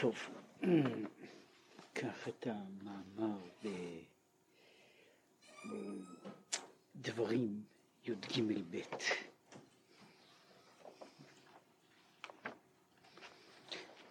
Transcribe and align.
טוב, 0.00 0.28
קח 1.92 2.28
את 2.28 2.46
המאמר 2.46 3.38
בדברים 6.94 7.62
י"ג 8.06 8.42
ב' 8.70 8.80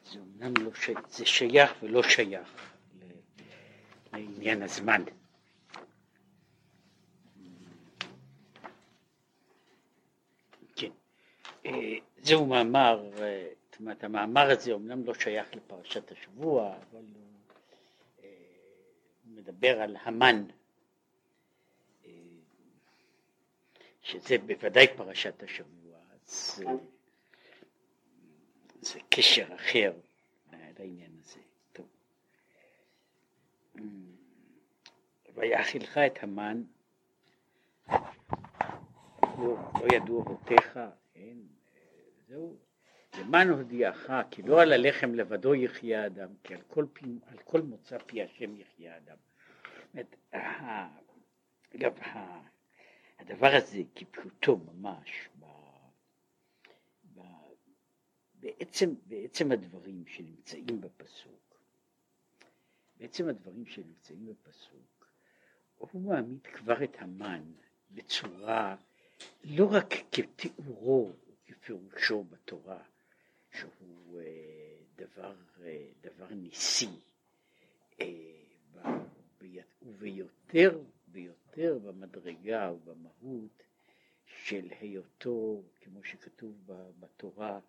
זה 0.05 0.20
אומנם 0.20 0.54
לא 0.64 0.73
שייך, 0.73 1.00
זה 1.10 1.25
שייך 1.25 1.73
ולא 1.84 2.04
שייך 2.04 2.74
לעניין 4.14 4.62
הזמן. 4.62 5.04
כן, 10.76 10.92
אה, 11.66 11.71
זהו 12.18 12.46
מאמר 12.46 13.10
אה, 13.21 13.50
אומרת, 13.80 14.04
המאמר 14.04 14.52
הזה 14.52 14.71
אומנם 14.71 15.05
לא 15.05 15.14
שייך 15.14 15.56
לפרשת 15.56 16.11
השבוע, 16.11 16.75
אבל 16.75 17.06
הוא, 17.15 17.24
אה, 18.24 18.29
מדבר 19.25 19.82
על 19.82 19.97
המן, 20.02 20.46
אה, 22.05 22.11
שזה 24.02 24.38
בוודאי 24.38 24.88
פרשת 24.97 25.43
השבוע, 25.43 25.97
אז 26.11 26.64
אה, 26.68 26.74
זה 28.82 29.00
קשר 29.10 29.55
אחר 29.55 29.93
לעניין 30.80 31.11
הזה. 31.19 31.39
טוב. 31.74 31.88
ויאכילך 35.36 35.97
את 35.97 36.23
המן, 36.23 36.64
לא, 39.38 39.58
לא 39.81 39.95
ידעו 39.95 40.22
אבותיך, 40.22 40.80
זהו. 42.27 42.69
למען 43.17 43.49
הודיעך 43.49 44.09
כי 44.31 44.41
לא 44.41 44.61
על 44.61 44.73
הלחם 44.73 45.16
לבדו 45.16 45.55
יחיה 45.55 46.05
אדם, 46.05 46.30
כי 46.44 46.53
על 46.53 46.61
כל, 46.67 46.86
פי, 46.94 47.05
על 47.27 47.38
כל 47.43 47.61
מוצא 47.61 47.97
פי 47.97 48.23
השם 48.23 48.55
יחיה 48.55 48.97
אדם. 48.97 49.17
אגב, 51.75 51.93
הדבר 53.19 53.55
הזה 53.55 53.81
כפשוטו 53.95 54.57
ממש, 54.57 55.29
ב, 55.39 55.45
ב, 57.16 57.21
בעצם, 58.33 58.93
בעצם 59.07 59.51
הדברים 59.51 60.03
שנמצאים 60.07 60.81
בפסוק, 60.81 61.59
בעצם 62.97 63.27
הדברים 63.27 63.66
שנמצאים 63.66 64.25
בפסוק, 64.25 65.07
הוא 65.77 66.01
מעמיד 66.01 66.47
כבר 66.47 66.83
את 66.83 66.95
המן 66.99 67.44
בצורה 67.91 68.75
לא 69.44 69.67
רק 69.71 69.94
כתיאורו 70.11 71.11
וכפירושו 71.49 72.23
בתורה, 72.23 72.83
שהוא 73.52 74.22
אה, 74.22 74.25
דבר, 74.95 75.36
אה, 75.64 75.86
דבר 76.02 76.33
ניסי, 76.33 76.89
אה, 78.02 78.06
וביותר 79.81 80.81
ביותר 81.08 81.80
במדרגה 81.83 82.72
ובמהות 82.72 83.64
של 84.25 84.67
היותו, 84.80 85.64
כמו 85.81 86.03
שכתוב 86.03 86.56
בתורה, 87.00 87.59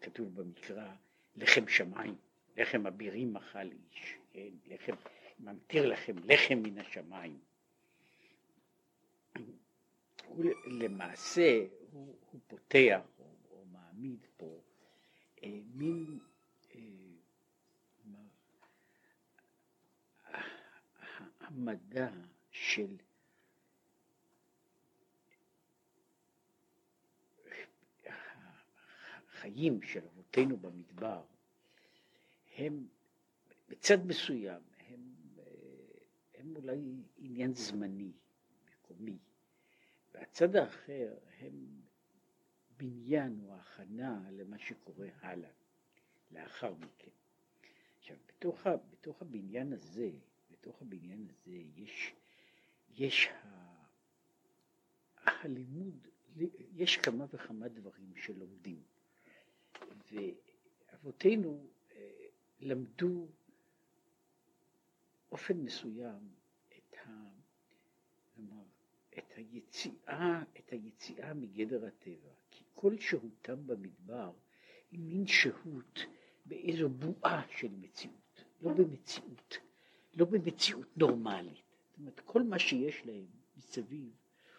כתוב 0.00 0.40
במקרא, 0.40 0.94
לחם 1.36 1.68
שמיים, 1.68 2.14
לחם 2.56 2.86
אבירים 2.86 3.36
אכל 3.36 3.58
איש, 3.58 4.14
כן? 4.32 4.48
לחם, 4.66 4.92
ממטיר 5.38 5.86
לכם 5.86 6.16
לחם 6.24 6.58
מן 6.62 6.78
השמיים. 6.78 7.38
הוא 10.26 10.44
למעשה, 10.66 11.64
הוא, 11.92 12.16
הוא 12.30 12.40
פותח, 12.46 13.00
מעמיד 13.98 14.26
פה. 14.36 14.60
אה, 15.42 15.60
מין 15.74 16.18
אה, 16.74 16.80
של 22.50 22.96
החיים 29.26 29.82
של 29.82 30.04
אבותינו 30.04 30.56
במדבר 30.56 31.24
הם 32.56 32.88
בצד 33.68 34.06
מסוים 34.06 34.62
הם, 34.78 35.12
אה, 35.38 35.44
הם 36.34 36.56
אולי 36.56 37.02
עניין 37.16 37.54
זמני, 37.54 38.12
מקומי, 38.72 39.18
והצד 40.14 40.56
האחר 40.56 41.18
הם 41.38 41.77
בניין 42.78 43.40
או 43.44 43.54
הכנה 43.54 44.30
למה 44.30 44.58
שקורה 44.58 45.08
הלאה, 45.20 45.50
לאחר 46.30 46.74
מכן. 46.74 47.10
עכשיו, 47.98 48.16
בתוך, 48.28 48.66
ה, 48.66 48.76
בתוך 48.76 49.22
הבניין 49.22 49.72
הזה, 49.72 50.10
בתוך 50.50 50.82
הבניין 50.82 51.26
הזה 51.30 51.56
יש, 51.76 52.14
יש 52.90 53.28
ה, 53.28 53.68
הלימוד, 55.16 56.08
יש 56.74 56.96
כמה 56.96 57.24
וכמה 57.30 57.68
דברים 57.68 58.16
שלומדים. 58.16 58.82
ואבותינו 60.12 61.66
אה, 61.92 62.26
למדו 62.60 63.28
אופן 65.32 65.56
מסוים 65.56 66.28
את, 66.76 66.96
ה, 67.06 67.28
את 69.18 69.32
היציאה, 69.36 70.42
את 70.58 70.72
היציאה 70.72 71.34
מגדר 71.34 71.86
הטבע. 71.86 72.30
כל 72.80 72.98
שהותם 72.98 73.66
במדבר 73.66 74.32
היא 74.90 75.00
מין 75.00 75.26
שהות 75.26 75.98
באיזו 76.46 76.88
בועה 76.88 77.42
של 77.56 77.68
מציאות, 77.80 78.44
לא 78.62 78.72
במציאות, 78.72 79.58
לא 80.14 80.24
במציאות 80.24 80.96
נורמלית. 80.96 81.64
זאת 81.90 81.98
אומרת, 81.98 82.20
כל 82.20 82.42
מה 82.42 82.58
שיש 82.58 83.06
להם 83.06 83.26
מסביב 83.56 84.10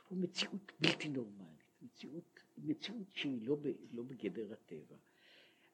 הוא 0.07 0.17
מציאות 0.17 0.71
בלתי 0.79 1.09
נורמלית, 1.09 1.81
מציאות, 1.81 2.39
מציאות 2.57 3.07
שהיא 3.13 3.47
לא, 3.47 3.55
ב, 3.55 3.67
לא 3.91 4.03
בגדר 4.03 4.53
הטבע. 4.53 4.95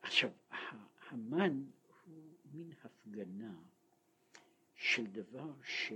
עכשיו, 0.01 0.29
המן 1.09 1.63
הוא 2.05 2.23
מין 2.53 2.71
הפגנה 2.83 3.55
של 4.75 5.05
דבר 5.05 5.53
ש, 5.63 5.93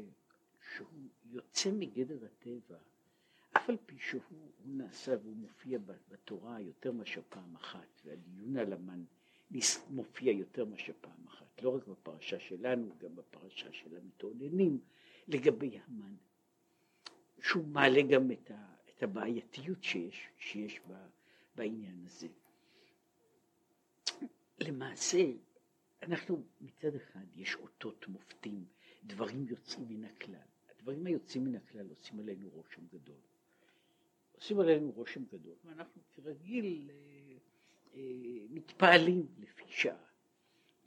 שהוא 0.74 1.10
יוצא 1.26 1.72
מגדר 1.72 2.26
הטבע 2.26 2.78
על 3.70 3.78
פי 3.86 3.96
שהוא 4.00 4.52
נעשה 4.66 5.16
והוא 5.24 5.36
מופיע 5.36 5.80
בתורה 6.10 6.62
יותר 6.62 6.92
מאשר 6.92 7.22
פעם 7.30 7.56
אחת, 7.56 8.02
והדיון 8.06 8.58
על 8.58 8.74
המן 8.74 9.04
מופיע 9.90 10.32
יותר 10.32 10.66
מאשר 10.66 10.94
פעם 11.02 11.28
אחת, 11.28 11.62
לא 11.62 11.76
רק 11.76 11.88
בפרשה 11.88 12.40
שלנו, 12.40 12.96
גם 12.98 13.16
בפרשה 13.16 13.74
של 13.74 13.98
המתאוננים, 13.98 14.80
לגבי 15.28 15.80
המן, 15.80 16.16
שהוא 17.42 17.68
מעלה 17.68 18.02
גם 18.02 18.32
את, 18.32 18.52
ה, 18.52 18.76
את 18.90 19.04
הבעייתיות 19.04 19.84
שיש, 19.84 20.28
שיש 20.38 20.80
בה, 20.88 21.08
בעניין 21.56 22.06
הזה. 22.06 22.28
למעשה, 24.60 25.24
אנחנו 26.04 26.44
מצד 26.62 26.96
אחד 26.96 27.26
יש 27.36 27.56
אותות 27.56 28.08
מופתים, 28.08 28.66
דברים 29.04 29.46
יוצאים 29.48 29.86
מן 29.90 30.04
הכלל. 30.04 30.48
הדברים 30.70 31.06
היוצאים 31.06 31.46
מן 31.46 31.56
הכלל 31.56 31.90
עושים 31.90 32.20
עלינו 32.20 32.50
רושם 32.50 32.82
גדול. 32.94 33.29
עושים 34.40 34.60
עלינו 34.60 34.92
רושם 34.92 35.24
גדול, 35.26 35.56
ואנחנו 35.66 36.02
כרגיל 36.16 36.90
אה, 36.90 37.38
אה, 37.96 38.02
מתפעלים 38.50 39.28
לפי 39.40 39.64
שעה. 39.68 40.06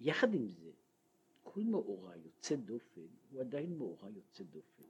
יחד 0.01 0.35
עם 0.35 0.49
זה, 0.49 0.71
כל 1.43 1.61
מאורע 1.61 2.17
יוצא 2.17 2.57
דופן 2.57 3.01
הוא 3.33 3.41
עדיין 3.41 3.79
מאורע 3.79 4.11
יוצא 4.11 4.45
דופן. 4.45 4.83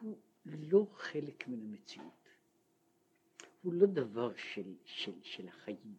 הוא 0.00 0.16
לא 0.44 0.86
חלק 0.94 1.48
מן 1.48 1.62
המציאות. 1.62 2.28
הוא 3.62 3.72
לא 3.72 3.86
דבר 3.86 4.32
של, 4.36 4.74
של, 4.84 5.12
של 5.22 5.48
החיים. 5.48 5.94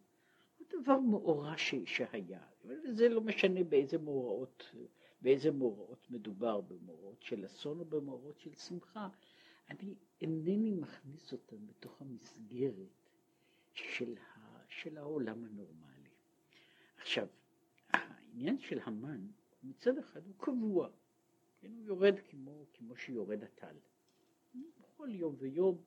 הוא 0.58 0.66
דבר 0.80 1.00
מאורע 1.00 1.54
ש, 1.56 1.74
שהיה. 1.86 2.46
וזה 2.64 3.08
לא 3.08 3.20
משנה 3.20 3.64
באיזה 3.64 3.98
מאורעות, 3.98 4.74
באיזה 5.22 5.50
מאורעות 5.50 6.10
מדובר, 6.10 6.60
במאורעות 6.60 7.22
של 7.22 7.46
אסון 7.46 7.80
או 7.80 7.84
במאורעות 7.84 8.40
של 8.40 8.54
שמחה. 8.54 9.08
אני 9.72 9.94
אינני 10.20 10.70
מכניס 10.70 11.32
אותם 11.32 11.66
בתוך 11.66 12.02
המסגרת 12.02 13.08
של, 13.72 14.14
ה, 14.18 14.58
של 14.68 14.98
העולם 14.98 15.44
הנורמלי. 15.44 16.10
עכשיו, 17.00 17.26
העניין 17.92 18.58
של 18.58 18.78
המן, 18.84 19.26
מצד 19.62 19.98
אחד 19.98 20.26
הוא 20.26 20.34
קבוע, 20.38 20.88
כן, 21.60 21.68
הוא 21.76 21.84
יורד 21.84 22.14
כמו, 22.30 22.64
כמו 22.72 22.96
שיורד 22.96 23.42
הטל. 23.42 23.74
בכל 24.80 25.08
יום 25.14 25.34
ויום, 25.38 25.78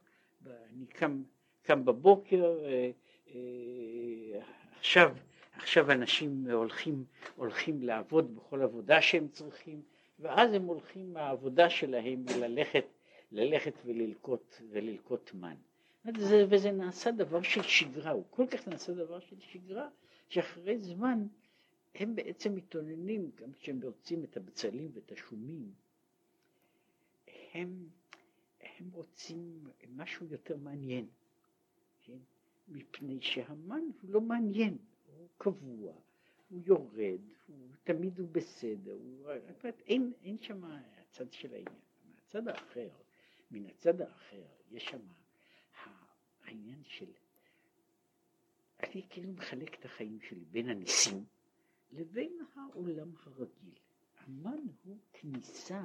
אני 0.45 0.85
קם, 0.85 1.23
קם 1.61 1.85
בבוקר, 1.85 2.43
אה, 2.65 2.91
אה, 3.27 4.41
עכשיו, 4.77 5.15
עכשיו 5.53 5.91
אנשים 5.91 6.45
הולכים, 6.51 7.05
הולכים 7.35 7.83
לעבוד 7.83 8.35
בכל 8.35 8.61
עבודה 8.61 9.01
שהם 9.01 9.27
צריכים, 9.27 9.81
ואז 10.19 10.53
הם 10.53 10.63
הולכים 10.63 11.13
מהעבודה 11.13 11.69
שלהם 11.69 12.25
ללכת 12.39 12.85
ללכת 13.35 13.73
וללקוט, 13.85 14.55
וללקוט 14.69 15.33
מן. 15.33 15.55
וזה, 16.05 16.45
וזה 16.49 16.71
נעשה 16.71 17.11
דבר 17.11 17.41
של 17.41 17.61
שגרה, 17.61 18.11
הוא 18.11 18.23
כל 18.29 18.47
כך 18.47 18.67
נעשה 18.67 18.93
דבר 18.93 19.19
של 19.19 19.39
שגרה, 19.39 19.89
שאחרי 20.29 20.79
זמן 20.79 21.27
הם 21.95 22.15
בעצם 22.15 22.55
מתאוננים, 22.55 23.31
גם 23.35 23.51
כשהם 23.51 23.79
רוצים 23.83 24.23
את 24.23 24.37
הבצלים 24.37 24.89
ואת 24.93 25.11
השומים, 25.11 25.73
הם, 27.53 27.89
הם 28.61 28.89
רוצים 28.93 29.63
משהו 29.89 30.25
יותר 30.31 30.57
מעניין, 30.57 31.05
כן? 32.01 32.17
מפני 32.67 33.21
שהמן 33.21 33.81
הוא 34.01 34.11
לא 34.11 34.21
מעניין, 34.21 34.77
הוא 35.17 35.27
קבוע, 35.37 35.93
הוא 36.49 36.59
יורד, 36.65 37.21
הוא 37.47 37.57
תמיד 37.83 38.19
הוא 38.19 38.27
בסדר, 38.31 38.93
הוא, 38.93 39.31
אין, 39.87 40.13
אין 40.23 40.37
שם 40.41 40.63
הצד 41.01 41.31
של 41.33 41.53
העניין. 41.53 41.79
מהצד 42.15 42.47
האחר, 42.47 42.89
מן 43.51 43.65
הצד 43.65 44.01
האחר, 44.01 44.45
יש 44.71 44.83
שם 44.83 45.01
העניין 46.43 46.83
של, 46.83 47.11
אני 48.79 49.01
כאילו 49.09 49.33
מחלק 49.33 49.79
את 49.79 49.85
החיים 49.85 50.19
שלי 50.21 50.45
בין 50.45 50.69
הניסים 50.69 51.25
לבין 51.91 52.39
העולם 52.55 53.11
הרגיל. 53.23 53.73
המן 54.17 54.67
הוא 54.83 54.97
כניסה 55.13 55.83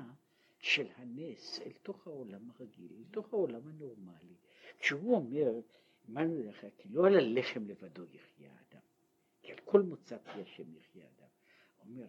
של 0.59 0.87
הנס 0.97 1.61
אל 1.61 1.73
תוך 1.83 2.07
העולם 2.07 2.51
הרגיל, 2.51 2.93
אל 2.99 3.05
תוך 3.11 3.33
העולם 3.33 3.69
הנורמלי. 3.69 4.35
כשהוא 4.79 5.17
אומר, 5.17 5.61
מן 6.09 6.43
לך, 6.43 6.67
כי 6.79 6.89
לא 6.89 7.07
על 7.07 7.17
הלחם 7.17 7.67
לבדו 7.67 8.05
יחיה 8.05 8.53
האדם, 8.53 8.87
כי 9.43 9.53
על 9.53 9.59
כל 9.65 9.83
מוצא 9.83 10.19
פי 10.19 10.43
השם 10.43 10.75
יחיה 10.77 11.05
האדם. 11.05 11.29
הוא 11.77 11.91
אומר, 11.91 12.07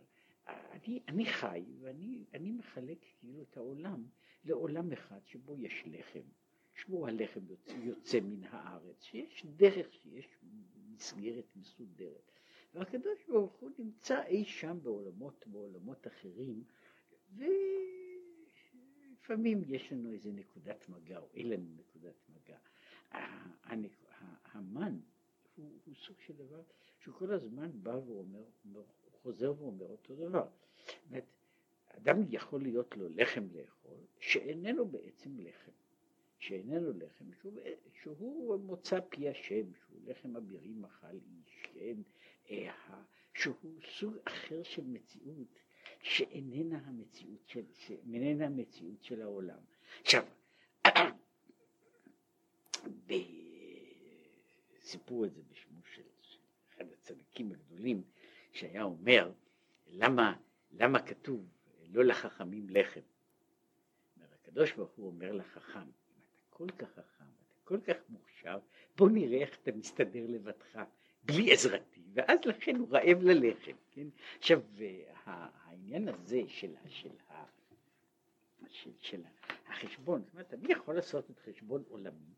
אני, 0.47 0.99
אני 1.07 1.25
חי 1.25 1.65
ואני 1.79 2.51
מחלק 2.51 2.97
כאילו 3.19 3.41
את 3.41 3.57
העולם 3.57 4.05
לעולם 4.45 4.91
אחד 4.91 5.19
שבו 5.25 5.57
יש 5.57 5.83
לחם, 5.85 6.27
שבו 6.73 7.07
הלחם 7.07 7.39
יוצא, 7.49 7.71
יוצא 7.71 8.19
מן 8.19 8.43
הארץ, 8.43 9.03
שיש 9.03 9.45
דרך, 9.45 9.93
שיש 9.93 10.27
מסגרת 10.89 11.45
מסודרת. 11.55 12.31
והקדוש 12.73 13.25
ברוך 13.27 13.53
הוא 13.53 13.69
נמצא 13.77 14.23
אי 14.23 14.45
שם 14.45 14.77
בעולמות, 14.83 15.47
בעולמות 15.47 16.07
אחרים, 16.07 16.63
ולפעמים 19.17 19.63
יש 19.67 19.91
לנו 19.91 20.11
איזה 20.11 20.31
נקודת 20.31 20.89
מגע, 20.89 21.17
או 21.17 21.29
אין 21.33 21.49
לנו 21.49 21.75
נקודת 21.77 22.15
מגע. 22.29 22.57
המן 24.51 24.99
הוא, 25.55 25.71
הוא 25.85 25.95
סוג 25.95 26.15
של 26.19 26.33
דבר 26.33 26.61
שכל 26.99 27.33
הזמן 27.33 27.71
בא 27.83 27.89
ואומר, 27.89 28.43
חוזר 29.21 29.53
ואומר 29.57 29.85
אותו 29.85 30.15
דבר. 30.15 30.47
זאת 30.47 31.05
אומרת, 31.09 31.25
אדם 31.97 32.17
יכול 32.29 32.61
להיות 32.61 32.97
לו 32.97 33.09
לחם 33.09 33.47
לאכול, 33.53 33.97
שאיננו 34.19 34.85
בעצם 34.85 35.39
לחם. 35.39 35.71
שאיננו 36.39 36.93
לחם, 36.93 37.25
שהוא, 37.41 37.59
שהוא 38.01 38.59
מוצא 38.59 38.99
פי 39.09 39.29
השם, 39.29 39.73
שהוא 39.73 39.99
לחם 40.05 40.35
אבירים 40.35 40.85
אכל 40.85 41.07
איש, 41.07 41.67
כן, 41.73 41.95
אה, 42.49 42.73
שהוא 43.33 43.81
סוג 43.85 44.13
אחר 44.23 44.63
של 44.63 44.83
מציאות 44.85 45.47
שאיננה 46.01 46.77
המציאות 46.85 47.47
של, 47.47 47.63
שאיננה 47.73 48.45
המציאות 48.45 49.03
של 49.03 49.21
העולם. 49.21 49.59
עכשיו, 50.01 50.25
סיפרו 54.81 55.25
את 55.25 55.33
זה 55.33 55.41
בשמו 55.51 55.81
של 55.95 56.01
אחד 56.69 56.85
הצדיקים 56.91 57.51
הגדולים, 57.51 58.03
שהיה 58.51 58.83
אומר, 58.83 59.31
למה, 59.87 60.37
למה 60.71 61.01
כתוב 61.01 61.45
לא 61.91 62.05
לחכמים 62.05 62.69
לחם? 62.69 63.01
הקדוש 64.51 64.73
ברוך 64.73 64.91
הוא 64.91 65.07
אומר 65.07 65.31
לחכם, 65.31 65.79
אם 65.79 66.21
אתה 66.29 66.39
כל 66.49 66.67
כך 66.77 66.89
חכם, 66.89 67.25
אתה 67.25 67.55
כל 67.63 67.77
כך 67.81 67.95
מוכשר, 68.09 68.59
בוא 68.97 69.09
נראה 69.09 69.37
איך 69.37 69.57
אתה 69.63 69.71
מסתדר 69.71 70.25
לבדך, 70.27 70.79
בלי 71.23 71.53
עזרתי, 71.53 72.01
ואז 72.13 72.39
לכן 72.45 72.75
הוא 72.75 72.87
רעב 72.91 73.21
ללחם, 73.21 73.75
כן? 73.91 74.07
עכשיו, 74.37 74.61
העניין 75.25 76.07
הזה 76.07 76.41
של, 76.47 76.73
של, 76.87 77.09
של, 78.69 78.91
של 78.99 79.21
החשבון, 79.67 80.21
זאת 80.21 80.33
אומרת, 80.33 80.53
אני 80.53 80.71
יכול 80.71 80.95
לעשות 80.95 81.31
את 81.31 81.39
חשבון 81.39 81.83
עולמי, 81.89 82.33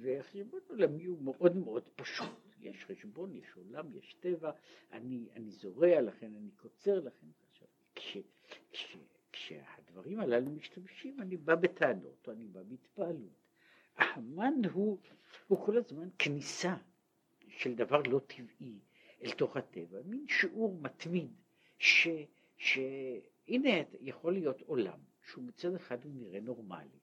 וחשבון 0.00 0.60
עולמי 0.68 1.04
הוא 1.04 1.22
מאוד 1.22 1.56
מאוד 1.56 1.88
פשוט, 1.96 2.56
יש 2.60 2.84
חשבון, 2.84 3.34
יש 3.34 3.52
עולם, 3.56 3.96
יש 3.96 4.14
טבע, 4.20 4.50
אני, 4.92 5.28
אני 5.36 5.50
זורע 5.50 6.00
לכן, 6.00 6.34
אני 6.36 6.50
קוצר 6.50 7.00
לכן, 7.00 7.26
עכשיו, 7.94 8.22
כש, 8.48 8.58
כש, 8.72 8.96
כשהדברים 9.32 10.20
הללו 10.20 10.50
משתמשים, 10.50 11.20
אני 11.20 11.36
בא 11.36 11.54
בטענות, 11.54 12.26
או 12.26 12.32
אני 12.32 12.44
בא 12.44 12.62
בהתפעלות. 12.62 13.38
המן 13.96 14.54
הוא, 14.72 14.98
הוא 15.48 15.66
כל 15.66 15.76
הזמן 15.76 16.08
כניסה 16.18 16.74
של 17.48 17.74
דבר 17.74 18.02
לא 18.02 18.20
טבעי 18.26 18.78
אל 19.22 19.30
תוך 19.30 19.56
הטבע, 19.56 19.98
מין 20.04 20.26
שיעור 20.28 20.78
מתמיד, 20.80 21.30
ש, 21.78 22.08
שהנה 22.56 23.82
יכול 24.00 24.32
להיות 24.32 24.60
עולם, 24.60 24.98
שהוא 25.30 25.44
מצד 25.44 25.74
אחד 25.74 26.04
הוא 26.04 26.12
נראה 26.14 26.40
נורמלי, 26.40 26.98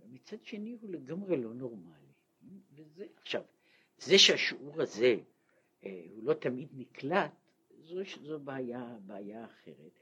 ומצד 0.00 0.44
שני 0.44 0.76
הוא 0.80 0.90
לגמרי 0.90 1.36
לא 1.36 1.54
נורמלי. 1.54 2.12
וזה, 2.72 3.06
עכשיו, 3.16 3.42
זה 3.98 4.18
שהשיעור 4.18 4.82
הזה 4.82 5.16
אה, 5.84 6.04
הוא 6.10 6.24
לא 6.24 6.34
תמיד 6.34 6.68
נקלט, 6.72 7.32
זו, 7.78 8.00
זו 8.22 8.38
בעיה, 8.40 8.96
בעיה 9.06 9.44
אחרת, 9.44 9.98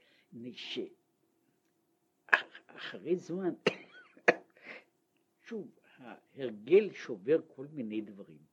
שאחרי 2.27 3.17
זמן, 3.17 3.53
שוב, 5.47 5.71
ההרגל 5.97 6.93
שובר 6.93 7.39
כל 7.55 7.67
מיני 7.71 8.01
דברים, 8.01 8.43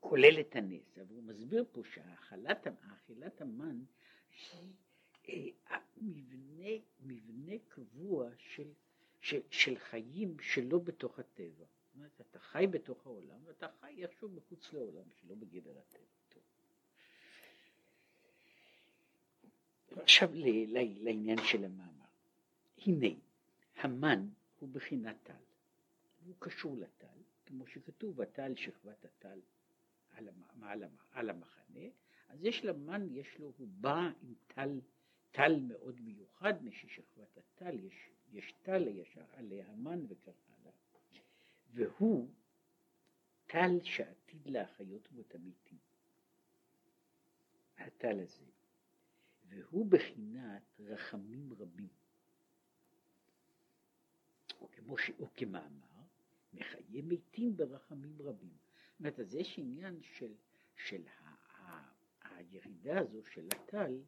כולל 0.00 0.40
את 0.40 0.56
הנס, 0.56 0.98
אבל 0.98 1.14
הוא 1.14 1.22
מסביר 1.22 1.64
פה 1.72 1.82
שהאכילת 1.84 3.40
המן 3.40 3.84
היא 5.24 5.52
אה, 5.70 5.78
מבנה, 5.96 6.70
מבנה 7.00 7.52
קבוע 7.68 8.30
של, 8.38 8.72
של, 9.20 9.40
של 9.50 9.78
חיים 9.78 10.36
שלא 10.40 10.78
בתוך 10.78 11.18
הטבע. 11.18 11.64
זאת 11.64 11.94
אומרת, 11.94 12.20
אתה 12.20 12.38
חי 12.38 12.66
בתוך 12.70 13.06
העולם 13.06 13.40
ואתה 13.44 13.66
חי 13.80 14.02
איכשהו 14.02 14.28
מחוץ 14.28 14.72
לעולם, 14.72 15.04
שלא 15.20 15.34
בגדר 15.34 15.78
הטבע. 15.78 16.04
טוב. 16.28 16.42
עכשיו 19.98 20.30
לעניין 20.74 21.38
של 21.44 21.64
המאמר. 21.64 22.06
הנה, 22.86 23.06
המן 23.76 24.28
הוא 24.58 24.68
בחינת 24.68 25.16
טל. 25.22 25.32
הוא 26.26 26.34
קשור 26.38 26.76
לטל, 26.76 27.18
כמו 27.46 27.66
שכתוב, 27.66 28.20
הטל 28.20 28.54
שכבת 28.56 29.04
הטל 29.04 29.40
על, 30.10 30.28
על, 30.62 30.84
על 31.12 31.30
המחנה, 31.30 31.86
אז 32.28 32.44
יש 32.44 32.64
למן, 32.64 33.06
יש 33.10 33.38
לו, 33.38 33.52
הוא 33.56 33.68
בא 33.80 34.10
עם 34.22 34.34
טל, 34.46 34.80
טל 35.30 35.60
מאוד 35.60 36.00
מיוחד, 36.00 36.64
מששכבת 36.64 37.38
הטל, 37.38 37.80
יש, 37.80 38.10
יש 38.32 38.54
טל 38.62 38.88
ישר 38.88 39.24
עליה 39.32 39.66
המן 39.68 40.04
וכך 40.08 40.32
הלאה. 40.48 40.72
והוא 41.74 42.28
טל 43.46 43.82
שעתיד 43.82 44.46
להחיות 44.46 45.12
בו 45.12 45.20
את 45.20 45.34
המתים. 45.34 45.78
הטל 47.78 48.20
הזה. 48.20 48.44
והוא 49.52 49.86
בחינת 49.86 50.80
רחמים 50.80 51.52
רבים. 51.52 51.88
או, 54.60 54.68
כמו 54.70 54.98
ש... 54.98 55.10
או 55.18 55.30
כמאמר, 55.34 55.86
מחיי 56.52 57.02
מתים 57.02 57.56
ברחמים 57.56 58.22
רבים. 58.22 58.56
זאת 58.90 58.98
אומרת, 58.98 59.20
אז 59.20 59.34
יש 59.34 59.58
עניין 59.58 60.02
של, 60.02 60.34
של 60.76 61.02
ה, 61.08 61.34
ה, 61.58 61.90
הירידה 62.22 63.00
הזו 63.00 63.24
של 63.24 63.48
הטל, 63.54 64.00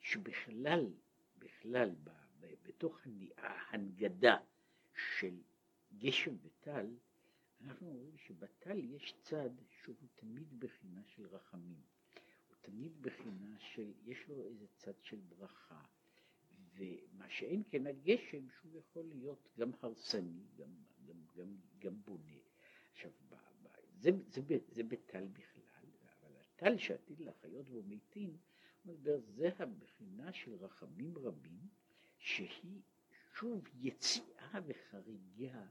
שבכלל, 0.00 0.92
בכלל, 1.38 1.90
ב, 2.04 2.10
ב, 2.40 2.46
בתוך 2.62 3.00
ההנגדה 3.36 4.36
של 4.94 5.40
גשם 5.98 6.34
וטל, 6.42 6.86
אנחנו 7.60 7.88
אומרים 7.88 8.16
שבטל 8.16 8.84
יש 8.84 9.14
צד 9.20 9.50
שהוא 9.68 10.08
תמיד 10.14 10.60
בחינה 10.60 11.02
של 11.04 11.26
רחמים. 11.26 11.80
תמיד 12.62 13.02
בחינה 13.02 13.58
של, 13.58 13.92
יש 14.04 14.28
לו 14.28 14.46
איזה 14.46 14.66
צד 14.76 15.02
של 15.02 15.20
ברכה. 15.28 15.82
ומה 16.74 17.28
שאין 17.28 17.62
כן 17.68 17.86
הגשם 17.86 18.48
שהוא 18.50 18.78
יכול 18.78 19.04
להיות 19.04 19.48
גם 19.58 19.70
הרסני, 19.80 20.44
גם, 20.56 20.70
גם, 21.06 21.16
גם, 21.36 21.56
גם 21.78 22.02
בונה. 22.02 22.38
עכשיו, 22.92 23.10
ב, 23.28 23.34
ב, 23.34 23.68
זה, 23.98 24.10
זה, 24.28 24.42
זה, 24.42 24.58
זה 24.68 24.82
בטל 24.82 25.26
בכלל, 25.26 25.90
אבל 26.20 26.30
הטל 26.40 26.78
שעתיד 26.78 27.20
לחיות 27.20 27.68
בו 27.68 27.82
מתים, 27.82 28.36
זה 29.18 29.48
הבחינה 29.58 30.32
של 30.32 30.54
רחמים 30.54 31.18
רבים, 31.18 31.68
שהיא 32.18 32.80
שוב 33.34 33.68
יציאה 33.74 34.60
וחריגה 34.66 35.66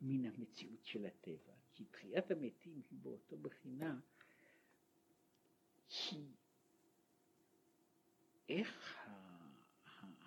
מן 0.00 0.24
המציאות 0.26 0.84
של 0.84 1.06
הטבע. 1.06 1.54
כי 1.72 1.84
תחיית 1.84 2.30
המתים 2.30 2.82
היא 2.90 2.98
באותו 3.02 3.36
בחינה, 3.36 4.00
איך 8.48 8.98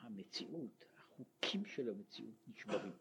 המציאות, 0.01 0.85
החוקים 0.97 1.65
של 1.65 1.89
המציאות 1.89 2.47
נשברים. 2.47 2.93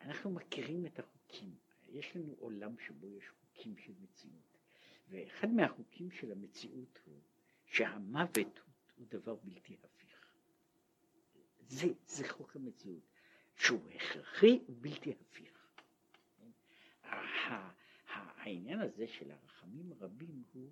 אנחנו 0.00 0.30
מכירים 0.30 0.86
את 0.86 0.98
החוקים, 0.98 1.56
יש 1.88 2.16
לנו 2.16 2.34
עולם 2.38 2.78
שבו 2.78 3.06
יש 3.06 3.28
חוקים 3.28 3.76
של 3.76 3.92
מציאות, 4.00 4.58
ואחד 5.08 5.48
מהחוקים 5.48 6.10
של 6.10 6.32
המציאות 6.32 6.98
הוא 7.04 7.20
שהמוות 7.66 8.36
הוא, 8.36 8.72
הוא 8.96 9.06
דבר 9.08 9.34
בלתי 9.34 9.76
הפיך. 9.82 10.30
זה, 11.68 11.86
זה 12.06 12.28
חוק 12.28 12.56
המציאות, 12.56 13.02
שהוא 13.56 13.90
הכרחי 13.90 14.60
ובלתי 14.68 15.12
הפיך. 15.12 15.68
העניין 18.36 18.80
הזה 18.80 19.06
של 19.08 19.30
הרחמים 19.30 19.92
הרבים 19.92 20.42
הוא 20.52 20.70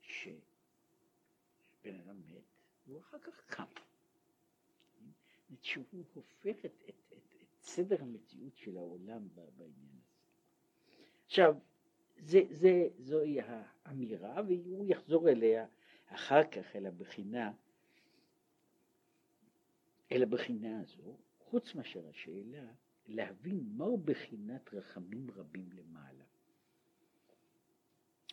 שבן 0.00 1.94
אדם 2.04 2.16
מת 2.28 2.42
והוא 2.86 3.00
אחר 3.00 3.18
כך 3.18 3.42
קם. 3.46 3.64
שהוא 5.62 6.04
הופך 6.14 6.64
את, 6.64 6.84
את, 6.88 6.94
את, 7.12 7.34
את 7.42 7.62
סדר 7.62 8.02
המציאות 8.02 8.56
של 8.56 8.76
העולם 8.76 9.28
בעניין 9.56 9.88
הזה. 9.90 10.14
עכשיו, 11.26 11.54
זה, 12.18 12.40
זה, 12.50 12.88
זוהי 12.98 13.38
האמירה 13.40 14.42
והוא 14.48 14.86
יחזור 14.86 15.28
אליה 15.28 15.66
אחר 16.06 16.44
כך 16.44 16.76
אל 16.76 16.86
הבחינה, 16.86 17.52
אל 20.12 20.22
הבחינה 20.22 20.80
הזו, 20.80 21.16
חוץ 21.38 21.74
מאשר 21.74 22.08
השאלה 22.08 22.72
להבין 23.06 23.64
מהו 23.76 23.98
בחינת 23.98 24.74
רחמים 24.74 25.30
רבים 25.30 25.68
למעלה. 25.72 26.23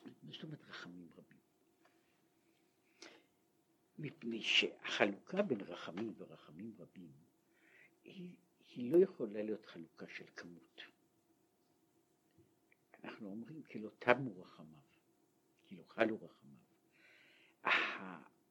מה 0.04 0.32
זאת 0.32 0.44
אומרת 0.44 0.62
רחמים 0.70 1.10
רבים? 1.18 1.38
מפני 4.00 4.42
שהחלוקה 4.42 5.42
בין 5.42 5.62
רחמים 5.62 6.14
ורחמים 6.18 6.74
רבים 6.80 7.12
היא, 8.04 8.36
היא 8.76 8.92
לא 8.92 8.98
יכולה 8.98 9.44
להיות 9.44 9.66
חלוקה 9.66 10.06
של 10.08 10.26
כמות. 10.36 10.82
אנחנו 13.04 13.30
אומרים 13.30 13.64
כי 13.64 13.80
לא 13.80 13.90
תמו 14.00 14.42
רחמיו, 14.42 14.82
כי 15.64 15.76
לא 15.76 15.84
חלו 15.88 16.18
רחמיו. 16.22 16.62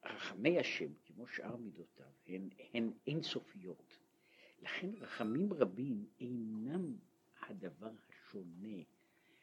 רחמי 0.05 0.59
השם, 0.59 0.93
כמו 1.07 1.29
שאר 1.29 1.57
מידותיו, 1.57 2.11
הן, 2.27 2.49
הן 2.75 2.91
אינסופיות. 3.07 3.99
לכן 4.63 4.91
רחמים 5.01 5.53
רבים 5.53 6.07
אינם 6.21 6.97
הדבר 7.41 7.93
השונה 8.09 8.83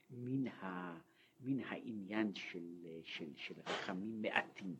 מן, 0.09 0.47
ה, 0.47 0.97
מן 1.39 1.59
העניין 1.59 2.35
של, 2.35 2.87
של, 3.03 3.35
של 3.35 3.55
רחמים 3.65 4.21
מעטים. 4.21 4.75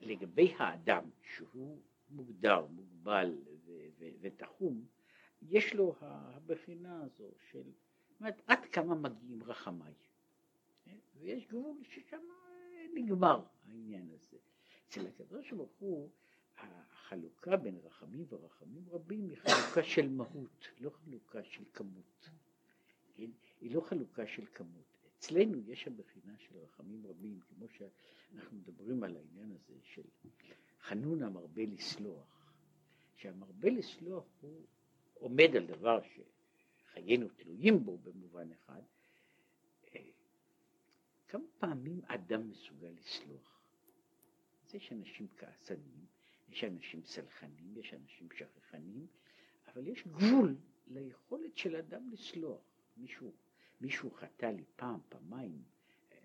לגבי 0.00 0.54
האדם, 0.58 1.10
שהוא 1.22 1.78
מוגדר, 2.10 2.66
מוגבל 2.66 3.38
ותחום, 4.20 4.84
יש 5.42 5.74
לו 5.74 5.94
הבחינה 6.00 7.02
הזו 7.02 7.30
של 7.50 7.62
אומרת, 8.20 8.42
עד 8.46 8.64
כמה 8.64 8.94
מגיעים 8.94 9.42
רחמיי. 9.42 9.94
ויש 11.14 11.46
גבול 11.46 11.76
ששם 11.82 12.20
נגמר 12.94 13.44
העניין 13.68 14.10
הזה. 14.10 14.36
אצל 14.88 15.06
הקדוש 15.06 15.52
ברוך 15.52 15.72
הוא 15.78 16.10
החלוקה 16.56 17.56
בין 17.56 17.76
רחמים 17.76 18.24
ורחמים 18.28 18.88
רבים 18.88 19.28
היא 19.28 19.36
חלוקה 19.36 19.82
של 19.82 20.08
מהות, 20.08 20.68
לא 20.80 20.90
חלוקה 20.90 21.44
של 21.44 21.64
כמות. 21.72 22.30
כן? 23.14 23.30
היא 23.60 23.74
לא 23.74 23.80
חלוקה 23.80 24.26
של 24.26 24.46
כמות. 24.46 24.89
אצלנו 25.20 25.60
יש 25.66 25.86
הבחינה 25.86 26.38
של 26.38 26.58
רחמים 26.58 27.06
רבים, 27.06 27.40
כמו 27.48 27.66
שאנחנו 27.68 28.56
מדברים 28.56 29.02
על 29.04 29.16
העניין 29.16 29.52
הזה 29.52 29.74
של 29.82 30.02
חנון 30.80 31.22
המרבה 31.22 31.62
לסלוח, 31.66 32.54
שהמרבה 33.16 33.70
לסלוח 33.70 34.24
הוא 34.40 34.66
עומד 35.14 35.56
על 35.56 35.66
דבר 35.66 36.02
ש... 36.02 36.20
חיינו 36.92 37.28
תלויים 37.28 37.84
בו 37.84 37.98
במובן 37.98 38.52
אחד, 38.52 38.82
כמה 41.28 41.44
פעמים 41.58 42.00
אדם 42.06 42.50
מסוגל 42.50 42.88
לסלוח? 42.88 43.60
אז 44.64 44.74
יש 44.74 44.92
אנשים 44.92 45.28
כעסנים, 45.36 46.06
יש 46.48 46.64
אנשים 46.64 47.02
סלחנים, 47.04 47.76
יש 47.76 47.94
אנשים 47.94 48.28
שכחנים, 48.34 49.06
אבל 49.66 49.86
יש 49.86 50.06
גבול 50.06 50.56
ליכולת 50.86 51.56
של 51.56 51.76
אדם 51.76 52.10
לסלוח. 52.12 52.60
מישהו, 52.96 53.32
מישהו 53.80 54.10
חטא 54.10 54.46
לי 54.46 54.64
פעם, 54.76 54.98
פעמיים, 55.08 55.62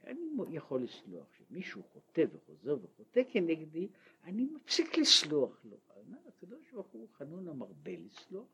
אני 0.07 0.19
יכול 0.49 0.83
לסלוח. 0.83 1.25
כשמישהו 1.31 1.83
חוטא 1.83 2.23
וחוזר 2.31 2.77
וחוטא 2.83 3.21
כנגדי, 3.31 3.87
אני 4.23 4.45
מפסיק 4.45 4.97
לסלוח 4.97 5.65
לו. 5.65 5.77
הקדוש 6.45 6.71
ברוך 6.71 6.87
הוא 6.87 7.07
חנון 7.17 7.47
המרבה 7.47 7.91
לסלוח, 8.05 8.47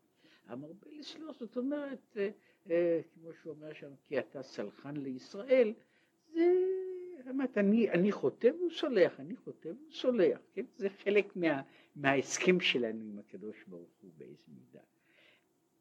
המרבה 0.47 0.87
לסלוח, 0.91 1.39
זאת 1.39 1.57
אומרת, 1.57 2.17
אה, 2.17 2.29
אה, 2.69 3.01
כמו 3.13 3.33
שהוא 3.33 3.53
אומר 3.53 3.73
שם, 3.73 3.91
כי 4.07 4.19
אתה 4.19 4.43
סלחן 4.43 4.97
לישראל, 4.97 5.73
זה, 6.33 6.51
באמת, 7.25 7.57
אני, 7.57 7.89
אני 7.89 8.11
חוטא 8.11 8.49
והוא 8.57 8.71
סולח, 8.71 9.19
אני 9.19 9.35
חוטא 9.35 9.67
והוא 9.67 9.91
סולח, 9.91 10.39
כן? 10.53 10.65
זה 10.75 10.89
חלק 10.89 11.35
מה, 11.35 11.61
מההסכם 11.95 12.59
שלנו 12.59 13.03
עם 13.03 13.19
הקדוש 13.19 13.63
ברוך 13.67 13.89
הוא 14.01 14.11
באיזה 14.17 14.43
מידה. 14.47 14.83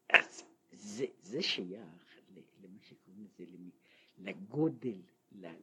אז 0.09 0.43
זה, 0.71 1.05
זה 1.21 1.41
שייך 1.41 2.10
למה 2.63 2.79
שקוראים 2.81 3.23
לזה, 3.23 3.45
לגודל, 4.17 5.01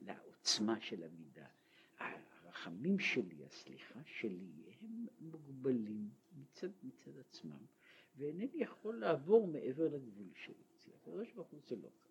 לעוצמה 0.01 0.81
של 0.81 1.03
המידה. 1.03 1.47
הרחמים 2.59 2.99
שלי, 2.99 3.45
הסליחה 3.45 3.99
שלי, 4.05 4.51
הם 4.81 5.07
מוגבלים 5.19 6.09
מצד, 6.37 6.69
מצד 6.83 7.17
עצמם. 7.19 7.65
ואינני 8.17 8.49
יכול 8.53 8.95
לעבור 8.95 9.47
מעבר 9.47 9.83
לגבול 9.83 10.29
שלי. 10.35 10.63
אצל 10.77 10.91
הקדוש 10.93 11.31
ברוך 11.31 11.47
הוא 11.47 11.59
זה 11.67 11.75
לא 11.75 11.89
כך. 12.03 12.09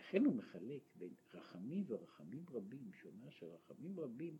לכן 0.00 0.24
הוא 0.24 0.34
מחלק 0.34 0.82
בין 0.98 1.14
רחמים 1.34 1.84
ורחמים 1.86 2.44
רבים, 2.52 2.90
שאומר 3.02 3.30
שרחמים 3.30 4.00
רבים 4.00 4.36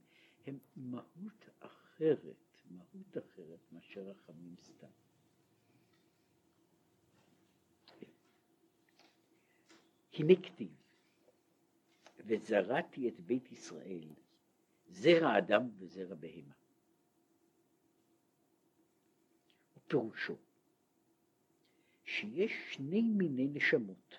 הם 0.47 0.59
מהות 0.77 1.49
אחרת, 1.59 2.37
מהות 2.71 3.19
אחרת 3.19 3.73
מאשר 3.73 4.01
רחמים 4.03 4.55
סתם. 4.63 5.04
הנה 10.15 10.35
כתיב, 10.43 10.75
וזרעתי 12.27 13.09
את 13.09 13.21
בית 13.21 13.53
ישראל, 13.53 14.09
זרע 14.89 15.39
אדם 15.39 15.69
וזרע 15.79 16.15
בהמה. 16.15 16.55
ופירושו, 19.77 20.37
שיש 22.05 22.53
שני 22.71 23.03
מיני 23.03 23.49
נשמות, 23.49 24.19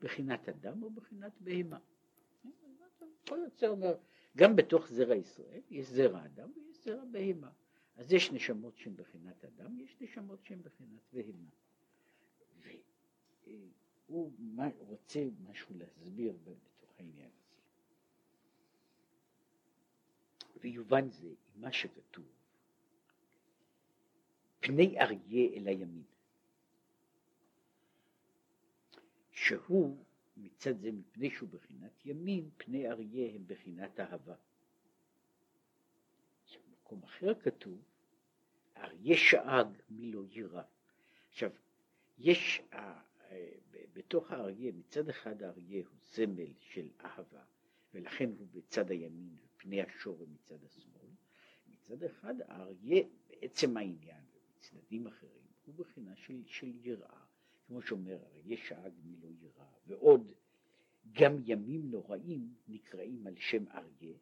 בחינת 0.00 0.48
אדם 0.48 0.82
או 0.82 0.90
בחינת 0.90 1.32
בהמה. 1.40 1.78
כל 3.28 3.38
יוצא 3.44 3.66
אומר, 3.66 3.94
גם 4.36 4.56
בתוך 4.56 4.88
זרע 4.88 5.14
ישראל 5.14 5.60
יש 5.70 5.86
זרע 5.86 6.24
אדם 6.24 6.50
ויש 6.56 6.84
זרע 6.84 7.04
בהמה. 7.10 7.50
אז 7.96 8.12
יש 8.12 8.32
נשמות 8.32 8.76
שהן 8.76 8.96
בחינת 8.96 9.44
אדם, 9.44 9.80
יש 9.80 9.96
נשמות 10.00 10.44
שהן 10.44 10.62
בחינת 10.62 11.02
בהמה. 11.12 11.50
והוא 14.08 14.32
רוצה 14.78 15.20
משהו 15.50 15.74
להסביר 15.78 16.32
בתוך 16.44 16.90
העניין 16.98 17.30
הזה. 17.30 17.60
ויובן 20.60 21.10
זה 21.10 21.26
עם 21.26 21.60
מה 21.60 21.72
שכתוב, 21.72 22.24
פני 24.60 25.00
אריה 25.00 25.48
אל 25.54 25.68
הימין. 25.68 26.04
שהוא 29.30 30.04
מצד 30.36 30.78
זה 30.78 30.92
מפני 30.92 31.30
שהוא 31.30 31.48
בחינת 31.48 32.06
ימין, 32.06 32.50
פני 32.56 32.90
אריה 32.90 33.34
הם 33.34 33.44
בחינת 33.46 34.00
אהבה. 34.00 34.34
במקום 36.86 37.02
אחר 37.02 37.34
כתוב, 37.34 37.78
אריה 38.76 39.16
שאג 39.16 39.66
מי 39.90 40.12
לא 40.12 40.22
יירא. 40.30 40.62
עכשיו, 41.28 41.50
יש 42.18 42.62
אה, 42.72 43.00
בתוך 43.96 44.32
האריה, 44.32 44.72
מצד 44.72 45.08
אחד 45.08 45.42
האריה 45.42 45.84
הוא 45.86 45.98
סמל 46.00 46.52
של 46.60 46.88
אהבה, 47.00 47.44
ולכן 47.94 48.30
הוא 48.38 48.46
בצד 48.52 48.90
הימין 48.90 49.36
ופני 49.44 49.82
השור 49.82 50.26
מצד 50.28 50.64
השמאל. 50.64 51.10
מצד 51.68 52.02
אחד 52.02 52.34
האריה 52.40 53.02
בעצם 53.28 53.76
העניין 53.76 54.24
ובצדדים 54.34 55.06
אחרים 55.06 55.46
הוא 55.64 55.74
בחינה 55.74 56.16
של, 56.16 56.42
של 56.46 56.86
יראה. 56.86 57.20
כמו 57.66 57.82
שאומר, 57.82 58.18
הרי 58.24 58.42
יש 58.44 58.68
שעה 58.68 58.88
מי 59.04 59.16
לא 59.16 59.28
יירא, 59.40 59.66
ועוד 59.86 60.32
גם 61.12 61.36
ימים 61.44 61.90
נוראים 61.90 62.54
נקראים 62.68 63.26
על 63.26 63.36
שם 63.36 63.64
אריה, 63.68 64.16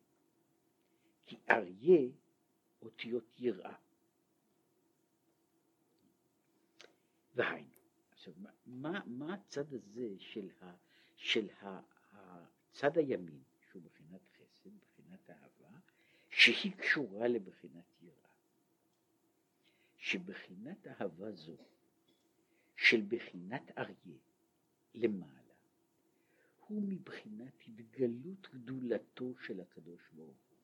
כי 1.26 1.36
אריה 1.50 2.08
אותיות 2.82 3.40
יראה. 3.40 3.74
והיינו, 7.34 7.73
עכשיו, 8.28 8.34
מה, 8.66 9.00
מה 9.06 9.34
הצד 9.34 9.74
הזה 9.74 10.14
של, 10.18 10.50
ה, 10.62 10.74
של 11.16 11.48
ה, 11.62 11.80
הצד 12.12 12.98
הימין, 12.98 13.42
שהוא 13.70 13.82
בחינת 13.82 14.20
חסד, 14.36 14.70
בחינת 14.80 15.30
אהבה, 15.30 15.78
שהיא 16.30 16.72
קשורה 16.72 17.28
לבחינת 17.28 17.84
יראה? 18.02 18.14
שבחינת 19.96 20.86
אהבה 20.86 21.32
זו 21.32 21.56
של 22.76 23.02
בחינת 23.08 23.78
אריה 23.78 24.18
למעלה, 24.94 25.54
הוא 26.66 26.82
מבחינת 26.82 27.62
התגלות 27.68 28.48
גדולתו 28.54 29.34
של 29.46 29.60
הקדוש 29.60 30.00
ברוך 30.12 30.28
הוא. 30.28 30.58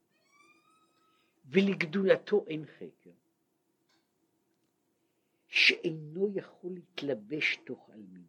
ולגדולתו 1.45 2.45
אין 2.47 2.67
חקר. 2.67 3.11
שאינו 5.67 6.29
יכול 6.35 6.73
להתלבש 6.75 7.57
תוך 7.65 7.91
עלמין. 7.91 8.27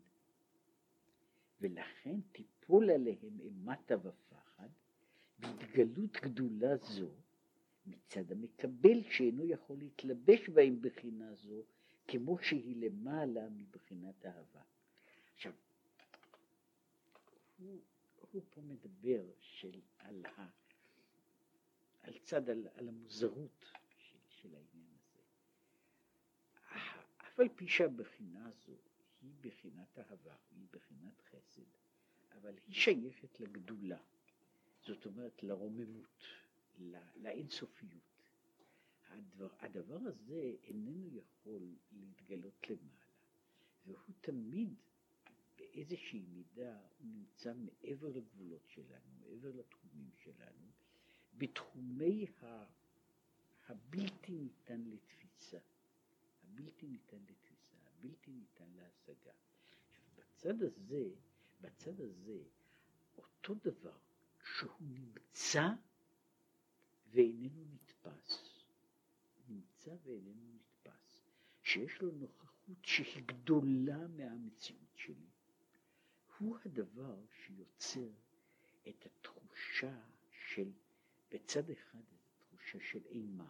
ולכן 1.61 2.21
תיפול 2.31 2.89
עליהם 2.89 3.39
אימתה 3.39 3.95
ופחד, 3.97 4.69
והתגלות 5.39 6.17
גדולה 6.21 6.77
זו 6.77 7.09
מצד 7.85 8.31
המקבל 8.31 9.03
שאינו 9.09 9.45
יכול 9.45 9.77
להתלבש 9.77 10.50
בהם 10.50 10.81
בחינה 10.81 11.35
זו, 11.35 11.63
כמו 12.07 12.38
שהיא 12.39 12.75
למעלה 12.75 13.50
מבחינת 13.50 14.25
אהבה. 14.25 14.61
עכשיו, 15.35 15.53
הוא, 17.57 17.81
הוא 18.31 18.41
פה 18.50 18.61
מדבר 18.61 19.23
של, 19.39 19.79
על, 19.97 20.25
ה, 20.25 20.47
על 22.01 22.17
צד, 22.23 22.50
על, 22.50 22.67
על 22.73 22.88
המוזרות 22.88 23.65
של, 23.97 24.17
של 24.27 24.55
העניין. 24.55 24.70
אף 27.31 27.39
על 27.39 27.50
פי 27.55 27.67
שהבחינה 27.67 28.47
הזו 28.47 28.77
היא 29.21 29.33
בחינת 29.41 30.00
אהבה, 30.00 30.35
היא 30.51 30.67
בחינת 30.71 31.21
חסד, 31.21 31.61
אבל 32.31 32.57
היא 32.67 32.75
שייכת 32.75 33.39
לגדולה, 33.39 34.00
זאת 34.85 35.05
אומרת 35.05 35.43
לרוממות, 35.43 36.23
לאינסופיות. 37.15 38.01
הדבר, 39.07 39.50
הדבר 39.59 40.00
הזה 40.05 40.55
איננו 40.63 41.09
יכול 41.13 41.75
להתגלות 41.91 42.69
למעלה, 42.69 43.15
והוא 43.85 44.15
תמיד 44.21 44.73
באיזושהי 45.57 46.21
מידה 46.21 46.79
הוא 47.00 47.07
נמצא 47.07 47.53
מעבר 47.53 48.07
לגבולות 48.07 48.67
שלנו, 48.67 49.09
מעבר 49.19 49.51
לתחומים 49.55 50.09
שלנו, 50.23 50.67
בתחומי 51.38 52.25
ה, 52.41 52.65
הבלתי 53.67 54.31
ניתן 54.31 54.81
לתפיסה, 54.81 55.59
הבלתי 56.53 56.88
ניתן 56.88 57.17
לתפיסה, 57.29 57.77
הבלתי 57.88 58.31
ניתן 58.31 58.70
להשגה. 58.75 59.31
בצד 60.15 60.62
הזה, 60.63 61.10
בצד 61.62 62.01
הזה, 62.01 62.43
אותו 63.17 63.53
דבר 63.53 63.98
שהוא 64.43 64.72
נמצא 64.81 65.67
ואיננו 67.08 67.65
נתפס, 67.74 68.63
נמצא 69.48 69.91
ואיננו 70.03 70.53
נתפס, 70.53 71.22
שיש 71.63 72.01
לו 72.01 72.12
נוכחות 72.12 72.77
שהיא 72.86 73.24
גדולה 73.25 74.08
מהמציאות 74.08 74.96
שלי, 74.96 75.29
הוא 76.38 76.58
הדבר 76.65 77.25
שיוצר 77.31 78.10
את 78.89 79.05
התחושה 79.05 80.01
של, 80.29 80.72
בצד 81.31 81.70
אחד, 81.70 82.03
תחושה 82.39 82.79
של 82.79 83.05
אימה. 83.05 83.50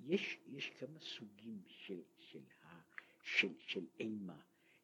יש, 0.00 0.38
יש 0.46 0.70
כמה 0.70 1.00
סוגים 1.00 1.62
של, 1.68 2.02
של, 2.18 2.42
ה, 2.62 2.80
של, 3.22 3.52
של 3.58 3.86
אימה. 4.00 4.40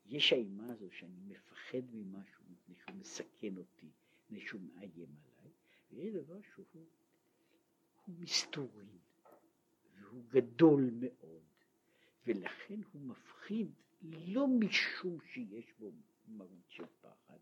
יש 0.07 0.33
האימה 0.33 0.73
הזו 0.73 0.91
שאני 0.91 1.21
מפחד 1.27 1.83
ממשהו 1.93 2.45
מפני 2.51 2.75
שהוא 2.77 2.97
מסכן 2.97 3.57
אותי, 3.57 3.91
מפני 4.25 4.41
שהוא 4.41 4.61
מאיים 4.61 5.15
עליי, 5.25 5.53
ויש 5.91 6.15
דבר 6.15 6.41
שהוא 6.55 6.67
הוא 8.07 8.15
מסתורי, 8.19 8.99
והוא 10.01 10.25
גדול 10.29 10.91
מאוד, 11.01 11.45
ולכן 12.27 12.81
הוא 12.93 13.03
מפחיד 13.03 13.71
לא 14.03 14.47
משום 14.47 15.19
שיש 15.33 15.73
בו 15.79 15.93
מהות 16.29 16.69
של 16.69 16.85
פחד, 17.01 17.39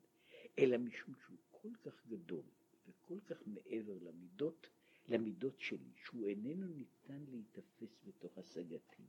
אלא 0.59 0.79
משום 0.79 1.15
שהוא 1.27 1.39
כל 1.51 1.71
כך 1.83 2.07
גדול 2.07 2.45
וכל 2.89 3.21
כך 3.21 3.37
מעבר 3.47 3.99
למידות, 4.01 4.69
למידות 5.09 5.61
שלי, 5.61 5.93
שהוא 6.05 6.27
איננו 6.27 6.67
ניתן 6.67 7.25
להיתפס 7.31 8.01
בתוך 8.07 8.39
השגתי. 8.39 9.03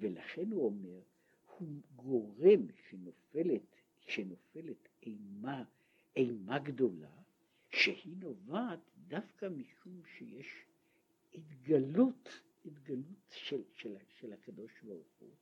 ולכן 0.00 0.52
הוא 0.52 0.64
אומר, 0.64 1.00
הוא 1.58 1.80
גורם 1.96 2.66
שנופלת, 2.88 3.76
שנופלת 4.00 4.88
אימה, 5.02 5.64
אימה 6.16 6.58
גדולה, 6.58 7.22
שהיא 7.70 8.16
נובעת 8.16 8.80
דווקא 9.08 9.46
משום 9.46 10.02
שיש 10.18 10.64
התגלות, 11.34 12.28
התגלות 12.64 13.30
של, 13.30 13.62
של, 13.74 13.96
של 14.20 14.32
הקדוש 14.32 14.72
ברוך 14.82 15.12
הוא, 15.18 15.34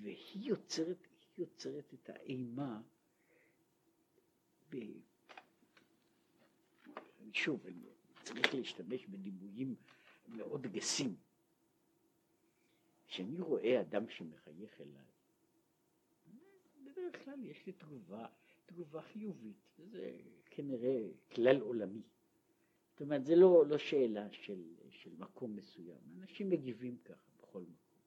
והיא 0.00 0.48
יוצרת, 0.48 1.06
יוצרת 1.38 1.94
את 1.94 2.10
האימה 2.10 2.82
ב... 4.70 4.76
שוב, 7.32 7.66
אני 7.66 7.84
צריך 8.28 8.54
להשתמש 8.54 9.06
בדימויים 9.06 9.74
מאוד 10.28 10.66
גסים. 10.66 11.16
כשאני 13.06 13.40
רואה 13.40 13.80
אדם 13.80 14.08
שמחייך 14.08 14.80
אליי, 14.80 15.04
בדרך 16.84 17.24
כלל 17.24 17.44
יש 17.44 17.66
לי 17.66 17.72
תגובה, 17.72 18.26
תגובה 18.66 19.02
חיובית, 19.02 19.56
זה 19.78 20.16
כנראה 20.50 21.08
כלל 21.32 21.60
עולמי. 21.60 22.02
זאת 22.90 23.00
אומרת, 23.00 23.24
זה 23.24 23.36
לא, 23.36 23.66
לא 23.66 23.78
שאלה 23.78 24.32
של, 24.32 24.62
של 24.90 25.10
מקום 25.18 25.56
מסוים, 25.56 26.00
אנשים 26.18 26.50
מגיבים 26.50 26.98
ככה 27.04 27.30
בכל 27.38 27.60
מקום. 27.60 27.98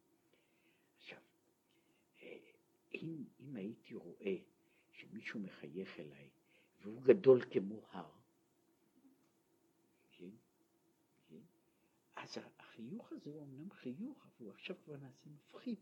עכשיו, 0.97 1.19
אה, 2.21 2.37
אם, 2.93 3.23
אם 3.39 3.55
הייתי 3.55 3.93
רואה 3.93 4.35
שמישהו 4.91 5.39
מחייך 5.39 5.99
אליי 5.99 6.29
והוא 6.81 7.01
גדול 7.01 7.41
כמו 7.51 7.81
הר, 7.91 8.11
כן? 10.11 10.29
כן? 11.29 11.39
אז 12.21 12.37
החיוך 12.59 13.11
הזה 13.11 13.29
הוא 13.29 13.43
אמנם 13.43 13.71
חיוך, 13.71 14.25
אבל 14.25 14.45
הוא 14.45 14.51
עכשיו 14.51 14.75
כבר 14.83 14.97
נעשה 14.97 15.29
מפחיד. 15.29 15.79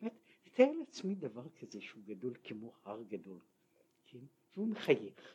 זאת 0.00 0.12
תתאר 0.42 0.72
לעצמי 0.72 1.14
דבר 1.14 1.48
כזה 1.48 1.80
שהוא 1.80 2.04
גדול 2.04 2.34
כמו 2.42 2.72
הר 2.84 3.02
גדול, 3.02 3.40
כן? 4.06 4.18
והוא 4.54 4.68
מחייך. 4.68 5.34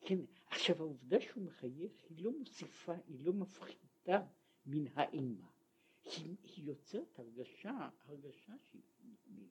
כן, 0.00 0.18
עכשיו 0.46 0.76
העובדה 0.78 1.20
שהוא 1.20 1.44
מחייך 1.44 1.92
היא 2.08 2.24
לא 2.24 2.32
מוסיפה, 2.38 2.94
היא 3.06 3.24
לא 3.24 3.32
מפחיתה 3.32 4.26
מן 4.66 4.84
האימה. 4.94 5.48
היא, 6.04 6.36
היא 6.42 6.64
יוצרת 6.64 7.18
הרגשה, 7.18 7.88
הרגשה 8.04 8.52
שהיא 8.62 8.82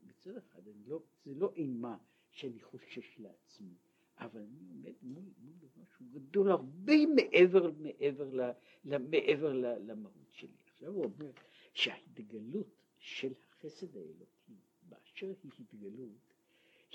מצד 0.04 0.38
אחד, 0.38 0.62
לא, 0.86 1.04
זה 1.24 1.34
לא 1.36 1.52
אימה 1.56 1.98
שאני 2.30 2.60
חושש 2.60 3.20
לעצמי, 3.20 3.76
אבל 4.22 4.42
אני 4.42 4.60
עומד 4.70 4.94
מול, 5.02 5.24
מול 5.38 5.54
דבר 5.60 5.84
שהוא 5.98 6.08
גדול 6.12 6.52
הרבה 6.52 6.94
מעבר, 7.16 7.72
מעבר, 7.72 8.30
ל, 8.34 8.52
ל, 8.86 8.98
מעבר 8.98 9.54
ל, 9.54 9.66
למהות 9.92 10.32
שלי. 10.32 10.58
עכשיו 10.74 10.92
הוא 10.94 11.04
אומר 11.04 11.32
שההתגלות 11.74 12.68
של 13.00 13.34
החסד 13.50 13.98
האלוקי 13.98 14.56
באשר 14.90 15.34
היא 15.44 15.52
התגלות, 15.60 16.34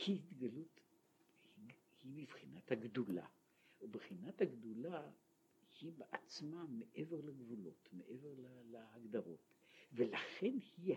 היא 0.06 0.16
התגלות, 0.16 0.80
היא, 1.56 1.70
היא 2.02 2.12
מבחינת 2.14 2.72
הגדולה. 2.72 3.26
ובחינת 3.82 4.40
הגדולה 4.40 5.10
היא 5.80 5.92
בעצמה 5.96 6.64
מעבר 6.68 7.20
לגבולות, 7.20 7.88
מעבר 7.92 8.34
להגדרות, 8.70 9.40
ולכן 9.92 10.54
היא, 10.76 10.96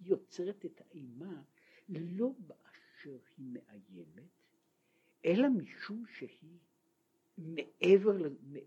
יוצרת 0.00 0.64
את 0.64 0.80
האימה 0.80 1.42
לא 1.88 2.32
באשר 2.38 3.18
היא 3.36 3.46
מאיימת, 3.46 4.45
אלא 5.26 5.48
משום 5.48 6.04
שהיא 6.06 6.58
מעבר, 7.38 8.16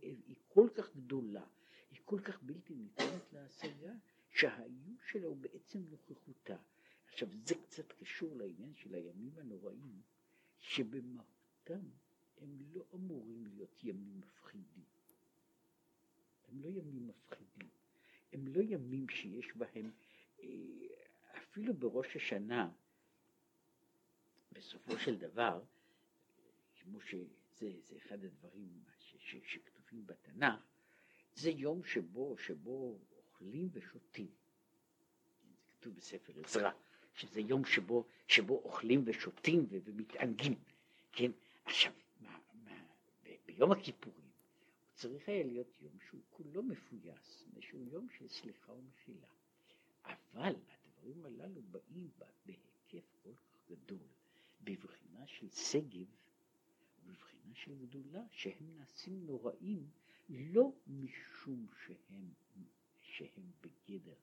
היא 0.02 0.36
כל 0.48 0.70
כך 0.76 0.96
גדולה, 0.96 1.46
היא 1.92 2.00
כל 2.06 2.20
כך 2.24 2.44
בלתי 2.44 2.76
ניתנת 2.76 3.34
להשגה, 3.34 3.94
שהאיום 4.30 4.98
שלה 5.08 5.28
הוא 5.28 5.38
בעצם 5.38 5.80
נוכחותה. 5.90 6.58
עכשיו 7.08 7.28
זה 7.44 7.56
קצת 7.56 7.92
קשור 7.92 8.36
לעניין 8.38 8.74
של 8.76 8.94
הימים 8.94 9.32
הנוראים, 9.38 10.02
שבמהותם 10.60 11.90
הם 12.38 12.58
לא 12.74 12.86
אמורים 12.94 13.46
להיות 13.46 13.84
ימים 13.84 14.20
מפחידים. 14.20 14.84
הם 16.48 16.62
לא 16.62 16.68
ימים 16.68 17.08
מפחידים. 17.08 17.70
הם 18.34 18.48
לא 18.48 18.62
ימים 18.62 19.10
שיש 19.10 19.56
בהם, 19.56 19.92
אה, 20.40 20.48
אפילו 21.38 21.74
בראש 21.74 22.16
השנה, 22.16 22.72
בסופו 24.52 24.98
של 24.98 25.18
דבר, 25.18 25.62
כמו 26.90 27.02
שזה 27.02 27.80
זה 27.84 27.98
אחד 27.98 28.24
הדברים 28.24 28.84
ש, 29.00 29.16
ש, 29.20 29.36
שכתובים 29.54 30.06
בתנ"ך, 30.06 30.60
זה 31.36 31.50
יום 31.50 31.84
שבו, 31.84 32.38
שבו 32.38 33.00
אוכלים 33.18 33.70
ושותים. 33.72 34.32
זה 35.42 35.72
כתוב 35.80 35.96
בספר 35.96 36.34
עזרא, 36.44 36.72
שזה 37.14 37.42
יום 37.42 37.66
שבו, 37.66 38.08
שבו 38.28 38.54
אוכלים 38.54 39.04
ושותים 39.06 39.68
ומתענגים. 39.70 40.56
כן? 41.12 41.32
עכשיו, 41.66 41.94
ביום 43.46 43.72
הכיפורים 43.72 44.26
הוא 44.26 44.94
צריך 44.94 45.30
היה 45.30 45.44
להיות 45.44 45.82
יום 45.82 45.98
שהוא 46.10 46.22
כולו 46.30 46.64
מפויס, 46.64 47.46
שהוא 47.60 47.86
יום 47.92 48.08
של 48.18 48.28
סליחה 48.28 48.74
ומחילה. 48.74 49.28
אבל 50.04 50.56
הדברים 50.70 51.26
הללו 51.26 51.62
באים 51.62 52.10
בהיקף 52.46 53.06
כל 53.24 53.34
כך 53.34 53.58
גדול, 53.70 54.08
בבחינה 54.62 55.28
של 55.28 55.50
שגב 55.50 56.08
בחינה 57.50 57.56
של 57.56 57.76
גדולה, 57.86 58.24
שהם 58.32 58.76
נעשים 58.78 59.26
נוראים 59.26 59.90
לא 60.30 60.74
משום 60.88 61.68
שהם, 61.86 62.34
שהם 63.02 63.52
בגדר 63.62 64.16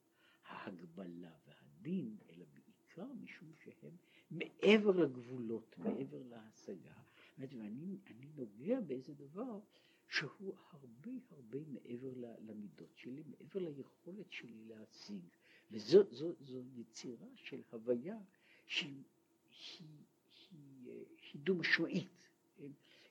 ההגבלה 0.44 1.32
והדין, 1.46 2.16
אלא 2.30 2.44
בעיקר 2.54 3.12
משום 3.12 3.52
שהם 3.64 3.96
מעבר 4.30 4.90
לגבולות, 4.90 5.78
מעבר 5.78 6.22
להשגה. 6.22 6.94
ואני 7.38 7.98
נוגע 8.36 8.80
באיזה 8.80 9.14
דבר 9.14 9.60
שהוא 10.08 10.54
הרבה 10.70 11.10
הרבה 11.30 11.58
מעבר 11.66 12.12
למידות 12.40 12.96
שלי, 12.96 13.22
מעבר 13.26 13.60
ליכולת 13.60 14.32
שלי 14.32 14.64
להשיג. 14.64 15.24
וזו 15.70 16.02
זו, 16.10 16.32
זו 16.40 16.62
יצירה 16.74 17.26
של 17.34 17.62
הוויה 17.70 18.18
שהיא, 18.66 19.02
שהיא, 19.50 20.04
שהיא, 20.30 21.04
שהיא 21.16 21.42
דו-משמעית, 21.42 22.28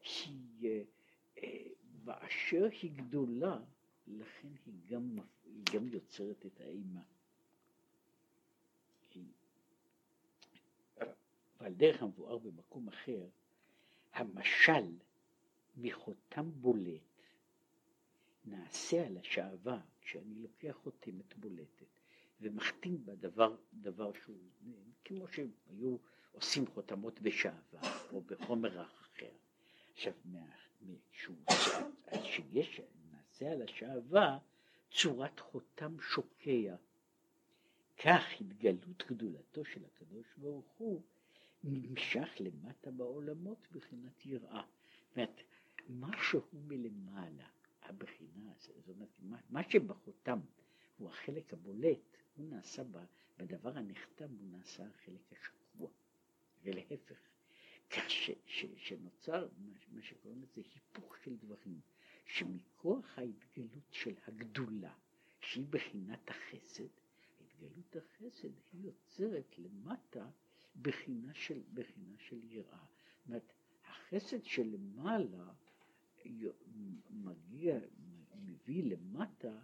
שהיא 0.06 0.84
באשר 2.04 2.68
היא 2.82 2.92
גדולה, 2.96 3.60
לכן 4.08 4.48
היא 4.66 4.74
גם, 4.88 5.20
היא 5.46 5.64
גם 5.74 5.88
יוצרת 5.88 6.46
את 6.46 6.62
האימה. 6.62 7.02
ועל 11.60 11.74
דרך 11.74 12.02
המבואר 12.02 12.38
במקום 12.38 12.88
אחר, 12.88 13.28
המשל 14.14 14.98
מחותם 15.78 16.52
בולט 16.52 17.02
נעשה 18.46 19.08
על 19.08 19.18
השעווה 19.18 19.82
כשאני 20.02 20.36
לוקח 20.36 20.78
חותמת 20.84 21.38
בולטת 21.38 22.00
ומחתים 22.42 23.06
בה 23.06 23.16
דבר, 23.16 23.56
דבר 23.74 24.12
שהוא 24.24 24.38
כמו 25.06 25.28
שהיו 25.28 25.98
עושים 26.32 26.68
חותמות 26.68 27.20
בשעווה 27.20 27.82
או 28.12 28.22
בחומר 28.22 28.82
אחר. 28.86 29.32
עכשיו, 29.96 30.14
שהוא, 31.12 31.36
שיש, 32.24 32.82
נעשה 33.12 33.52
על 33.52 33.62
השעווה 33.62 34.38
צורת 34.92 35.40
חותם 35.40 35.96
שוקע. 36.02 36.76
כך 37.98 38.24
התגלות 38.42 39.04
גדולתו 39.08 39.66
של 39.66 39.86
הקדוש 39.86 40.26
ברוך 40.38 40.72
הוא 40.78 41.02
נמשך 41.64 42.30
למטה 42.40 42.92
בעולמות 42.92 43.68
בחינת 43.72 44.26
יראה. 44.26 44.64
זאת 45.10 45.18
אומרת, 45.18 45.42
משהו 45.90 46.42
מלמעלה, 46.54 47.48
הבחינה, 47.82 48.54
זאת 48.58 48.90
אומרת, 48.90 49.42
מה 49.50 49.70
שבחותם 49.70 50.40
הוא 50.98 51.10
החלק 51.10 51.54
הבולט, 51.54 52.18
הוא 52.36 52.46
נעשה 52.46 52.84
בדבר 53.38 53.78
הנחתם, 53.78 54.30
הוא 54.30 54.48
נעשה 54.52 54.84
החלק 54.88 55.32
השקוע, 55.32 55.90
ולהפך. 56.64 57.35
כך 57.90 58.10
ש, 58.10 58.32
ש, 58.46 58.66
שנוצר 58.78 59.48
מה 59.92 60.02
שקוראים 60.02 60.42
לזה 60.42 60.62
היפוך 60.74 61.18
של 61.24 61.36
דברים, 61.36 61.80
שמכוח 62.26 63.18
ההתגלות 63.18 63.92
של 63.92 64.14
הגדולה, 64.28 64.94
שהיא 65.42 65.66
בחינת 65.70 66.30
החסד, 66.30 66.88
התגלות 67.42 67.96
החסד 67.96 68.50
היא 68.72 68.82
יוצרת 68.84 69.58
למטה 69.58 70.30
בחינה 70.82 71.34
של, 71.34 71.62
בחינה 71.74 72.16
של 72.18 72.44
יראה. 72.44 72.86
זאת 73.18 73.28
אומרת, 73.28 73.54
החסד 73.86 74.44
שלמעלה 74.44 75.54
מגיע, 77.10 77.80
מביא 78.36 78.84
למטה 78.84 79.60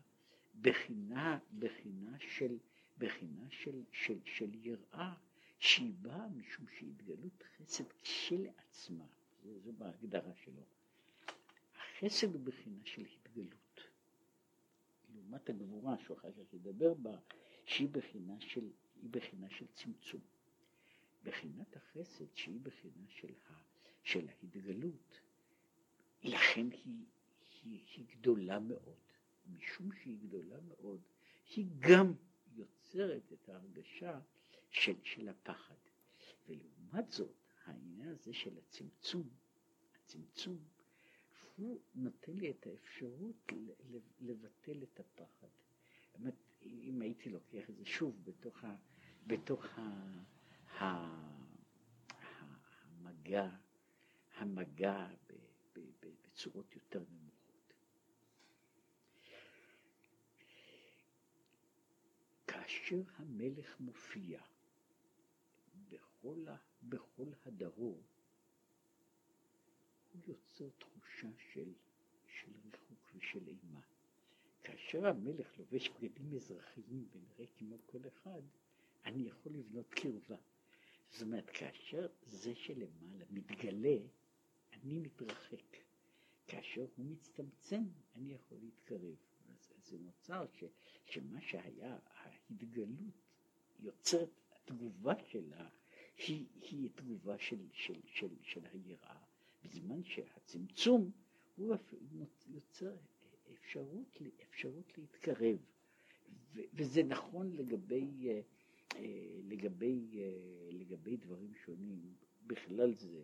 בחינה, 0.62 1.39
בחינה 1.60 2.19
של, 2.19 2.57
בחינה 2.97 3.45
של, 3.49 3.84
של, 3.91 4.19
של 4.25 4.49
יראה 4.53 5.13
שהיא 5.62 5.93
באה 6.02 6.28
משום 6.28 6.65
שהתגלות 6.80 7.43
חסד 7.58 7.84
כשלעצמה, 8.02 9.06
זה, 9.43 9.60
זה 9.60 9.71
בהגדרה 9.71 10.34
שלו. 10.36 10.63
החסד 11.76 12.34
הוא 12.34 12.41
בחינה 12.43 12.80
של 12.84 13.06
התגלות. 13.06 13.82
לעומת 15.13 15.50
הגבורה 15.50 15.97
שהוא 15.97 16.17
אחר 16.17 16.32
כך 16.32 16.54
ידבר 16.54 16.93
בה, 16.93 17.17
שהיא 17.65 17.89
בחינה 17.89 18.34
של, 18.39 18.69
בחינה 19.12 19.50
של 19.50 19.65
צמצום. 19.67 20.21
בחינת 21.24 21.76
החסד 21.76 22.36
שהיא 22.36 22.60
בחינה 22.63 23.08
של, 23.08 23.34
ה, 23.50 23.54
של 24.04 24.30
ההתגלות, 24.30 25.21
לכן 26.24 26.67
היא, 26.71 27.06
היא, 27.63 27.84
היא 27.95 28.06
גדולה 28.10 28.60
מאוד. 28.60 29.00
משום 29.47 29.89
שהיא 29.91 30.17
גדולה 30.19 30.60
מאוד, 30.62 31.02
היא 31.56 31.65
גם 31.80 32.13
יוצרת 32.56 33.34
את 33.34 33.50
ההרגשה 33.50 34.19
של, 34.71 34.95
של 35.03 35.29
הפחד. 35.29 35.75
ולעומת 36.47 37.12
זאת, 37.12 37.36
העניין 37.65 38.10
הזה 38.10 38.34
של 38.34 38.57
הצמצום, 38.57 39.29
הצמצום, 39.95 40.57
הוא 41.55 41.81
נותן 41.95 42.34
לי 42.34 42.51
את 42.51 42.67
האפשרות 42.67 43.51
לבטל 44.19 44.84
את 44.84 44.99
הפחד. 44.99 45.47
אם 46.62 47.01
הייתי 47.01 47.29
לוקח 47.29 47.69
את 47.69 47.75
זה 47.75 47.86
שוב 47.86 48.23
בתוך, 48.23 48.63
ה, 48.63 48.75
בתוך 49.27 49.65
ה, 49.65 49.81
ה, 50.77 50.86
ה, 52.10 52.45
המגע, 52.84 53.49
המגע 54.36 55.07
ב, 55.27 55.34
ב, 55.73 55.79
ב, 55.79 56.07
בצורות 56.23 56.75
יותר 56.75 57.03
נמוכות. 57.10 57.73
כאשר 62.47 63.01
המלך 63.17 63.79
מופיע 63.79 64.41
בכל, 66.21 66.45
בכל 66.84 67.27
הדרור, 67.45 68.01
הוא 70.13 70.21
יוצר 70.27 70.69
תחושה 70.77 71.27
של, 71.53 71.73
של 72.27 72.51
ריחוק 72.65 73.12
ושל 73.15 73.47
אימה. 73.47 73.81
כאשר 74.63 75.07
המלך 75.07 75.57
לובש 75.57 75.89
בגדים 75.89 76.36
אזרחיים 76.36 77.07
ונראה 77.12 77.45
כמו 77.57 77.77
כל 77.86 77.99
אחד, 78.07 78.41
אני 79.05 79.23
יכול 79.27 79.51
לבנות 79.51 79.89
קרבה. 79.89 80.36
זאת 81.12 81.21
אומרת, 81.21 81.49
כאשר 81.49 82.07
זה 82.25 82.55
שלמעלה 82.55 83.25
מתגלה, 83.29 83.97
אני 84.73 84.99
מתרחק. 84.99 85.77
כאשר 86.47 86.86
הוא 86.95 87.05
מצטמצם, 87.05 87.84
אני 88.15 88.34
יכול 88.34 88.57
להתקרב. 88.62 89.15
אז 89.49 89.73
זה 89.84 89.97
נוצר 89.97 90.45
ש, 90.53 90.63
שמה 91.05 91.41
שהיה, 91.41 91.97
ההתגלות 92.05 92.89
יוצרת, 93.79 94.29
התגובה 94.51 95.13
שלה 95.29 95.69
היא, 96.27 96.45
היא 96.62 96.89
תגובה 96.95 97.38
של, 97.38 97.67
של, 97.73 97.99
של, 98.05 98.29
של 98.41 98.62
היראה, 98.73 99.17
בזמן 99.63 100.03
שהצמצום 100.03 101.12
הוא 101.55 101.75
יוצר 102.47 102.95
אפשרות, 103.53 104.21
אפשרות 104.49 104.97
להתקרב. 104.97 105.57
וזה 106.53 107.03
נכון 107.03 107.51
לגבי, 107.53 108.29
אה, 108.29 108.41
אה, 108.95 109.39
לגבי, 109.43 110.10
אה, 110.19 110.69
לגבי 110.71 111.17
דברים 111.17 111.53
שונים, 111.65 112.13
בכלל 112.47 112.93
זה, 112.93 113.23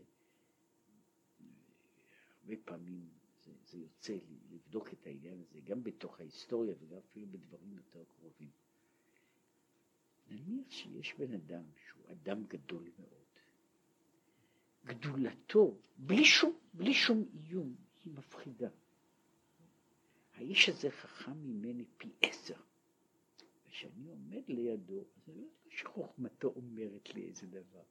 הרבה 2.44 2.56
פעמים 2.66 3.08
זה, 3.44 3.52
זה 3.66 3.78
יוצא 3.78 4.18
לבדוק 4.52 4.94
את 4.94 5.08
העניין 5.08 5.40
הזה, 5.42 5.60
גם 5.60 5.84
בתוך 5.84 6.20
ההיסטוריה 6.20 6.76
וגם 6.80 6.98
אפילו 6.98 7.28
בדברים 7.28 7.74
יותר 7.74 8.04
קרובים. 8.10 8.50
נניח 10.30 10.72
שיש 10.72 11.14
בן 11.18 11.34
אדם 11.34 11.64
שהוא 11.86 12.12
אדם 12.12 12.44
גדול 12.44 12.92
מאוד, 13.00 13.18
גדולתו, 14.86 15.78
בלי 15.98 16.26
שום, 16.26 16.58
בלי 16.74 16.94
שום 16.94 17.26
איום, 17.34 17.76
היא 18.04 18.14
מפחידה. 18.14 18.70
האיש 20.34 20.70
הזה 20.70 20.92
חכם 20.92 21.38
ממני 21.44 21.86
פי 21.98 22.10
עשר. 22.22 22.56
וכשאני 23.68 24.10
עומד 24.10 24.44
לידו, 24.48 25.04
אני 25.28 25.36
לא 25.42 25.48
שחוכמתו 25.70 26.54
אומרת 26.56 27.16
לי 27.16 27.28
איזה 27.28 27.48
דבר, 27.48 27.84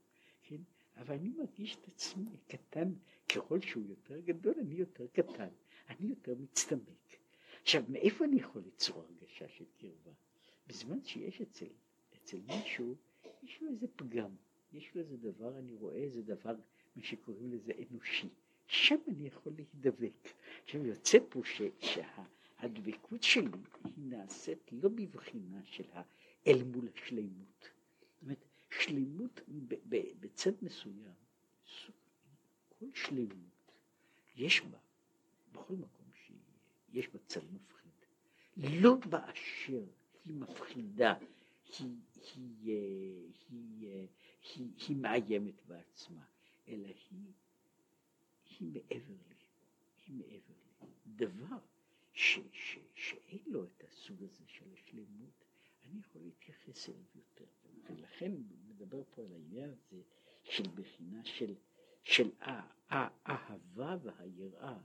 כן? 0.43 0.61
אבל 0.97 1.15
אני 1.15 1.29
מרגיש 1.29 1.77
את 1.77 1.89
עצמי 1.89 2.37
קטן, 2.49 2.93
ככל 3.29 3.61
שהוא 3.61 3.85
יותר 3.89 4.21
גדול, 4.21 4.55
אני 4.61 4.75
יותר 4.75 5.07
קטן, 5.07 5.49
אני 5.89 6.09
יותר 6.09 6.35
מצטמק. 6.39 7.17
עכשיו, 7.63 7.83
מאיפה 7.89 8.25
אני 8.25 8.37
יכול 8.37 8.63
ליצור 8.63 9.03
הרגשה 9.03 9.49
של 9.49 9.65
קרבה? 9.79 10.13
בזמן 10.67 11.05
שיש 11.05 11.41
אצל 11.41 11.67
אצל 12.27 12.39
מישהו, 12.47 12.95
יש 13.43 13.63
לו 13.63 13.69
איזה 13.69 13.87
פגם, 13.97 14.31
יש 14.73 14.95
לו 14.95 15.01
איזה 15.01 15.17
דבר, 15.17 15.59
אני 15.59 15.75
רואה 15.75 15.97
איזה 15.97 16.23
דבר, 16.23 16.55
מה 16.97 17.03
שקוראים 17.03 17.53
לזה 17.53 17.73
אנושי. 17.91 18.29
שם 18.67 18.97
אני 19.09 19.27
יכול 19.27 19.53
להידבק. 19.53 20.29
עכשיו 20.65 20.87
יוצא 20.87 21.19
פה 21.29 21.41
ש, 21.45 21.63
שהדבקות 21.79 23.23
שלי 23.23 23.51
היא 23.85 23.93
נעשית 23.97 24.73
לא 24.73 24.89
בבחינה 24.89 25.65
של 25.65 25.85
האל 25.93 26.65
מול 26.65 26.89
השלימות. 26.95 27.69
זאת 28.01 28.23
אומרת, 28.23 28.45
שלמות 28.71 29.41
בצד 30.21 30.53
מסוים, 30.63 31.15
כל 32.79 32.87
שלמות 32.95 33.73
יש 34.37 34.61
בה, 34.61 34.79
בכל 35.53 35.75
מקום 35.75 36.07
שיש 36.27 37.09
בה 37.09 37.19
צד 37.27 37.53
מפחיד. 37.53 37.93
לא 38.57 38.95
באשר 38.95 39.85
היא 40.25 40.35
מפחידה 40.35 41.15
היא, 41.79 41.97
היא, 42.35 43.33
היא, 43.51 44.07
היא, 44.55 44.69
היא 44.89 44.97
מאיימת 44.97 45.67
בעצמה, 45.67 46.25
אלא 46.69 46.87
היא, 46.87 47.33
היא 48.51 48.69
מעבר 48.73 49.15
לי, 49.29 49.37
היא 50.07 50.15
מעבר 50.15 50.55
לי. 50.81 50.89
דבר 51.07 51.59
ש, 52.13 52.39
ש, 52.53 52.79
שאין 52.95 53.43
לו 53.47 53.65
את 53.65 53.85
הסוג 53.85 54.23
הזה 54.23 54.45
של 54.47 54.65
השלמות, 54.73 55.45
אני 55.85 56.01
יכול 56.01 56.23
להתייחס 56.23 56.89
אליו 56.89 57.05
יותר. 57.15 57.45
ולכן 57.91 58.33
מדבר 58.69 59.03
פה 59.11 59.23
על 59.23 59.33
העניין 59.33 59.71
הזה 59.71 60.03
של 60.45 60.69
בחינה 60.75 61.25
של, 61.25 61.55
של 62.03 62.31
האהבה 62.89 63.97
והיראה, 64.03 64.79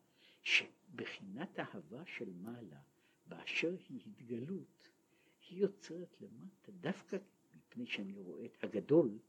שבחינת 0.43 1.59
אהבה 1.59 2.05
של 2.05 2.33
מעלה, 2.33 2.81
באשר 3.25 3.75
היא 3.89 4.01
התגלות, 4.05 4.89
היא 5.49 5.61
יוצרת 5.61 6.21
למטה, 6.21 6.71
דווקא 6.71 7.17
מפני 7.55 7.85
שאני 7.85 8.17
רואה 8.17 8.45
את 8.45 8.63
הגדול, 8.63 9.19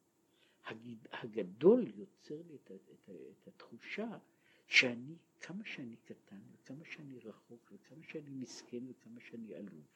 הגדול 1.13 1.87
יוצר 1.95 2.43
לי 2.49 2.55
את, 2.55 2.71
את, 2.71 3.11
את 3.11 3.49
התחושה 3.49 4.19
שאני, 4.67 5.17
כמה 5.41 5.65
שאני 5.65 5.97
קטן 5.97 6.41
וכמה 6.53 6.85
שאני 6.85 7.19
רחוק 7.19 7.73
וכמה 7.73 8.05
שאני 8.09 8.31
מסכן 8.31 8.81
וכמה 8.89 9.21
שאני 9.21 9.55
עלוב. 9.55 9.87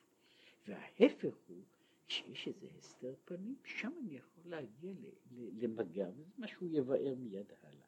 וההפך 0.68 1.35
הוא 1.46 1.62
כשיש 2.09 2.48
איזה 2.48 2.66
הסתר 2.79 3.14
פנים, 3.24 3.57
שם 3.64 3.92
אני 4.02 4.16
יכול 4.16 4.44
להגיע 4.46 4.92
למגע, 5.33 6.09
וזה 6.16 6.31
מה 6.38 6.48
שהוא 6.48 6.68
יבאר 6.72 7.14
מיד 7.18 7.52
הלאה. 7.62 7.87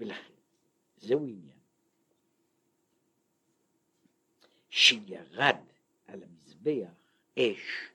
ולכן, 0.00 0.34
זהו 0.96 1.26
עניין. 1.26 1.58
שירד 4.68 5.56
על 6.06 6.22
המזבח 6.22 7.01
אש 7.38 7.90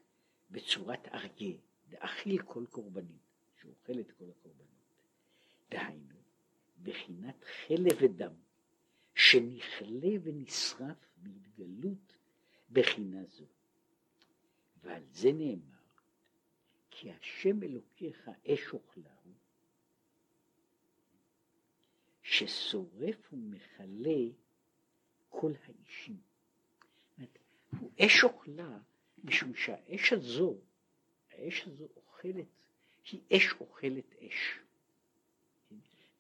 בצורת 0.52 1.08
אריה, 1.08 1.58
דאכיל 1.90 2.42
כל 2.42 2.66
קורבנים, 2.70 3.18
שאוכל 3.62 4.00
את 4.00 4.12
כל 4.12 4.26
הקורבנות. 4.30 4.68
דהיינו, 5.70 6.16
בחינת 6.84 7.44
חלב 7.44 7.98
ודם, 8.02 8.34
שנכלה 9.16 10.10
ונשרף 10.24 10.98
בהתגלות 11.18 12.14
בחינה 12.72 13.26
זו. 13.26 13.46
ועל 14.84 15.04
זה 15.12 15.32
נאמר, 15.32 15.78
כי 16.90 17.12
השם 17.12 17.64
אלוקיך 17.64 18.30
אש 18.48 18.74
אוכלהו, 18.74 19.34
ששורף 22.22 23.34
ומכלה 23.34 24.32
כל 25.30 25.52
האישים. 25.66 26.22
הוא 27.80 27.92
אש 28.00 28.24
אוכלה, 28.24 28.80
משום 29.24 29.56
שהאש 29.56 30.14
הזו, 30.14 30.58
האש 31.32 31.68
הזו 31.68 31.88
אוכלת, 31.96 32.46
היא 33.12 33.22
אש 33.38 33.54
אוכלת 33.60 34.16
אש. 34.22 34.60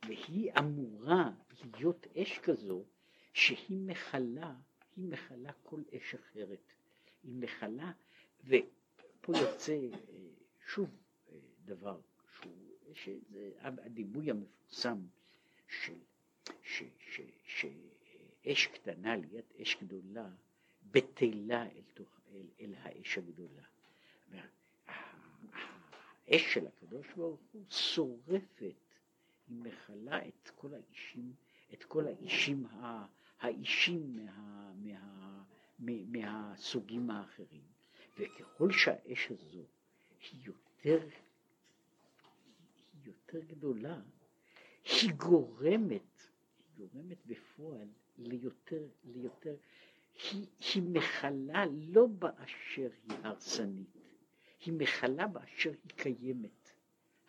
והיא 0.08 0.52
אמורה 0.60 1.32
להיות 1.74 2.08
אש 2.18 2.40
כזו 2.40 2.84
שהיא 3.34 3.78
מכלה, 3.78 4.56
היא 4.96 5.06
מכלה 5.06 5.52
כל 5.64 5.82
אש 5.98 6.16
אחרת. 6.16 6.60
היא 7.24 7.36
מכלה, 7.36 7.92
ופה 8.44 9.34
יוצא 9.38 9.74
אה, 9.74 9.98
שוב 10.68 10.90
אה, 11.30 11.38
דבר 11.66 12.00
שהוא, 12.42 12.54
שזה 12.94 13.52
הדימוי 13.62 14.32
המפורסם 14.32 14.98
של, 15.68 15.94
שאש 17.46 18.68
קטנה 18.68 19.16
ליד 19.16 19.46
אש 19.62 19.78
גדולה 19.82 20.30
בטלה 20.92 21.64
אל, 21.64 22.04
אל, 22.32 22.46
אל 22.60 22.74
האש 22.78 23.18
הגדולה. 23.18 23.64
האש 26.28 26.54
של 26.54 26.68
הקדוש 26.68 27.08
ברוך 27.16 27.40
הוא 27.52 27.64
שורפת 27.70 28.60
היא 28.60 28.74
מכלה 29.50 30.28
את 30.28 30.50
כל 30.56 30.74
האישים, 30.74 31.34
את 31.74 31.84
כל 31.84 32.08
האישים, 32.08 32.66
האישים 33.40 34.16
מה, 34.16 34.72
מה, 34.76 35.44
מה, 35.80 35.94
מהסוגים 36.08 37.10
האחרים. 37.10 37.78
וככל 38.20 38.72
שהאש 38.72 39.32
הזו 39.32 39.64
היא 40.20 40.42
יותר, 40.44 41.08
היא 42.94 43.02
יותר 43.06 43.40
גדולה, 43.40 44.02
היא 44.84 45.12
גורמת, 45.12 46.30
היא 46.78 46.88
גורמת 46.88 47.26
בפועל 47.26 47.88
ליותר, 48.18 48.84
ליותר, 49.04 49.56
היא, 50.24 50.48
היא 50.74 50.84
מכלה 50.84 51.66
לא 51.72 52.08
באשר 52.08 52.90
היא 53.04 53.18
הרסנית, 53.24 53.98
היא 54.66 54.74
מכלה 54.74 55.28
באשר 55.28 55.70
היא 55.70 55.92
קיימת. 55.96 56.72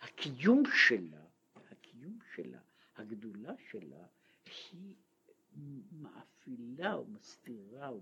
הקיום 0.01 0.63
שלה 0.73 1.29
הקיום 1.99 2.19
שלה, 2.35 2.59
הגדולה 2.95 3.53
שלה, 3.69 4.05
היא 5.51 5.83
מאפילה 5.91 6.93
או 6.93 7.05
מסתירה 7.05 7.89
או 7.89 8.01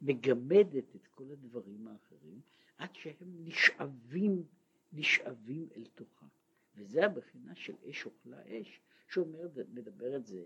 מגמדת 0.00 0.96
את 0.96 1.06
כל 1.06 1.30
הדברים 1.30 1.88
האחרים 1.88 2.40
עד 2.78 2.94
שהם 2.94 3.44
נשאבים, 3.44 4.44
נשאבים 4.92 5.68
אל 5.76 5.84
תוכה. 5.94 6.26
וזה 6.74 7.06
הבחינה 7.06 7.54
של 7.54 7.74
אש 7.90 8.06
אוכלה 8.06 8.42
אש, 8.46 8.80
שאומר, 9.08 9.48
מדבר 9.74 10.16
את 10.16 10.26
זה, 10.26 10.44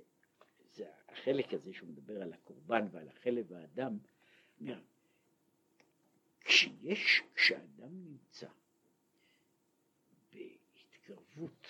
זה 0.75 0.85
החלק 1.09 1.55
הזה 1.55 1.73
שהוא 1.73 1.89
מדבר 1.89 2.23
על 2.23 2.33
הקורבן 2.33 2.87
ועל 2.93 3.09
החלב 3.09 3.53
האדם, 3.53 3.99
אומר, 4.61 4.81
כשיש, 6.41 7.23
כשאדם 7.35 8.05
נמצא 8.05 8.49
בהתקרבות 10.33 11.67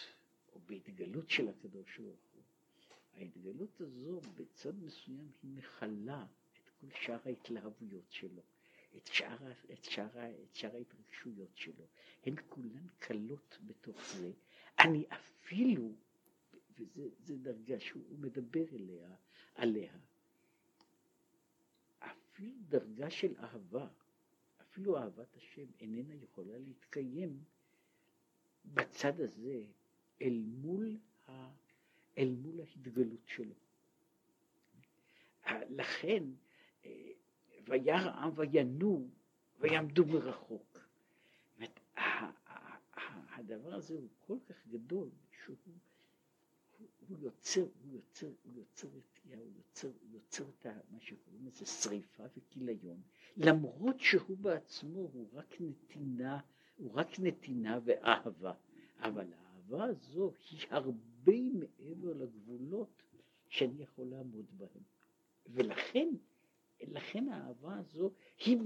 בהתגלות 0.66 1.30
של 1.30 1.48
הקדוש 1.48 1.98
ברוך 1.98 2.20
הוא. 2.34 2.42
ההתגלות 3.14 3.80
הזו 3.80 4.20
בצד 4.36 4.82
מסוים 4.82 5.32
היא 5.42 5.50
מכלה 5.50 6.26
את 6.62 6.68
כל 6.80 6.86
שאר 7.00 7.18
ההתלהבויות 7.24 8.10
שלו, 8.10 8.42
את 8.96 9.06
שאר, 9.06 9.52
את 9.72 9.84
שאר, 9.84 10.08
את 10.42 10.54
שאר 10.54 10.76
ההתרגשויות 10.76 11.56
שלו. 11.56 11.86
הן 12.26 12.34
כולן 12.48 12.86
קלות 12.98 13.58
בתוך 13.66 14.12
זה. 14.16 14.32
אני 14.78 15.04
אפילו, 15.08 15.94
וזו 16.78 17.36
דרגה 17.36 17.80
שהוא 17.80 18.18
מדבר 18.18 18.64
אליה, 18.72 19.14
עליה, 19.54 19.92
אפילו 21.98 22.52
דרגה 22.68 23.10
של 23.10 23.34
אהבה, 23.38 23.88
אפילו 24.62 24.98
אהבת 24.98 25.36
השם 25.36 25.66
איננה 25.80 26.14
יכולה 26.14 26.58
להתקיים 26.58 27.44
בצד 28.64 29.20
הזה 29.20 29.64
אל 30.22 30.42
מול, 30.46 30.98
ה, 31.28 31.50
אל 32.18 32.34
מול 32.42 32.60
ההתגלות 32.60 33.26
שלו. 33.26 33.54
לכן, 35.50 36.24
אה, 36.84 37.10
וירא 37.68 37.96
העם 37.96 38.30
וינועו 38.36 39.08
ויעמדו 39.60 40.06
מרחוק. 40.06 40.78
הדבר 43.36 43.74
הזה 43.74 43.94
הוא 43.94 44.08
כל 44.26 44.38
כך 44.48 44.66
גדול 44.66 45.10
שהוא 45.44 45.56
הוא 47.08 47.18
יוצר, 47.20 47.60
הוא 47.60 47.92
יוצר, 47.92 48.26
הוא 48.42 48.52
יוצר 48.54 48.88
רתיעה, 48.88 49.40
הוא 49.40 49.50
יוצר, 49.56 49.88
הוא 49.88 50.10
יוצר 50.12 50.44
את 50.48 50.66
מה 50.90 51.00
שקוראים 51.00 51.46
לזה 51.46 51.66
שריפה 51.66 52.24
וכיליון, 52.36 53.02
למרות 53.36 54.00
שהוא 54.00 54.36
בעצמו 54.36 55.00
הוא 55.00 55.28
רק 55.32 55.56
נתינה, 55.60 56.40
הוא 56.76 56.92
רק 56.94 57.20
נתינה 57.20 57.78
ואהבה, 57.84 58.52
אבל 58.98 59.32
האהבה 59.32 59.84
הזו 59.84 60.32
היא 60.50 60.66
הרבה 60.70 61.32
מעבר 61.52 62.12
לגבולות 62.12 63.02
שאני 63.48 63.82
יכול 63.82 64.06
לעמוד 64.06 64.46
בהם. 64.56 64.82
ולכן, 65.46 66.08
לכן 66.80 67.28
האהבה 67.28 67.76
הזו 67.78 68.10
היא 68.38 68.58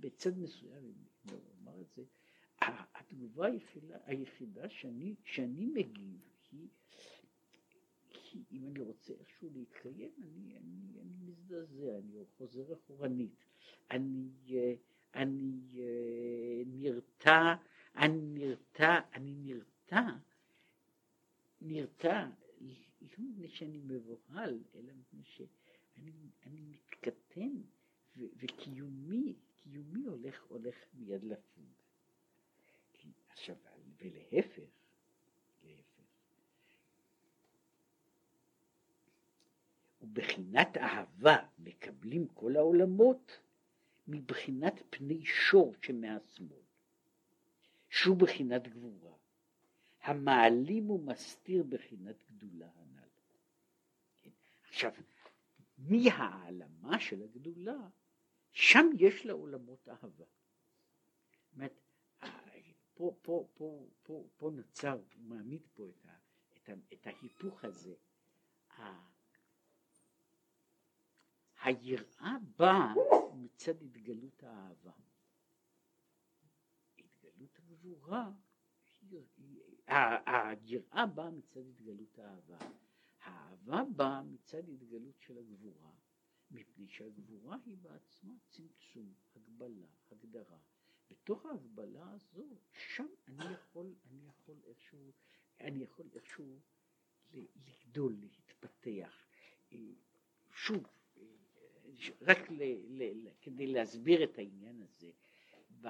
בצד 0.00 0.38
מסוים, 0.38 0.84
אם 0.84 1.36
נאמר 1.64 1.80
את 1.80 1.86
זה, 1.96 2.02
התגובה 2.94 3.46
היחידה, 3.46 3.96
היחידה 4.04 4.68
שאני, 4.68 5.14
שאני 5.24 5.66
מגיב 5.66 6.20
היא, 6.52 6.68
היא, 8.50 8.60
אם 8.60 8.66
אני 8.66 8.80
רוצה 8.80 9.12
איכשהו 9.12 9.50
להתקיים, 9.52 10.12
אני, 10.22 10.56
אני, 10.56 11.00
אני 11.00 11.14
מזדעזע, 11.24 11.98
אני 11.98 12.24
חוזר 12.36 12.72
אחורנית, 12.72 13.34
אני, 13.90 14.28
אני 15.14 15.60
נרתע, 16.66 17.54
אני 17.96 18.20
נרתע, 18.22 19.00
אני 19.14 19.34
נרתע 19.34 19.76
נרתע, 21.60 22.28
לא 22.60 22.74
מפני 23.00 23.48
שאני 23.48 23.78
מבוהל, 23.78 24.62
אלא 24.74 24.92
מפני 24.92 25.22
שאני 25.24 26.60
מתקטן, 26.60 27.60
ו- 28.16 28.26
וקיומי, 28.36 29.34
קיומי 29.56 30.04
הולך, 30.04 30.44
הולך 30.48 30.74
מיד 30.94 31.24
לפוג. 31.24 31.64
עכשיו, 33.28 33.56
ולהפך, 33.98 34.70
להפך. 35.64 36.02
ובחינת 40.16 40.76
אהבה 40.76 41.36
מקבלים 41.58 42.28
כל 42.28 42.56
העולמות 42.56 43.40
מבחינת 44.08 44.82
פני 44.90 45.24
שור 45.24 45.74
שמהשמאל, 45.82 46.62
שהוא 47.90 48.16
בחינת 48.16 48.68
גבורה. 48.68 49.12
המעלים 50.02 50.90
ומסתיר 50.90 51.62
בחינת 51.68 52.16
גדולה 52.30 52.68
הנ"ל. 52.76 53.08
כן? 54.22 54.30
עכשיו, 54.68 54.92
מהעלמה 55.78 57.00
של 57.00 57.22
הגדולה, 57.22 57.88
שם 58.52 58.86
יש 58.98 59.26
לעולמות 59.26 59.88
אהבה. 59.88 60.24
אומרת, 61.54 61.80
פה, 62.94 63.14
פה, 63.22 63.48
פה, 63.54 63.86
פה, 64.02 64.24
פה 64.36 64.50
נוצר, 64.50 64.92
הוא 64.92 65.24
מעמיד 65.24 65.62
פה 65.74 65.88
את, 65.88 66.06
ה, 66.06 66.16
את, 66.56 66.68
ה, 66.68 66.72
את 66.92 67.06
ההיפוך 67.06 67.64
הזה. 67.64 67.94
היראה 71.62 72.36
באה 72.58 72.94
מצד 73.34 73.82
התגלות 73.82 74.42
האהבה. 74.42 74.92
התגלות 76.98 77.58
הגבורה, 77.58 78.32
היראה 79.86 81.06
באה 81.06 81.30
מצד 81.30 81.60
התגלות 81.66 82.18
האהבה. 82.18 82.58
האהבה 83.20 83.82
באה 83.96 84.22
מצד 84.22 84.68
התגלות 84.68 85.20
של 85.20 85.38
הגבורה, 85.38 85.90
מפני 86.50 86.88
שהגבורה 86.88 87.56
היא 87.64 87.76
בעצמה 87.76 88.34
צמצום, 88.48 89.14
הגבלה, 89.36 89.86
הגדרה. 90.10 90.58
בתוך 91.10 91.46
ההגבלה 91.46 92.10
הזו, 92.10 92.46
שם 92.72 93.06
אני 93.28 93.52
יכול, 93.52 93.94
אני 94.10 94.26
יכול 94.28 94.56
איכשהו, 94.64 95.12
אני 95.60 95.82
יכול 95.82 96.06
איכשהו 96.14 96.60
לגדול, 97.32 98.16
להתפתח. 98.20 99.26
אה, 99.72 99.78
שוב, 100.50 100.86
רק 102.20 102.50
ל, 102.50 102.62
ל, 102.88 103.02
ל, 103.02 103.30
כדי 103.40 103.66
להסביר 103.66 104.24
את 104.24 104.38
העניין 104.38 104.82
הזה, 104.82 105.10
ב, 105.80 105.88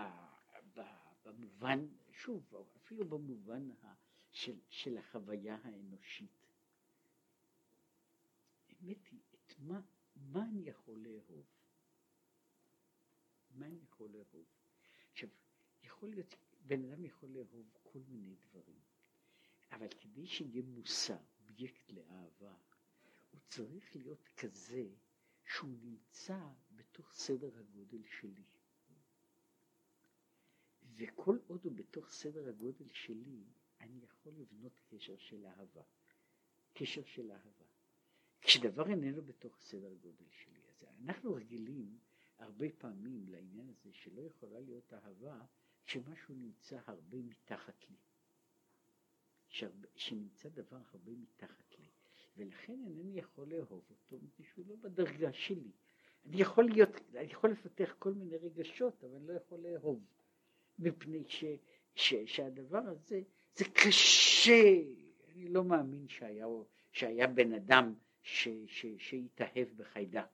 ב, 0.74 0.80
במובן, 1.24 1.86
שוב, 2.12 2.54
אפילו 2.76 3.08
במובן 3.08 3.70
ה, 3.70 3.94
של, 4.30 4.58
של 4.68 4.98
החוויה 4.98 5.58
האנושית. 5.62 6.46
האמת 8.68 9.06
היא, 9.10 9.20
את 9.32 9.54
מה, 9.58 9.80
מה 10.16 10.44
אני 10.44 10.68
יכול 10.68 10.98
לאהוב? 10.98 11.46
מה 13.50 13.66
אני 13.66 13.78
יכול 13.82 14.10
לאהוב? 14.10 14.46
עכשיו, 15.12 15.28
יכול 15.82 16.08
להיות, 16.08 16.34
בן 16.66 16.84
אדם 16.84 17.04
יכול 17.04 17.28
לאהוב 17.28 17.70
כל 17.82 18.00
מיני 18.08 18.34
דברים, 18.34 18.80
אבל 19.72 19.88
כדי 20.00 20.26
שיהיה 20.26 20.62
מושא, 20.62 21.16
אובייקט 21.40 21.90
לאהבה, 21.90 22.54
הוא 23.30 23.40
צריך 23.48 23.96
להיות 23.96 24.28
כזה 24.36 24.84
שהוא 25.46 25.78
נמצא 25.82 26.38
בתוך 26.76 27.12
סדר 27.12 27.58
הגודל 27.58 28.02
שלי. 28.20 28.44
וכל 30.96 31.38
עוד 31.46 31.64
הוא 31.64 31.72
בתוך 31.72 32.10
סדר 32.10 32.48
הגודל 32.48 32.88
שלי, 32.92 33.44
אני 33.80 34.00
יכול 34.02 34.32
לבנות 34.32 34.80
קשר 34.90 35.16
של 35.18 35.46
אהבה. 35.46 35.82
קשר 36.74 37.04
של 37.04 37.32
אהבה. 37.32 37.64
כשדבר 38.40 38.88
איננו 38.88 39.22
בתוך 39.22 39.58
סדר 39.60 39.94
גודל 39.94 40.30
שלי, 40.30 40.60
אז 40.68 40.84
אנחנו 40.98 41.34
רגילים 41.34 41.98
הרבה 42.38 42.66
פעמים 42.78 43.28
לעניין 43.28 43.68
הזה 43.68 43.92
שלא 43.92 44.20
יכולה 44.22 44.60
להיות 44.60 44.92
אהבה 44.92 45.44
כשמשהו 45.84 46.34
נמצא 46.34 46.80
הרבה 46.86 47.22
מתחת 47.22 47.84
לי. 47.90 47.96
שנמצא 49.96 50.48
דבר 50.48 50.80
הרבה 50.92 51.12
מתחת 51.12 51.78
לי, 51.78 51.85
ולכן 52.36 52.78
אינני 52.86 53.18
יכול 53.18 53.48
לאהוב 53.48 53.84
אותו 53.90 54.16
מפני 54.22 54.46
שהוא 54.54 54.64
לא 54.68 54.74
בדרגה 54.80 55.32
שלי. 55.32 55.70
אני 56.26 56.40
יכול 56.40 56.64
להיות, 56.64 56.90
אני 57.14 57.32
יכול 57.32 57.50
לפתח 57.50 57.94
כל 57.98 58.12
מיני 58.12 58.36
רגשות, 58.36 59.04
אבל 59.04 59.14
אני 59.16 59.26
לא 59.26 59.32
יכול 59.32 59.58
לאהוב, 59.58 60.00
מפני 60.78 61.24
ש, 61.28 61.44
ש, 61.94 62.14
שהדבר 62.26 62.78
הזה, 62.78 63.20
זה 63.54 63.64
קשה, 63.64 64.72
אני 65.28 65.48
לא 65.48 65.64
מאמין 65.64 66.08
שהיה, 66.08 66.46
שהיה 66.92 67.26
בן 67.26 67.52
אדם 67.52 67.94
ש, 68.22 68.48
ש, 68.66 68.86
שהתאהב 68.98 69.68
בחיידק. 69.76 70.26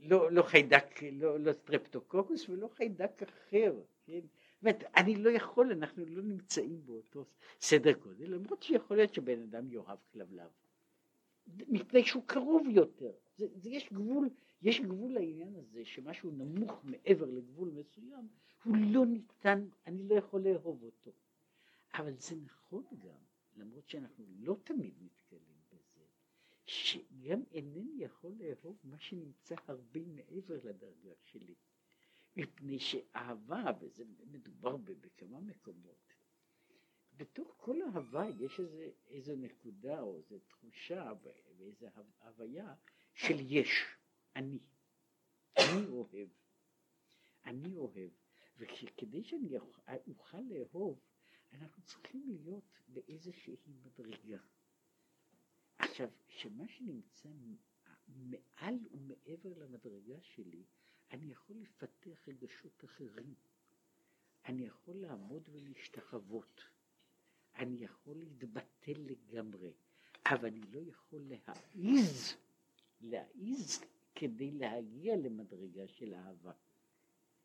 לא, 0.00 0.32
לא 0.32 0.42
חיידק, 0.42 1.02
לא, 1.12 1.40
לא 1.40 1.52
סטרפטוקוקוס 1.52 2.48
ולא 2.48 2.68
חיידק 2.68 3.22
אחר, 3.22 3.74
כן? 4.06 4.20
אומרת, 4.62 4.84
אני 4.96 5.14
לא 5.16 5.30
יכול, 5.30 5.72
אנחנו 5.72 6.06
לא 6.06 6.22
נמצאים 6.22 6.86
באותו 6.86 7.26
סדר 7.60 7.92
גודל, 7.92 8.34
למרות 8.34 8.62
שיכול 8.62 8.96
להיות 8.96 9.14
שבן 9.14 9.42
אדם 9.42 9.72
יאהב 9.72 9.98
כלבלב, 10.12 10.50
מפני 11.68 12.04
שהוא 12.04 12.22
קרוב 12.26 12.66
יותר, 12.68 13.12
זה, 13.36 13.46
זה 13.54 13.70
יש 13.70 13.92
גבול, 13.92 14.28
יש 14.62 14.80
גבול 14.80 15.12
לעניין 15.12 15.54
הזה, 15.56 15.84
שמשהו 15.84 16.30
נמוך 16.30 16.80
מעבר 16.84 17.26
לגבול 17.26 17.70
מסוים, 17.70 18.28
הוא 18.64 18.76
לא 18.92 19.06
ניתן, 19.06 19.68
אני 19.86 20.08
לא 20.08 20.14
יכול 20.14 20.40
לאהוב 20.40 20.82
אותו. 20.82 21.10
אבל 21.94 22.14
זה 22.18 22.36
נכון 22.36 22.84
גם, 22.98 23.20
למרות 23.56 23.88
שאנחנו 23.88 24.24
לא 24.38 24.56
תמיד 24.64 24.94
נתקלים 25.00 25.58
בזה, 25.72 26.04
שגם 26.66 27.42
אינני 27.52 28.04
יכול 28.04 28.32
לאהוב 28.38 28.76
מה 28.84 28.98
שנמצא 28.98 29.54
הרבה 29.66 30.00
מעבר 30.06 30.54
לדרגה 30.64 31.14
שלי. 31.22 31.54
מפני 32.36 32.78
שאהבה, 32.78 33.64
וזה 33.80 34.04
מדובר 34.30 34.76
בכמה 34.76 35.40
מקומות, 35.40 36.14
בתוך 37.16 37.54
כל 37.56 37.82
אהבה 37.82 38.24
יש 38.38 38.60
איזה, 38.60 38.90
איזה 39.06 39.36
נקודה 39.36 40.00
או 40.00 40.16
איזו 40.16 40.38
תחושה 40.38 41.12
ואיזו 41.58 41.86
הוויה 42.20 42.74
של 43.14 43.36
יש, 43.40 43.84
אני, 44.36 44.58
אני 45.58 45.86
אוהב, 45.86 46.28
אני 47.44 47.76
אוהב, 47.76 48.10
וכדי 48.58 49.24
שאני 49.24 49.48
אוכל 50.08 50.40
לאהוב, 50.40 51.00
אנחנו 51.52 51.82
צריכים 51.82 52.22
להיות 52.26 52.64
באיזושהי 52.88 53.56
מדרגה. 53.66 54.38
עכשיו, 55.78 56.10
שמה 56.28 56.68
שנמצא 56.68 57.28
מעל 58.08 58.74
ומעבר 58.90 59.54
למדרגה 59.58 60.20
שלי, 60.20 60.64
אני 61.12 61.32
יכול 61.32 61.56
לפתח 61.56 62.28
רגשות 62.28 62.84
אחרים. 62.84 63.34
אני 64.44 64.66
יכול 64.66 64.96
לעמוד 64.96 65.48
ולהשתחוות. 65.52 66.64
אני 67.56 67.84
יכול 67.84 68.16
להתבטל 68.16 68.92
לגמרי, 68.96 69.72
אבל 70.26 70.46
אני 70.48 70.60
לא 70.72 70.80
יכול 70.80 71.20
להעיז, 71.20 72.36
להעיז 73.00 73.80
כדי 74.14 74.50
להגיע 74.50 75.16
למדרגה 75.16 75.88
של 75.88 76.14
אהבה. 76.14 76.52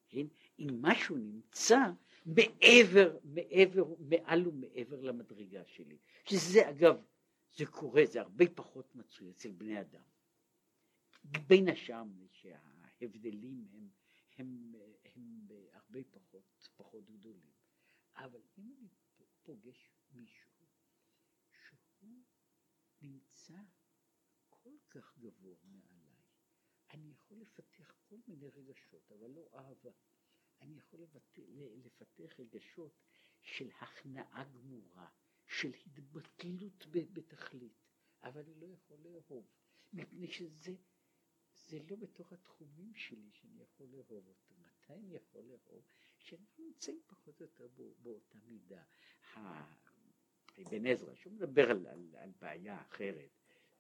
כן? 0.10 0.26
אם 0.60 0.68
משהו 0.82 1.18
נמצא 1.18 1.80
מעבר, 2.26 3.18
מעבר, 3.24 3.84
מעל 4.00 4.48
ומעבר 4.48 5.02
למדרגה 5.02 5.66
שלי, 5.66 5.98
שזה 6.26 6.70
אגב, 6.70 7.02
זה 7.56 7.66
קורה, 7.66 8.06
זה 8.06 8.22
הרבה 8.22 8.46
פחות 8.56 8.96
מצוי 8.96 9.30
אצל 9.32 9.52
בני 9.52 9.82
אדם. 9.82 10.02
בין 11.48 11.70
השאר 11.70 12.04
שה... 12.32 12.73
ההבדלים 13.04 13.68
הם, 13.74 13.90
הם, 14.38 14.76
הם, 15.06 15.16
הם 15.16 15.48
הרבה 15.72 16.00
פחות, 16.12 16.70
פחות 16.76 17.06
גדולים. 17.10 17.52
אבל 18.16 18.42
אם 18.58 18.76
אני 18.80 18.90
פוגש 19.44 19.92
מישהו 20.12 20.66
שהוא 21.52 22.24
נמצא 23.02 23.58
כל 24.50 24.78
כך 24.90 25.18
גבוה 25.18 25.56
מעליי, 25.64 26.24
אני 26.90 27.12
יכול 27.12 27.38
לפתח 27.38 27.96
כל 28.02 28.18
מיני 28.28 28.50
רגשות, 28.50 29.12
אבל 29.12 29.30
לא 29.32 29.50
אהבה. 29.54 29.92
אני 30.62 30.78
יכול 30.78 31.02
לפתח, 31.02 31.42
לפתח 31.86 32.40
רגשות 32.40 33.00
של 33.42 33.70
הכנעה 33.82 34.44
גמורה, 34.44 35.10
של 35.46 35.74
התבטלות 35.86 36.86
בתכלית, 37.14 37.84
אבל 38.24 38.42
אני 38.42 38.56
לא 38.56 38.68
יכול 38.68 39.00
לאהוב, 39.00 39.48
מפני 39.94 40.28
שזה 40.28 40.76
זה 41.74 41.80
לא 41.90 41.96
בתוך 41.96 42.34
התחומים 42.34 42.94
שלי 42.96 43.30
שאני 43.32 43.62
יכול 43.62 43.88
לאהוב 43.92 44.28
אותו. 44.28 44.54
מתי 44.60 44.94
אני 44.94 45.16
יכול 45.16 45.42
לאהוב? 45.42 45.84
שאנחנו 46.18 46.64
נמצאים 46.64 47.02
פחות 47.08 47.42
או 47.42 47.46
יותר 47.46 47.68
באותה 48.02 48.38
מידה. 48.48 48.84
אבן 50.62 50.86
עזרא, 50.86 51.16
שהוא 51.16 51.34
מדבר 51.34 51.72
על, 51.72 51.88
על, 51.88 52.16
על 52.16 52.32
בעיה 52.42 52.82
אחרת, 52.82 53.30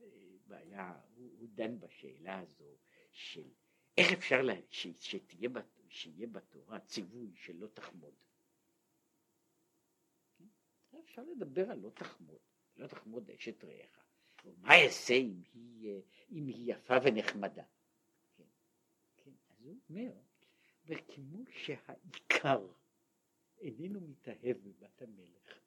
אה, 0.02 0.08
בעיה, 0.48 1.02
הוא, 1.16 1.32
הוא 1.39 1.48
דן 1.54 1.80
בשאלה 1.80 2.39
הזו 2.39 2.78
של 3.12 3.50
איך 3.98 4.14
אפשר 4.14 4.41
לה, 4.41 4.54
ש, 4.70 4.88
שתהיה, 5.00 5.50
שיהיה 5.89 6.28
בתורה 6.28 6.80
ציווי 6.80 7.32
שלא 7.36 7.68
תחמוד. 7.68 8.14
כן? 10.38 10.98
אפשר 11.04 11.24
לדבר 11.24 11.72
על 11.72 11.80
לא 11.80 11.89
תחמוד, 11.89 12.41
לא 12.78 12.88
תחמוד 12.88 13.30
אשת 13.30 13.64
רעך. 13.64 14.06
מה 14.58 14.84
אעשה 14.84 15.14
אם 15.14 15.41
היא, 15.54 16.02
אם 16.32 16.48
היא 16.48 16.74
יפה 16.74 16.94
ונחמדה? 17.04 17.64
אז 19.64 19.68
הוא 19.68 19.80
אומר, 19.89 20.11
וכמו 20.86 21.43
שהעיקר 21.49 22.68
איננו 23.57 24.01
מתאהב 24.01 24.57
בבת 24.57 25.01
המלך, 25.01 25.59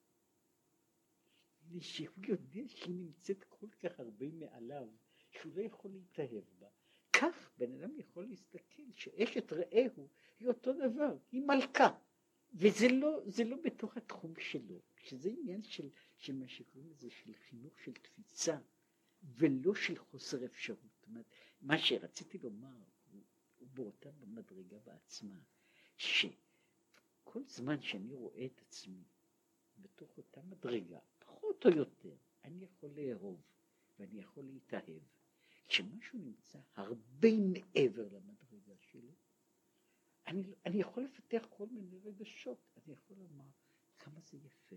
ושהוא 1.68 2.24
יודע 2.28 2.68
שהיא 2.68 2.94
נמצאת 2.94 3.44
כל 3.44 3.66
כך 3.82 4.00
הרבה 4.00 4.26
מעליו, 4.32 4.88
שהוא 5.30 5.52
לא 5.56 5.62
יכול 5.62 5.90
להתאהב 5.90 6.44
בה. 6.58 6.66
כך 7.12 7.50
בן 7.58 7.72
אדם 7.72 7.96
יכול 7.96 8.26
להסתכל 8.26 8.82
שאשת 8.94 9.52
רעהו 9.52 10.08
היא 10.38 10.48
אותו 10.48 10.72
דבר, 10.72 11.16
היא 11.32 11.42
מלכה, 11.42 11.98
וזה 12.54 12.88
לא, 12.88 13.22
לא 13.46 13.56
בתוך 13.64 13.96
התחום 13.96 14.34
שלו, 14.38 14.80
שזה 14.96 15.28
עניין 15.28 15.62
של, 15.62 15.90
של 16.16 16.32
מה 16.32 16.48
שקוראים 16.48 16.90
לזה, 16.90 17.10
של 17.10 17.34
חינוך 17.34 17.80
של 17.80 17.92
תפיסה, 17.92 18.58
ולא 19.22 19.74
של 19.74 19.98
חוסר 19.98 20.44
אפשרות. 20.44 20.90
זאת 20.92 21.06
אומרת, 21.06 21.26
מה 21.60 21.78
שרציתי 21.78 22.38
לומר 22.38 22.95
באותה 23.76 24.10
מדרגה 24.26 24.78
בעצמה, 24.78 25.40
שכל 25.96 27.44
זמן 27.46 27.82
שאני 27.82 28.14
רואה 28.14 28.46
את 28.46 28.60
עצמי 28.60 29.04
בתוך 29.78 30.18
אותה 30.18 30.42
מדרגה, 30.42 30.98
פחות 31.18 31.66
או 31.66 31.70
יותר, 31.70 32.16
אני 32.44 32.64
יכול 32.64 32.90
לאהוב 32.90 33.42
ואני 33.98 34.20
יכול 34.20 34.44
להתאהב. 34.44 35.02
כשמשהו 35.68 36.18
נמצא 36.18 36.58
הרבה 36.74 37.28
מעבר 37.40 38.08
למדרגה 38.08 38.76
שלי, 38.78 39.14
אני, 40.26 40.54
אני 40.66 40.80
יכול 40.80 41.04
לפתח 41.04 41.46
כל 41.50 41.66
מיני 41.66 41.98
רגשות, 41.98 42.58
אני 42.76 42.92
יכול 42.92 43.16
לומר 43.16 43.48
כמה 43.98 44.20
זה 44.20 44.38
יפה, 44.38 44.76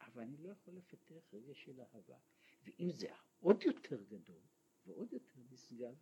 אבל 0.00 0.22
אני 0.22 0.36
לא 0.36 0.48
יכול 0.50 0.74
לפתח 0.74 1.32
רגש 1.32 1.64
של 1.64 1.80
אהבה. 1.80 2.18
ואם 2.64 2.90
זה 2.92 3.08
עוד 3.40 3.62
יותר 3.62 4.02
גדול 4.02 4.42
ועוד 4.86 5.12
יותר 5.12 5.40
נשגב, 5.50 5.94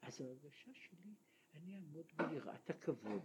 אז 0.00 0.20
ההרגשה 0.20 0.70
שלי, 0.74 1.14
אני 1.56 1.76
אעמוד 1.76 2.06
ביראת 2.16 2.70
הכבוד. 2.70 3.22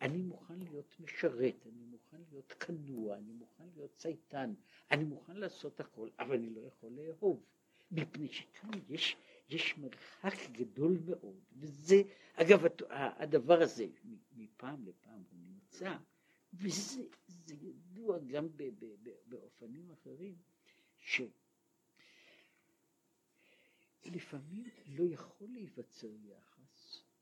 אני 0.00 0.22
מוכן 0.22 0.58
להיות 0.58 1.00
משרת, 1.00 1.66
אני 1.66 1.84
מוכן 1.84 2.20
להיות 2.30 2.52
כנוע, 2.52 3.16
אני 3.16 3.32
מוכן 3.32 3.68
להיות 3.74 3.94
צייתן, 3.94 4.54
אני 4.90 5.04
מוכן 5.04 5.36
לעשות 5.36 5.80
הכל, 5.80 6.08
אבל 6.18 6.34
אני 6.34 6.50
לא 6.50 6.60
יכול 6.60 6.90
לאהוב. 6.92 7.44
מפני 7.90 8.28
שכאן 8.28 8.70
יש, 8.88 9.16
יש 9.48 9.78
מרחק 9.78 10.50
גדול 10.52 10.98
מאוד, 11.06 11.40
וזה, 11.56 12.02
אגב, 12.34 12.64
הדבר 12.90 13.62
הזה, 13.62 13.86
מפעם 14.32 14.86
לפעם 14.86 15.22
הוא 15.30 15.40
נמצא, 15.40 15.96
וזה 16.54 17.02
ידוע 17.48 18.18
גם 18.18 18.48
ב, 18.56 18.62
ב, 18.62 18.84
ב, 19.02 19.10
באופנים 19.26 19.90
אחרים, 19.90 20.36
שלפעמים 24.04 24.64
לא 24.86 25.04
יכול 25.04 25.48
להיווצר 25.50 26.08
יחס, 26.24 26.59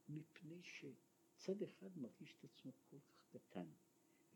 מפני 0.09 0.63
שצד 0.63 1.63
אחד 1.63 1.99
מרגיש 1.99 2.35
את 2.39 2.45
עצמו 2.45 2.73
כל 2.91 2.97
כך 3.09 3.23
קטן, 3.29 3.67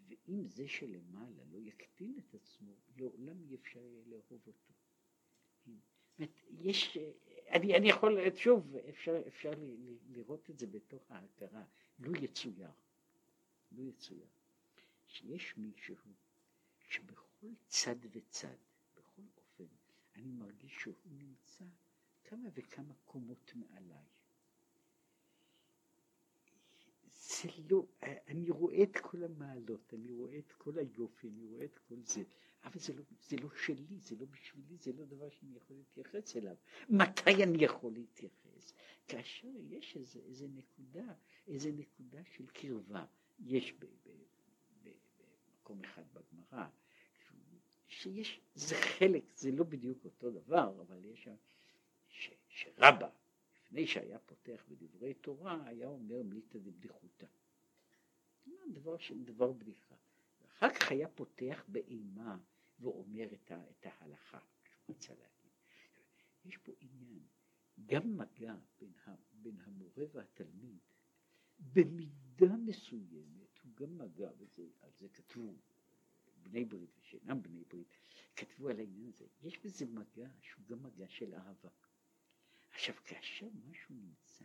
ואם 0.06 0.46
זה 0.46 0.68
שלמעלה 0.68 1.44
לא 1.50 1.58
יקטין 1.58 2.18
את 2.18 2.34
עצמו, 2.34 2.72
לעולם 2.96 3.42
אי 3.42 3.54
אפשר 3.54 3.80
יהיה 3.80 4.02
לאהוב 4.06 4.40
אותו. 4.46 4.72
יש, 6.50 6.98
אני, 7.48 7.76
אני 7.76 7.88
יכול, 7.88 8.18
שוב, 8.36 8.76
אפשר, 8.76 9.22
אפשר 9.26 9.50
לראות 10.08 10.50
את 10.50 10.58
זה 10.58 10.66
בתוך 10.66 11.10
ההכרה, 11.10 11.64
לא 11.98 12.16
יצויר, 12.16 12.70
לא 13.72 13.82
יצויר, 13.82 14.26
שיש 15.06 15.56
מישהו 15.56 15.96
שבכל 16.88 17.48
צד 17.66 17.96
וצד, 18.10 18.56
בכל 18.96 19.22
אופן, 19.36 19.64
אני 20.14 20.30
מרגיש 20.30 20.72
שהוא 20.80 20.94
נמצא 21.04 21.64
כמה 22.24 22.48
וכמה 22.54 22.94
קומות 23.04 23.52
מעליי. 23.54 24.06
זה 27.32 27.48
לא, 27.70 27.86
אני 28.28 28.50
רואה 28.50 28.82
את 28.82 28.96
כל 28.96 29.24
המעלות, 29.24 29.94
אני 29.94 30.12
רואה 30.12 30.38
את 30.38 30.52
כל 30.52 30.78
היופי, 30.78 31.28
אני 31.28 31.44
רואה 31.44 31.64
את 31.64 31.78
כל 31.78 31.94
זה, 32.04 32.22
אבל 32.64 32.78
זה 32.80 32.92
לא, 32.94 33.02
זה 33.20 33.36
לא 33.36 33.48
שלי, 33.64 33.98
זה 33.98 34.16
לא 34.20 34.26
בשבילי, 34.26 34.76
זה 34.76 34.92
לא 34.92 35.04
דבר 35.04 35.30
שאני 35.30 35.56
יכול 35.56 35.76
להתייחס 35.76 36.36
אליו. 36.36 36.56
מתי 36.88 37.44
אני 37.44 37.64
יכול 37.64 37.92
להתייחס? 37.92 38.72
כאשר 39.08 39.48
יש 39.70 39.96
איזה, 39.96 40.20
איזה 40.20 40.46
נקודה, 40.48 41.14
איזה 41.46 41.72
נקודה 41.72 42.24
של 42.24 42.46
קרבה, 42.46 43.04
יש 43.38 43.74
במקום 44.82 45.84
אחד 45.84 46.02
בגמרא, 46.12 46.66
שיש, 47.88 48.40
זה 48.54 48.74
חלק, 48.74 49.24
זה 49.34 49.50
לא 49.50 49.64
בדיוק 49.64 50.04
אותו 50.04 50.30
דבר, 50.30 50.80
אבל 50.80 51.04
יש 51.04 51.22
שם, 51.22 51.34
ש, 52.08 52.30
שרבא, 52.48 53.08
לפני 53.72 53.86
שהיה 53.86 54.18
פותח 54.18 54.64
בדברי 54.68 55.14
תורה, 55.14 55.66
היה 55.66 55.88
אומר 55.88 56.22
מליטא 56.22 56.58
דבדיחותא. 56.58 57.26
דבר, 58.72 58.96
דבר 59.24 59.52
בדיחה. 59.52 59.94
אחר 60.46 60.74
כך 60.74 60.90
היה 60.90 61.08
פותח 61.08 61.64
באימה 61.68 62.38
ואומר 62.80 63.32
את, 63.32 63.50
ה, 63.50 63.70
את 63.70 63.86
ההלכה 63.86 64.38
שהוא 64.64 64.96
רצה 64.96 65.12
להגיד. 65.14 65.52
יש 66.44 66.56
פה 66.56 66.72
עניין, 66.80 67.22
גם 67.86 68.18
מגע 68.18 68.54
בין, 68.80 68.92
ה, 69.06 69.14
בין 69.32 69.60
המורה 69.60 70.04
והתלמיד, 70.12 70.78
במידה 71.58 72.56
מסוימת 72.56 73.58
הוא 73.62 73.72
גם 73.74 73.98
מגע, 73.98 74.30
וזה, 74.38 74.62
על 74.80 74.90
זה 74.98 75.08
כתבו 75.08 75.54
בני 76.42 76.64
ברית 76.64 76.98
ושאינם 76.98 77.42
בני 77.42 77.64
ברית, 77.64 77.96
כתבו 78.36 78.68
על 78.68 78.78
העניין 78.78 79.06
הזה, 79.06 79.26
יש 79.42 79.58
בזה 79.58 79.86
מגע 79.86 80.28
שהוא 80.40 80.66
גם 80.66 80.82
מגע 80.82 81.08
של 81.08 81.34
אהבה. 81.34 81.70
עכשיו 82.72 82.94
כאשר 83.04 83.46
משהו 83.70 83.94
נמצא 83.94 84.44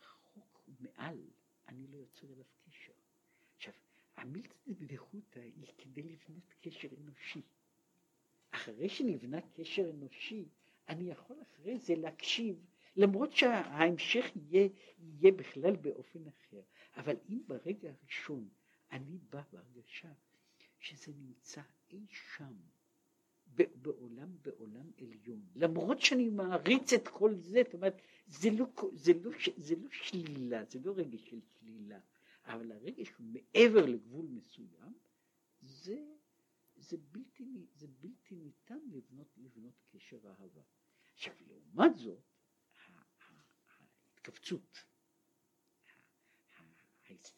רחוק 0.00 0.60
ומעל, 0.68 1.18
אני 1.68 1.86
לא 1.86 1.96
יוצר 1.96 2.26
אליו 2.26 2.44
קשר. 2.66 2.92
המילתא 4.16 4.54
דבדיחותא 4.66 5.40
היא 5.40 5.66
כדי 5.78 6.02
לבנות 6.02 6.54
קשר 6.60 6.88
אנושי. 7.00 7.42
אחרי 8.50 8.88
שנבנה 8.88 9.40
קשר 9.40 9.90
אנושי, 9.90 10.48
אני 10.88 11.10
יכול 11.10 11.36
אחרי 11.42 11.78
זה 11.78 11.94
להקשיב, 11.94 12.66
למרות 12.96 13.32
שההמשך 13.32 14.26
יהיה, 14.36 14.68
יהיה 14.98 15.32
בכלל 15.32 15.76
באופן 15.76 16.28
אחר. 16.28 16.60
אבל 16.96 17.16
אם 17.28 17.42
ברגע 17.46 17.90
הראשון 17.90 18.48
אני 18.90 19.18
בא 19.18 19.42
בהרגשה 19.52 20.12
שזה 20.78 21.12
נמצא 21.16 21.62
אי 21.90 22.06
שם, 22.10 22.54
בעולם, 23.56 24.36
בעולם 24.42 24.90
עליון, 24.98 25.46
למרות 25.54 26.00
שאני 26.00 26.28
מעריץ 26.28 26.92
את 26.92 27.08
כל 27.08 27.34
זה, 27.36 27.62
זאת 27.64 27.74
אומרת, 27.74 28.02
זה 28.26 28.50
לא, 28.50 28.66
זה 28.94 29.12
לא, 29.22 29.30
זה 29.56 29.74
לא 29.76 29.88
שלילה, 29.90 30.64
זה 30.64 30.78
לא 30.84 30.92
רגש 30.96 31.30
של 31.30 31.40
שלילה, 31.40 32.00
אבל 32.44 32.72
הרגש 32.72 33.12
מעבר 33.18 33.86
לגבול 33.86 34.26
מסוים, 34.26 34.92
זה, 35.60 36.14
זה, 36.76 36.96
בלתי, 37.12 37.66
זה 37.74 37.86
בלתי 38.00 38.36
ניתן 38.36 38.78
לבנות, 38.92 39.28
לבנות 39.36 39.74
קשר 39.88 40.18
אהבה. 40.26 40.62
עכשיו 41.14 41.34
לעומת 41.46 41.96
זאת, 41.96 42.18
ההתכווצות, 44.16 44.84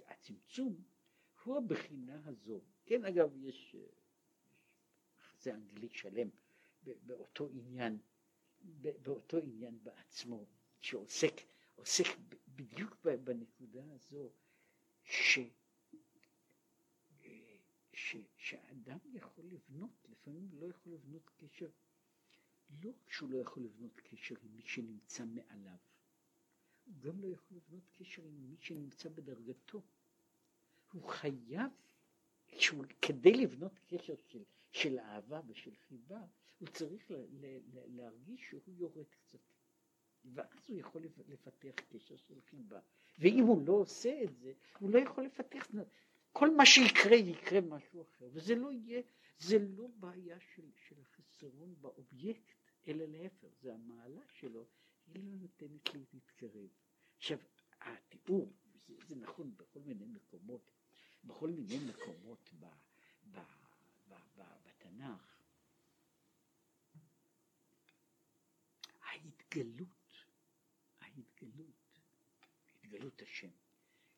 הצמצום, 0.07 0.77
הוא 1.45 1.57
הבחינה 1.57 2.21
הזו. 2.25 2.61
כן, 2.85 3.05
אגב, 3.05 3.37
יש 3.37 3.77
מחזה 5.47 5.55
אנגלי 5.55 5.89
שלם 5.89 6.29
באותו 6.83 7.49
עניין, 7.53 7.99
באותו 9.03 9.39
עניין 9.39 9.79
בעצמו, 9.83 10.47
שעוסק 10.81 11.33
עוסק 11.75 12.05
בדיוק 12.49 13.07
בנקודה 13.25 13.83
הזו 13.95 14.31
ש, 15.05 15.39
ש, 17.93 18.17
שאדם 18.37 18.99
יכול 19.13 19.45
לבנות, 19.45 19.91
לפעמים 20.09 20.49
לא 20.53 20.67
יכול 20.67 20.93
לבנות 20.93 21.31
קשר, 21.37 21.71
לא 22.83 22.91
רק 22.91 23.11
שהוא 23.11 23.31
לא 23.31 23.39
יכול 23.39 23.63
לבנות 23.63 24.01
קשר 24.01 24.35
עם 24.43 24.57
מי 24.57 24.63
שנמצא 24.63 25.25
מעליו, 25.25 25.77
הוא 26.85 26.95
גם 27.01 27.21
לא 27.21 27.29
יכול 27.29 27.57
לבנות 27.57 27.85
קשר 27.99 28.23
עם 28.23 28.51
מי 28.51 28.57
שנמצא 28.61 29.09
בדרגתו. 29.09 29.83
הוא 30.93 31.09
חייב, 31.09 31.71
שהוא, 32.59 32.85
כדי 33.03 33.33
לבנות 33.33 33.79
קשר 33.87 34.15
של, 34.29 34.43
של 34.77 34.99
אהבה 34.99 35.41
ושל 35.47 35.74
חיבה, 35.89 36.20
הוא 36.59 36.68
צריך 36.68 37.11
ל, 37.11 37.14
ל, 37.14 37.47
ל, 37.74 37.97
להרגיש 37.97 38.41
שהוא 38.49 38.74
יורד 38.79 39.07
קצת. 39.11 39.39
ואז 40.24 40.68
הוא 40.68 40.79
יכול 40.79 41.03
לפתח 41.29 41.74
קשר 41.89 42.16
של 42.16 42.41
חיבה. 42.41 42.81
ואם 43.18 43.45
הוא 43.45 43.66
לא 43.66 43.72
עושה 43.72 44.22
את 44.22 44.37
זה, 44.37 44.53
הוא 44.79 44.91
לא 44.91 44.99
יכול 44.99 45.24
לפתח, 45.24 45.66
כל 46.33 46.57
מה 46.57 46.66
שיקרה 46.66 47.16
יקרה 47.16 47.61
משהו 47.61 48.03
אחר, 48.03 48.29
וזה 48.33 48.55
לא 48.55 48.72
יהיה, 48.72 49.03
זה 49.39 49.59
לא 49.59 49.87
בעיה 49.97 50.41
של, 50.41 50.70
של 50.89 50.97
החסרון 51.01 51.74
באובייקט, 51.81 52.45
אלא 52.89 53.05
להפך, 53.05 53.49
זה 53.62 53.74
המעלה 53.74 54.22
שלו, 54.29 54.66
היא 55.07 55.14
לא 55.14 55.22
נותנת 55.22 55.95
לי 55.95 56.05
להתקרב. 56.12 56.68
עכשיו, 57.16 57.39
התיאור, 57.81 58.53
זה, 58.87 58.95
זה 59.09 59.16
נכון 59.16 59.57
בכל 59.57 59.81
מיני 59.81 60.07
מקומות, 60.07 60.70
בכל 61.24 61.51
מיני 61.51 61.79
מקומות 61.79 62.51
ב, 62.61 62.64
ב, 63.31 63.39
ב, 64.09 64.14
ב, 64.37 64.66
בתנ"ך, 64.87 65.37
ההתגלות 69.01 69.97
התגלות 72.87 73.22
השם. 73.22 73.51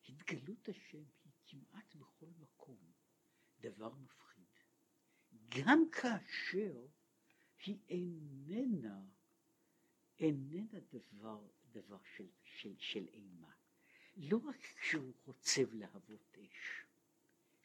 התגלות 0.09 0.69
השם 0.69 1.03
היא 1.23 1.31
כמעט 1.47 1.95
בכל 1.95 2.29
מקום 2.39 2.91
דבר 3.59 3.93
מפחיד. 3.93 4.45
גם 5.49 5.83
כאשר 5.91 6.85
היא 7.65 7.79
איננה, 7.89 9.01
איננה 10.19 10.79
דבר, 10.91 11.47
דבר 11.71 11.99
של, 12.15 12.27
של, 12.43 12.75
של 12.77 13.07
אימה. 13.07 13.51
לא 14.17 14.37
רק 14.45 14.61
כשהוא 14.61 15.13
חוצב 15.25 15.73
להבות 15.73 16.37
אש, 16.37 16.85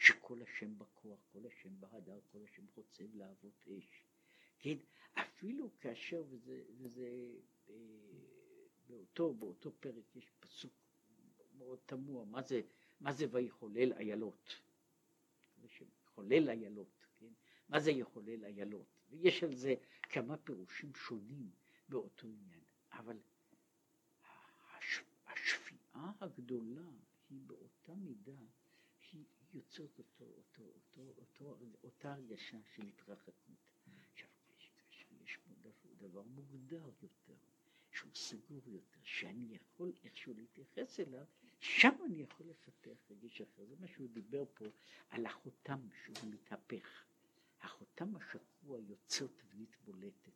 שכל 0.05 0.42
השם 0.42 0.78
בכוח, 0.78 1.18
כל 1.32 1.46
השם 1.46 1.80
בהדר, 1.80 2.18
כל 2.32 2.38
השם 2.44 2.66
חוצב 2.74 3.14
להבות 3.14 3.66
אש, 3.78 4.05
כן, 4.59 4.76
אפילו 5.14 5.70
כאשר, 5.80 6.24
וזה, 6.30 6.62
וזה 6.78 7.09
אה, 7.68 7.74
באותו, 8.88 9.34
באותו 9.34 9.72
פרק 9.80 10.16
יש 10.16 10.30
פסוק 10.40 10.72
מאוד 11.59 11.78
תמוה, 11.86 12.24
מה 12.24 12.42
זה, 12.42 12.61
מה 13.00 13.12
זה 13.12 13.26
ויחולל 13.30 13.92
איילות? 13.92 14.61
חולל 16.14 16.50
איילות, 16.50 17.07
כן? 17.18 17.32
מה 17.68 17.80
זה 17.80 17.90
יחולל 17.90 18.44
איילות? 18.44 18.86
ויש 19.11 19.44
על 19.44 19.55
זה 19.55 19.74
כמה 20.02 20.36
פירושים 20.36 20.94
שונים 20.94 21.50
באותו 21.88 22.26
עניין, 22.26 22.64
אבל 22.92 23.18
הש, 24.70 25.00
השפיעה 25.26 26.12
הגדולה 26.20 26.88
היא 27.30 27.40
באותה 27.46 27.94
מידה, 27.94 28.32
היא 29.55 29.61
יוצרת 29.62 29.98
אותו, 29.98 30.24
אותו, 30.24 30.62
אותו, 30.62 31.14
אותו, 31.18 31.59
אותה 31.84 32.12
הרגשה 32.12 32.59
של 32.74 32.82
התרחקות. 32.82 33.34
עכשיו, 34.12 34.28
יש 35.24 35.36
פה 35.36 35.88
דבר 35.96 36.22
מוגדר 36.22 36.90
יותר, 37.02 37.34
שהוא 37.90 38.11
סגור 38.14 38.62
יותר, 38.66 39.00
שאני 39.02 39.57
יכול 39.57 39.92
איכשהו 40.05 40.34
להתייחס 40.34 41.00
אליו, 41.00 41.24
שם 41.61 41.94
אני 42.05 42.22
יכול 42.22 42.46
לפתח 42.46 43.11
רגש 43.11 43.40
אחר. 43.40 43.64
זה 43.64 43.74
מה 43.80 43.88
שהוא 43.88 44.09
דיבר 44.09 44.44
פה 44.55 44.64
על 45.11 45.26
החותם 45.26 45.80
שהוא 46.05 46.30
מתהפך. 46.30 47.05
החותם 47.61 48.16
השקוע 48.16 48.80
יוצר 48.80 49.26
תבנית 49.26 49.76
בולטת, 49.84 50.32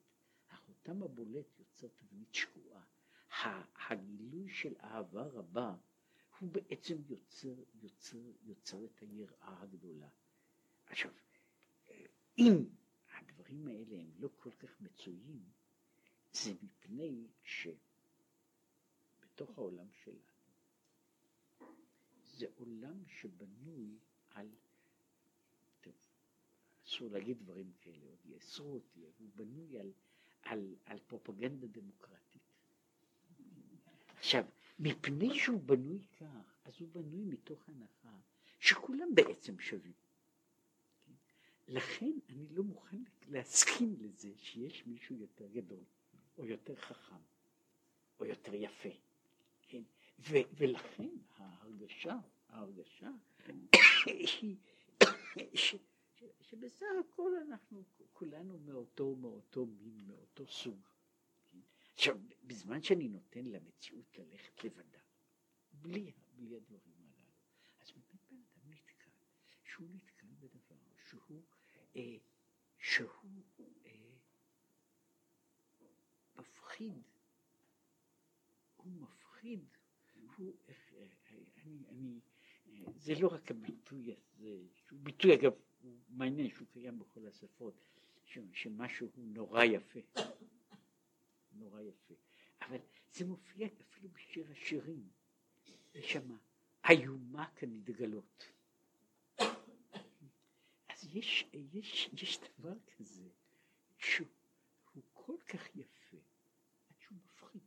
החותם 0.50 1.02
הבולט 1.02 1.58
יוצר 1.58 1.88
תבנית 1.88 2.34
שקועה. 2.34 2.82
הגילוי 3.88 4.48
של 4.48 4.74
אהבה 4.80 5.22
רבה 5.22 5.74
הוא 6.40 6.50
בעצם 6.52 6.96
יוצר, 7.08 7.54
יוצר, 7.82 8.18
יוצר 8.42 8.84
את 8.84 9.00
היראה 9.00 9.62
הגדולה. 9.62 10.08
עכשיו, 10.86 11.12
אם 12.38 12.64
הדברים 13.16 13.68
האלה 13.68 14.00
הם 14.00 14.10
לא 14.18 14.28
כל 14.36 14.50
כך 14.50 14.80
מצויים, 14.80 15.44
זה 16.32 16.52
מפני 16.62 17.26
שבתוך 17.44 17.78
העולם 19.58 19.86
שלנו 19.92 20.38
זה 22.38 22.46
עולם 22.54 23.06
שבנוי 23.06 23.98
על, 24.30 24.48
טוב, 25.80 25.94
אסור 26.86 27.10
להגיד 27.10 27.38
דברים 27.38 27.72
כאלה, 27.80 28.06
עוד 28.06 28.26
יאסרו 28.26 28.74
אותי, 28.74 29.00
הוא 29.18 29.28
בנוי 29.34 29.78
על, 29.78 29.92
על, 30.42 30.74
על 30.84 30.98
פרופגנדה 31.06 31.66
דמוקרטית. 31.66 32.42
עכשיו, 34.18 34.44
מפני 34.78 35.38
שהוא 35.38 35.60
בנוי 35.60 36.06
כך, 36.20 36.54
אז 36.64 36.80
הוא 36.80 36.88
בנוי 36.92 37.24
מתוך 37.24 37.68
הנחה 37.68 38.18
שכולם 38.58 39.14
בעצם 39.14 39.58
שווים. 39.58 39.92
לכן 41.68 42.12
אני 42.28 42.48
לא 42.50 42.62
מוכן 42.64 43.02
להסכים 43.28 43.96
לזה 44.00 44.28
שיש 44.36 44.86
מישהו 44.86 45.16
יותר 45.16 45.46
גדול, 45.46 45.84
או 46.38 46.46
יותר 46.46 46.76
חכם, 46.76 47.22
או 48.20 48.24
יותר 48.24 48.54
יפה. 48.54 48.88
כן? 49.68 49.82
ו- 50.18 50.48
ולכן 50.56 51.10
ההרגשה, 51.36 52.16
ההרגשה 52.48 53.10
היא 54.06 54.56
שבסך 56.40 56.86
הכל 57.00 57.30
אנחנו 57.48 57.84
כולנו 58.12 58.58
מאותו, 58.58 59.16
מאותו 59.16 59.66
מין, 59.66 60.06
מאותו 60.06 60.46
סוג. 60.46 60.80
עכשיו, 61.98 62.18
בזמן 62.44 62.82
שאני 62.82 63.08
נותן 63.08 63.44
למציאות 63.44 64.18
ללכת 64.18 64.64
לבדה, 64.64 64.98
בלי, 65.72 66.12
בלי 66.34 66.56
הדברים 66.56 66.94
הללו, 66.96 67.32
אז 67.80 67.90
באמת 67.90 68.20
בן 68.30 68.36
אדם 68.36 68.70
נתקל, 68.70 69.10
שהוא 69.64 69.88
נתקל 69.90 70.26
בדבר 70.40 70.76
שהוא, 71.08 71.42
אה, 71.96 72.16
שהוא 72.78 73.42
אה, 73.86 74.16
מפחיד, 76.36 77.02
הוא 78.76 78.92
מפחיד, 78.92 79.64
הוא, 80.36 80.56
אה, 80.68 80.74
אה, 80.96 81.06
אני, 81.64 81.84
אני, 81.88 82.20
אה, 82.66 82.92
זה 82.96 83.14
לא 83.14 83.28
רק 83.28 83.50
הביטוי 83.50 84.12
הזה, 84.12 84.58
שהוא 84.74 85.00
ביטוי 85.02 85.34
אגב, 85.34 85.52
הוא 85.82 85.98
מעניין 86.08 86.50
שהוא 86.50 86.68
קיים 86.72 86.98
בכל 86.98 87.26
השפות, 87.26 87.74
שמשהו 88.52 89.08
נורא 89.16 89.64
יפה. 89.64 90.00
נורא 91.58 91.80
יפה. 91.80 92.14
אבל 92.62 92.78
זה 93.12 93.24
מופיע 93.24 93.68
אפילו 93.80 94.08
בשיר 94.08 94.50
השירים. 94.50 95.08
יש 95.94 96.12
שם 96.12 96.36
איומה 96.90 97.50
כנתגלות. 97.56 98.48
אז 100.88 101.16
יש, 101.16 101.44
יש, 101.72 102.10
יש 102.12 102.38
דבר 102.58 102.74
כזה 102.96 103.28
שהוא 103.98 104.28
כל 105.12 105.36
כך 105.48 105.76
יפה 105.76 106.16
עד 106.88 106.96
שהוא 107.00 107.18
מפחיד. 107.24 107.62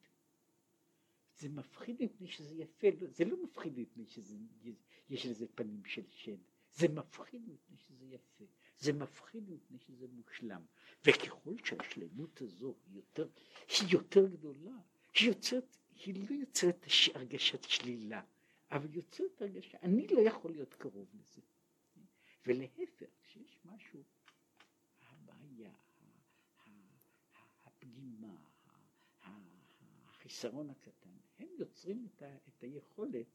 זה 1.36 1.50
מפחיד 1.50 2.04
מפני 2.04 2.28
שזה 2.28 2.56
יפה, 2.56 2.88
לא, 3.02 3.08
זה 3.10 3.26
לא 3.26 3.44
מפחיד 3.44 3.80
מפני 3.80 4.06
שיש 4.06 5.26
לזה 5.26 5.46
פנים 5.56 5.86
של 5.86 6.04
שד, 6.12 6.38
זה 6.72 6.88
מפחיד 6.88 7.42
מפני 7.48 7.78
שזה 7.78 8.06
יפה, 8.06 8.46
זה 8.82 8.94
מפחיד 8.94 9.50
מפני 9.50 9.80
שזה 9.80 10.08
מושלם. 10.08 10.62
וככל 11.06 11.56
שהשלמות 11.66 12.42
הזו 12.42 12.76
היא 12.86 12.96
יותר, 12.96 13.28
היא 13.68 13.88
יותר 13.90 14.28
גדולה, 14.28 14.78
היא 15.14 15.28
יוצרת, 15.28 15.78
היא 16.06 16.30
לא 16.30 16.36
יוצרת 16.36 16.86
הרגשת 17.14 17.64
שלילה, 17.64 18.22
אבל 18.72 18.96
יוצרת 18.96 19.42
הרגשה, 19.42 19.78
אני 19.84 20.08
לא 20.08 20.20
יכול 20.20 20.52
להיות 20.52 20.74
קרוב 20.74 21.10
לזה. 21.14 21.42
ולהפך, 22.46 23.04
כשיש 23.24 23.60
משהו, 23.66 24.04
הבעיה, 25.02 25.72
הפגימה, 27.64 28.36
החיסרון 30.06 30.70
הקטן, 30.70 31.10
הם 31.40 31.48
יוצרים 31.60 32.06
את, 32.06 32.22
ה, 32.22 32.36
את 32.36 32.64
היכולת 32.64 33.28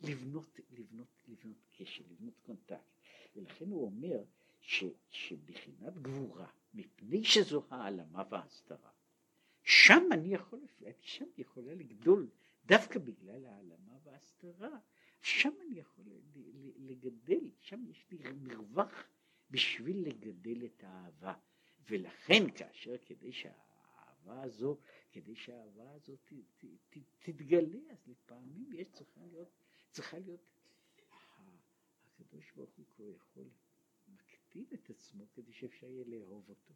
לבנות, 0.00 0.60
לבנות, 0.70 1.22
לבנות 1.28 1.66
קשר, 1.78 2.04
לבנות 2.10 2.38
קונטקט. 2.42 3.00
ולכן 3.36 3.70
הוא 3.70 3.84
אומר 3.84 4.24
ש, 4.60 4.84
שבחינת 5.10 5.98
גבורה, 6.02 6.46
מפני 6.74 7.24
שזו 7.24 7.64
העלמה 7.70 8.22
וההסתרה, 8.30 8.90
שם 9.62 10.02
אני 10.12 10.34
יכול, 10.34 10.60
שם 11.00 11.24
יכולה 11.38 11.74
לגדול, 11.74 12.28
דווקא 12.66 12.98
בגלל 12.98 13.46
העלמה 13.46 13.98
וההסתרה, 14.04 14.78
שם 15.20 15.52
אני 15.66 15.78
יכול 15.78 16.04
לגדל, 16.76 17.50
שם 17.60 17.84
יש 17.86 18.06
לי 18.10 18.18
מרווח 18.32 19.04
בשביל 19.50 20.08
לגדל 20.08 20.64
את 20.64 20.84
האהבה. 20.84 21.34
ולכן 21.88 22.50
כאשר 22.54 22.96
כדי 23.06 23.32
שהאהבה 23.32 24.42
הזו, 24.42 24.78
כדי 25.12 25.36
שהאהבה 25.36 25.90
הזו 25.92 26.16
ת, 26.16 26.32
ת, 26.58 26.64
ת, 26.90 26.98
תתגלה, 27.18 27.78
אז 27.90 27.98
לפעמים 28.06 28.72
יש 28.72 28.88
צריכה 28.92 29.20
להיות, 29.30 29.48
צריכה 29.90 30.18
להיות, 30.18 30.40
הקדוש 32.20 32.52
ברוך 32.56 32.70
הוא 32.96 33.12
יכול 33.16 33.48
מקטין 34.50 34.66
את 34.74 34.90
עצמו 34.90 35.24
כדי 35.34 35.52
שאפשר 35.52 35.86
יהיה 35.86 36.04
לאהוב 36.06 36.48
אותו. 36.48 36.74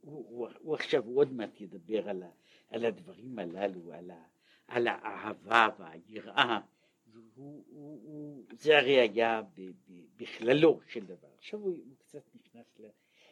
הוא, 0.00 0.26
הוא, 0.28 0.48
הוא 0.60 0.74
עכשיו, 0.74 1.04
הוא 1.04 1.18
עוד 1.18 1.32
מעט 1.32 1.60
ידבר 1.60 2.08
על, 2.08 2.22
ה, 2.22 2.30
על 2.68 2.84
הדברים 2.84 3.38
הללו, 3.38 3.92
על, 3.92 4.10
ה, 4.10 4.24
על 4.66 4.86
האהבה 4.86 5.68
והיראה, 5.78 6.60
והוא, 7.06 7.64
הוא, 7.68 8.00
הוא, 8.02 8.44
זה 8.52 8.78
הרי 8.78 9.00
היה 9.00 9.42
ב, 9.42 9.60
ב, 9.60 10.06
בכללו 10.16 10.80
של 10.88 11.06
דבר. 11.06 11.28
עכשיו 11.38 11.60
הוא, 11.60 11.68
הוא 11.68 11.96
קצת 11.98 12.34
נכנס 12.34 12.78
ל, 12.78 12.86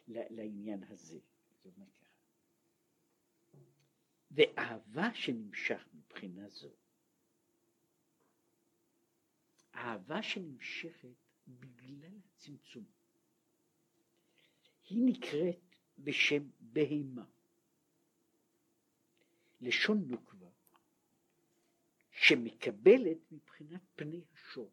ל, 0.07 0.21
לעניין 0.29 0.83
הזה. 0.83 1.19
זאת 1.63 1.65
אומרת. 1.65 1.98
ואהבה 4.31 5.13
שנמשך 5.13 5.87
מבחינה 5.93 6.49
זו, 6.49 6.69
אהבה 9.75 10.23
שנמשכת 10.23 11.15
בגלל 11.47 12.17
הצמצום, 12.25 12.85
היא 14.89 15.01
נקראת 15.05 15.75
בשם 15.97 16.49
בהימה. 16.59 17.25
לשון 19.61 20.07
נוקבה 20.07 20.49
שמקבלת 22.11 23.31
מבחינת 23.31 23.81
פני 23.95 24.23
השור. 24.33 24.71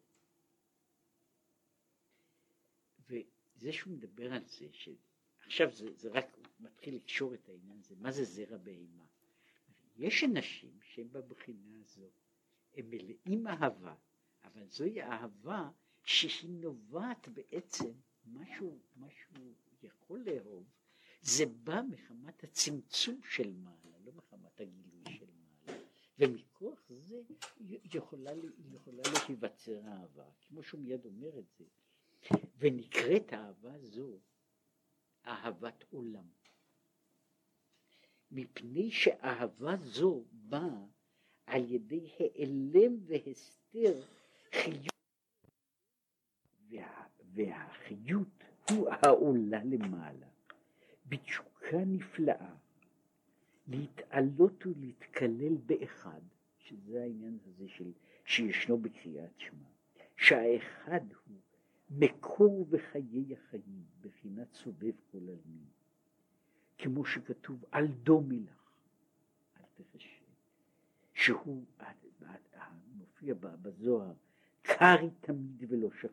וזה 2.99 3.73
שהוא 3.73 3.93
מדבר 3.93 4.33
על 4.33 4.45
זה, 4.45 4.67
שעכשיו 4.71 5.71
זה, 5.71 5.93
זה 5.95 6.09
רק 6.11 6.37
מתחיל 6.59 6.95
לקשור 6.95 7.33
את 7.33 7.49
העניין 7.49 7.79
הזה, 7.79 7.95
מה 7.95 8.11
זה 8.11 8.23
זרע 8.23 8.57
בהימה? 8.57 9.05
יש 9.97 10.23
אנשים 10.23 10.79
שהם 10.81 11.11
בבחינה 11.11 11.79
הזו, 11.79 12.09
הם 12.73 12.89
מלאים 12.89 13.47
אהבה, 13.47 13.95
אבל 14.43 14.67
זוהי 14.69 15.01
אהבה 15.01 15.69
שהיא 16.03 16.49
נובעת 16.49 17.27
בעצם 17.27 17.91
משהו, 18.25 18.79
משהו 18.97 19.53
יכול 19.83 20.19
לאהוב, 20.19 20.65
זה 21.21 21.45
בא 21.45 21.81
מחמת 21.89 22.43
הצמצום 22.43 23.21
של 23.29 23.53
מעלה, 23.53 23.97
לא 24.05 24.11
מחמת 24.11 24.61
הגילוי 24.61 25.03
של 25.17 25.25
מעלה. 25.25 25.79
ומכוח 26.19 26.79
זה 26.89 27.21
יכולה, 27.93 28.31
יכולה 28.73 29.01
להיווצר 29.27 29.87
אהבה, 29.87 30.25
כמו 30.47 30.63
שהוא 30.63 30.81
מיד 30.81 31.05
אומר 31.05 31.39
את 31.39 31.45
זה, 31.57 31.65
ונקראת 32.57 33.33
אהבה 33.33 33.79
זו 33.79 34.19
אהבת 35.25 35.85
עולם. 35.89 36.36
מפני 38.31 38.91
שאהבה 38.91 39.75
זו 39.77 40.23
באה 40.31 40.85
על 41.45 41.71
ידי 41.71 42.09
העלם 42.19 42.97
והסתר 43.07 44.01
חיות, 44.51 44.87
וה, 46.69 47.07
והחיות 47.33 48.43
הוא 48.69 48.89
העולה 48.89 49.63
למעלה, 49.63 50.27
בתשוקה 51.05 51.77
נפלאה, 51.85 52.55
להתעלות 53.67 54.65
ולהתקלל 54.65 55.55
באחד, 55.65 56.21
שזה 56.59 57.01
העניין 57.01 57.37
הזה 57.45 57.69
של, 57.69 57.91
שישנו 58.25 58.77
בקריאת 58.77 59.39
שמע, 59.39 59.69
שהאחד 60.17 61.01
הוא 61.25 61.37
מקור 61.89 62.65
בחיי 62.65 63.33
החיים, 63.33 63.85
בחינת 64.01 64.53
סובב 64.53 64.93
כל 65.11 65.17
עלמין, 65.17 65.76
כמו 66.77 67.05
שכתוב 67.05 67.63
על 67.71 67.87
דומי 67.87 68.39
לך, 68.39 68.71
אל 69.57 69.63
שהוא 71.13 71.65
מופיע 72.95 73.33
בזוהר, 73.33 74.13
קרי 74.61 75.09
תמיד 75.21 75.63
ולא 75.67 75.91
שפיף. 75.91 76.11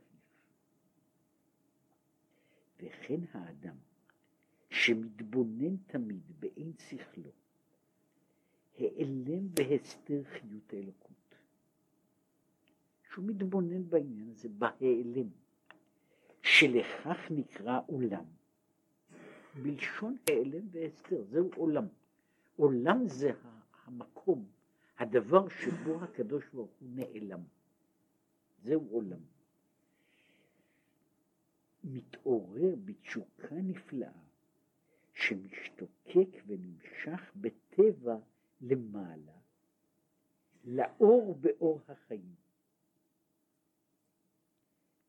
וכן 2.81 3.21
האדם 3.33 3.77
שמתבונן 4.71 5.77
תמיד 5.77 6.23
באין 6.41 6.73
שכלו, 6.89 7.31
העלם 8.79 9.49
והסתר 9.59 10.23
חיות 10.25 10.73
האלוקות. 10.73 11.35
שהוא 13.13 13.25
מתבונן 13.25 13.89
בעניין 13.89 14.31
הזה, 14.31 14.49
בהעלם, 14.49 15.29
שלכך 16.43 17.31
נקרא 17.31 17.81
עולם. 17.87 18.25
בלשון 19.63 20.17
העלם 20.29 20.69
והסתר, 20.71 21.25
זהו 21.25 21.51
עולם. 21.57 21.87
עולם 22.57 23.09
זה 23.09 23.31
המקום, 23.85 24.47
הדבר 24.99 25.49
שבו 25.49 26.05
הקדוש 26.05 26.45
ברוך 26.53 26.71
הוא 26.81 26.89
נעלם. 26.95 27.41
זהו 28.63 28.89
עולם. 28.91 29.21
מתעורר 31.85 32.75
בתשוקה 32.85 33.55
נפלאה, 33.55 34.13
שמשתוקק 35.13 36.43
ונמשך 36.47 37.33
בטבע 37.37 38.17
למעלה, 38.61 39.33
לאור 40.65 41.35
באור 41.41 41.81
החיים, 41.89 42.35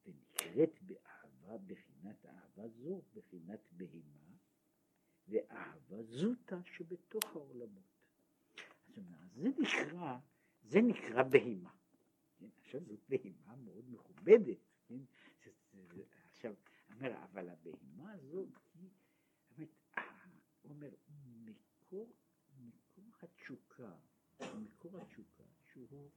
ונקראת 0.06 0.80
באהבה, 0.82 1.58
בחינת 1.68 2.26
אהבה 2.26 2.68
זו, 2.68 3.02
בחינת 3.16 3.60
בהמה, 3.72 4.15
ואהבה 5.28 6.04
זוטה 6.04 6.64
שבתוך 6.64 7.36
העולמות. 7.36 7.84
אומרת, 8.98 9.34
זה 9.36 9.50
נקרא, 9.60 10.18
זה 10.64 10.82
נקרא 10.82 11.24
בהמה. 11.24 11.72
כן? 12.38 12.48
עכשיו 12.62 12.82
זאת 12.86 13.00
בהמה 13.10 13.56
מאוד 13.56 13.86
מכובדת, 13.90 14.58
כן? 14.88 15.00
עכשיו, 16.30 16.54
אומר, 16.94 17.24
אבל 17.24 17.50
הבהמה 17.50 18.12
הזאת 18.12 18.50
היא, 18.74 18.90
הוא 20.62 20.72
אומר, 20.72 20.90
מקור, 21.36 22.14
מקור 22.58 23.14
התשוקה, 23.22 23.96
מקור 24.42 24.98
התשוקה, 24.98 25.44
שהוא, 25.72 26.10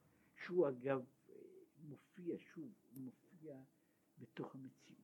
שהוא 0.45 0.69
אגב 0.69 1.05
מופיע, 1.79 2.37
שוב, 2.39 2.73
הוא 2.91 3.01
מופיע 3.03 3.57
בתוך 4.19 4.55
המציאות. 4.55 4.99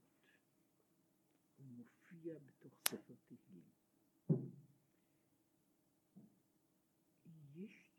הוא 1.57 1.66
מופיע 1.66 2.38
בתוך 2.38 2.74
ספר 2.88 3.14
תהילים. 3.26 3.64
יש 7.55 7.90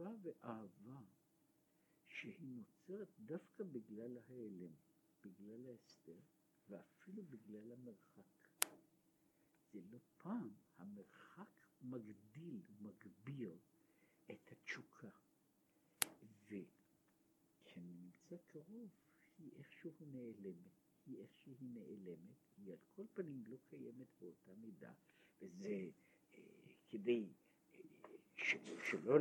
תשוקה 0.00 0.10
ואהבה 0.22 1.00
שהיא 2.08 2.48
נוצרת 2.48 3.08
דווקא 3.20 3.64
בגלל 3.64 4.18
ההיעלם, 4.18 4.72
בגלל 5.24 5.66
ההסתר, 5.66 6.18
ואפילו 6.68 7.22
בגלל 7.22 7.72
המרחק. 7.72 8.48
זה 9.72 9.80
לא 9.90 9.98
פעם, 10.18 10.50
המרחק 10.78 11.66
מגדיל 11.82 12.60
ומגביר 12.70 13.58
את 14.30 14.52
התשוקה. 14.52 15.08
וכשאני 16.46 17.94
נמצא 17.94 18.36
קרוב, 18.46 18.90
היא 19.38 19.52
איכשהו 19.56 19.92
נעלמת, 20.00 20.72
היא 21.06 21.18
איכשהו 21.18 21.54
נעלמת, 21.60 22.36
היא 22.56 22.72
על 22.72 22.78
כל 22.96 23.04
פנים 23.14 23.44
לא 23.46 23.56
קיימת 23.70 24.06
באותה 24.20 24.54
מידה, 24.54 24.92
וזה 25.42 25.88
אה, 26.34 26.40
כדי 26.88 27.28
אה, 27.74 27.80
שלא, 28.84 29.18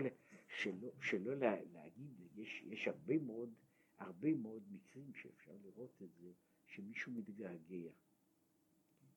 שלא, 0.64 0.91
שלא, 1.01 1.36
שלא 1.36 1.36
להגיד, 1.74 2.14
יש, 2.36 2.64
יש 2.66 2.88
הרבה 2.88 3.20
מאוד, 3.20 3.53
הרבה 3.97 4.34
מאוד 4.34 4.64
מקרים 4.72 5.14
שאפשר 5.14 5.57
לראות 5.64 6.01
את 6.01 6.10
זה, 6.22 6.32
שמישהו 6.66 7.12
מתגעגע, 7.12 7.91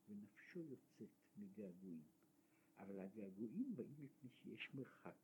ונפשו 0.09 0.61
יוצאת 0.61 1.09
מגעגועים, 1.37 2.03
אבל 2.79 3.01
הגעגועים 3.01 3.77
באים 3.77 3.95
מפני 3.99 4.31
שיש 4.31 4.75
מרחק. 4.75 5.17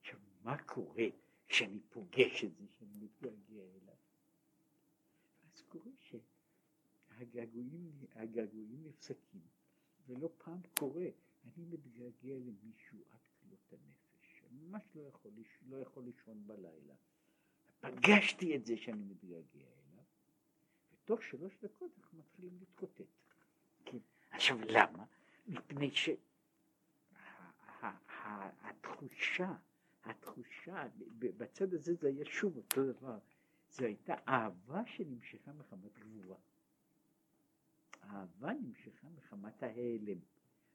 עכשיו, 0.00 0.18
מה 0.42 0.62
קורה 0.62 1.04
כשאני 1.48 1.80
פוגש 1.80 2.44
את 2.44 2.56
זה, 2.56 2.64
שאני 2.78 2.94
מתגעגע 2.94 3.62
אליו? 3.62 3.96
אז 5.44 5.62
קורה 5.62 5.90
שהגעגועים 7.08 8.82
נפסקים, 8.84 9.46
ולא 10.06 10.30
פעם 10.38 10.60
קורה, 10.78 11.06
אני 11.44 11.64
מתגעגע 11.64 12.34
למישהו 12.34 13.04
עד 13.10 13.20
כלות 13.40 13.72
הנפש, 13.72 14.01
ממש 14.52 14.82
לא 14.94 15.02
יכול, 15.02 15.30
לא 15.68 15.76
יכול 15.76 16.04
לישון 16.04 16.46
בלילה. 16.46 16.94
פגשתי 17.80 18.56
את 18.56 18.66
זה 18.66 18.76
שאני 18.76 19.04
מתגעגע 19.04 19.60
אליו, 19.60 20.04
ותוך 20.92 21.22
שלוש 21.22 21.58
דקות 21.62 21.90
אנחנו 21.98 22.18
מתחילים 22.18 22.58
להתקוטט. 22.58 23.02
כן. 23.84 23.98
עכשיו 24.30 24.58
למה? 24.60 25.04
מפני 25.46 25.90
שהתחושה, 27.80 29.54
התחושה, 30.04 30.86
בצד 31.18 31.74
הזה 31.74 31.94
זה 31.94 32.08
היה 32.08 32.24
שוב 32.24 32.56
אותו 32.56 32.92
דבר, 32.92 33.18
זו 33.70 33.84
הייתה 33.84 34.14
אהבה 34.28 34.82
שנמשכה 34.86 35.52
מחמת 35.52 35.98
גבורה. 35.98 36.36
האהבה 38.00 38.52
נמשכה 38.52 39.08
מחמת 39.08 39.62
ההיעלם. 39.62 40.18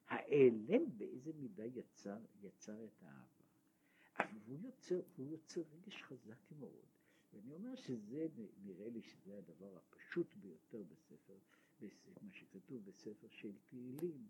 ההיעלם 0.08 0.98
באיזה 0.98 1.32
מידה 1.34 1.64
יצר, 1.64 2.18
יצר 2.42 2.84
את 2.84 3.02
האהבה. 3.02 3.37
אבל 4.18 4.40
הוא 4.46 4.58
יוצר, 4.58 5.00
הוא 5.16 5.26
יוצר 5.26 5.60
רגש 5.60 6.02
חזק 6.02 6.52
מאוד. 6.58 6.86
ואני 7.32 7.52
אומר 7.52 7.76
שזה, 7.76 8.26
נראה 8.62 8.88
לי 8.88 9.02
שזה 9.02 9.38
הדבר 9.38 9.76
הפשוט 9.76 10.34
ביותר 10.34 10.82
בספר, 10.82 11.38
מה 12.22 12.32
שכתוב 12.32 12.84
בספר 12.84 13.28
של 13.30 13.52
תהילים. 13.68 14.28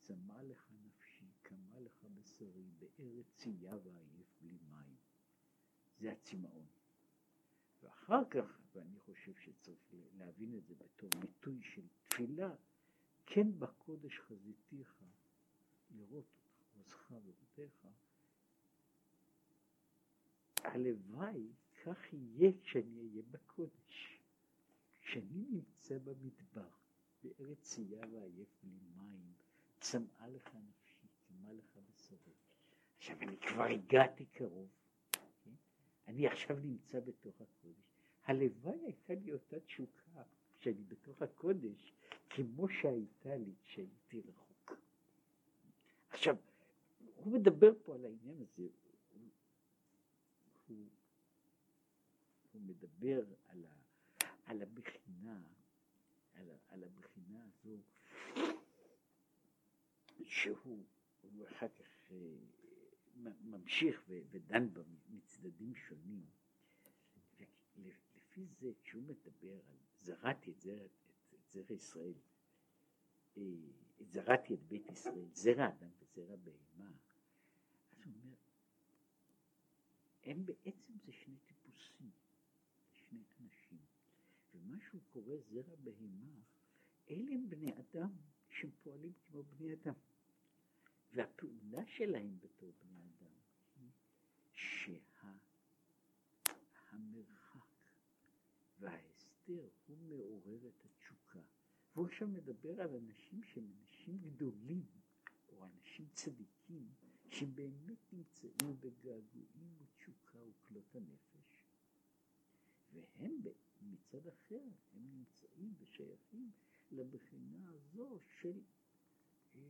צמא 0.00 0.42
לך 0.42 0.72
נפשי, 0.82 1.24
קמה 1.42 1.80
לך 1.80 2.04
בשרי, 2.14 2.70
בארץ 2.78 3.26
צייה 3.36 3.76
ועייף 3.82 4.26
בלי 4.40 4.58
מים. 4.70 4.96
זה 6.00 6.12
הצמאון. 6.12 6.66
ואחר 7.82 8.24
כך, 8.30 8.60
ואני 8.74 8.98
חושב 8.98 9.32
שצריך 9.34 9.94
להבין 10.18 10.54
את 10.54 10.66
זה 10.66 10.74
בתור 10.74 11.10
ביטוי 11.20 11.62
של 11.62 11.86
תפילה, 12.08 12.54
כן 13.26 13.58
בקודש 13.58 14.18
חזיתיך, 14.18 15.02
לראות 15.90 16.26
אותך, 16.34 16.76
עוזך 16.76 17.10
ועובדיך, 17.10 17.86
הלוואי 20.64 21.46
כך 21.84 22.12
יהיה 22.12 22.52
כשאני 22.62 23.00
אהיה 23.00 23.22
בקודש. 23.30 24.20
כשאני 25.00 25.44
נמצא 25.50 25.98
במדבר, 25.98 26.68
בארץ 27.22 27.58
צייה 27.62 28.00
ועייף 28.12 28.48
בלי 28.62 28.78
מים, 28.96 29.32
צמאה 29.80 30.28
לך 30.28 30.54
נפשי, 30.54 31.06
צמאה 31.18 31.52
לך 31.52 31.78
בשרי. 31.90 32.34
עכשיו 32.98 33.16
אני 33.22 33.36
כבר 33.36 33.64
הגעתי 33.64 34.26
קרוב, 34.26 34.68
כן? 35.12 35.50
אני 36.08 36.26
עכשיו 36.26 36.56
נמצא 36.58 37.00
בתוך 37.00 37.40
הקודש. 37.40 37.88
הלוואי 38.24 38.78
הייתה 38.84 39.14
לי 39.14 39.32
אותה 39.32 39.60
תשוקה 39.60 40.22
כשאני 40.58 40.84
בתוך 40.84 41.22
הקודש, 41.22 41.92
כמו 42.30 42.68
שהייתה 42.68 43.36
לי 43.36 43.52
כשהייתי 43.64 44.20
רחוק. 44.20 44.72
עכשיו, 46.10 46.36
הוא 47.16 47.32
מדבר 47.32 47.72
פה 47.84 47.94
על 47.94 48.04
העניין 48.04 48.36
הזה, 48.42 48.68
הוא, 50.68 50.88
הוא 52.52 52.62
מדבר 52.62 53.24
על, 53.46 53.64
ה, 53.64 53.74
על 54.44 54.62
הבחינה, 54.62 55.42
על, 56.32 56.50
על 56.68 56.84
הבחינה 56.84 57.44
הזו, 57.44 57.78
שהוא, 60.24 60.84
הוא 61.20 61.48
אחר 61.48 61.68
כך 61.68 62.12
ממשיך 63.40 64.02
ודן 64.30 64.72
בה 64.72 64.82
מצדדים 65.08 65.74
שונים, 65.74 66.26
לפי 67.76 68.46
זה 68.60 68.72
כשהוא 68.82 69.02
מדבר 69.02 69.60
על 69.70 69.76
זרעתי 70.00 70.50
את 70.50 70.60
זרע, 70.60 70.84
את, 70.84 71.12
את 71.34 71.50
זרע 71.50 71.72
ישראל, 71.76 72.14
אה, 73.36 73.42
זרעתי 74.00 74.54
את 74.54 74.62
בית 74.68 74.90
ישראל, 74.90 75.28
זרע 75.32 75.68
אדם 75.68 75.90
וזרע 75.98 76.36
בהמה, 76.36 76.90
אז 77.92 78.04
הוא 78.04 78.14
אומר, 78.14 78.36
הם 80.28 80.44
בעצם 80.44 80.92
זה 81.06 81.12
שני 81.12 81.36
טיפוסים, 81.46 82.10
שני 82.92 83.22
אנשים, 83.40 83.78
ומה 84.54 84.76
שהוא 84.88 85.00
קורא 85.12 85.36
זרע 85.50 85.76
בהמה, 85.76 86.40
אלה 87.10 87.32
הם 87.34 87.48
בני 87.48 87.72
אדם 87.78 88.10
שהם 88.50 88.70
פועלים 88.82 89.12
כמו 89.26 89.42
בני 89.42 89.72
אדם. 89.72 89.94
והפעולה 91.12 91.86
שלהם 91.86 92.38
בתור 92.40 92.72
בני 92.82 93.00
אדם 93.08 93.34
היא 93.76 93.90
שהמרחק 94.52 95.38
וההסתר 98.78 99.68
הוא 99.86 99.98
מעורר 99.98 100.68
את 100.68 100.84
התשוקה. 100.84 101.40
והוא 101.94 102.06
עכשיו 102.06 102.28
מדבר 102.28 102.80
על 102.80 102.96
אנשים 102.96 103.42
שהם 103.42 103.72
אנשים 103.80 104.18
גדולים, 104.18 104.86
או 105.48 105.64
אנשים 105.66 106.08
צדיקים, 106.12 106.88
שבאמת 107.30 108.12
נמצאים 108.12 108.76
בגעגועים 108.80 109.76
ותשוקה 109.78 110.38
וכלות 110.38 110.94
הנפש. 110.94 111.64
והם 112.92 113.40
מצד 113.82 114.26
אחר, 114.26 114.60
הם 114.92 115.08
נמצאים 115.12 115.74
ושייכים 115.78 116.50
לבחינה 116.90 117.70
הזו 117.70 118.18
של 118.40 118.60
אה, 119.54 119.60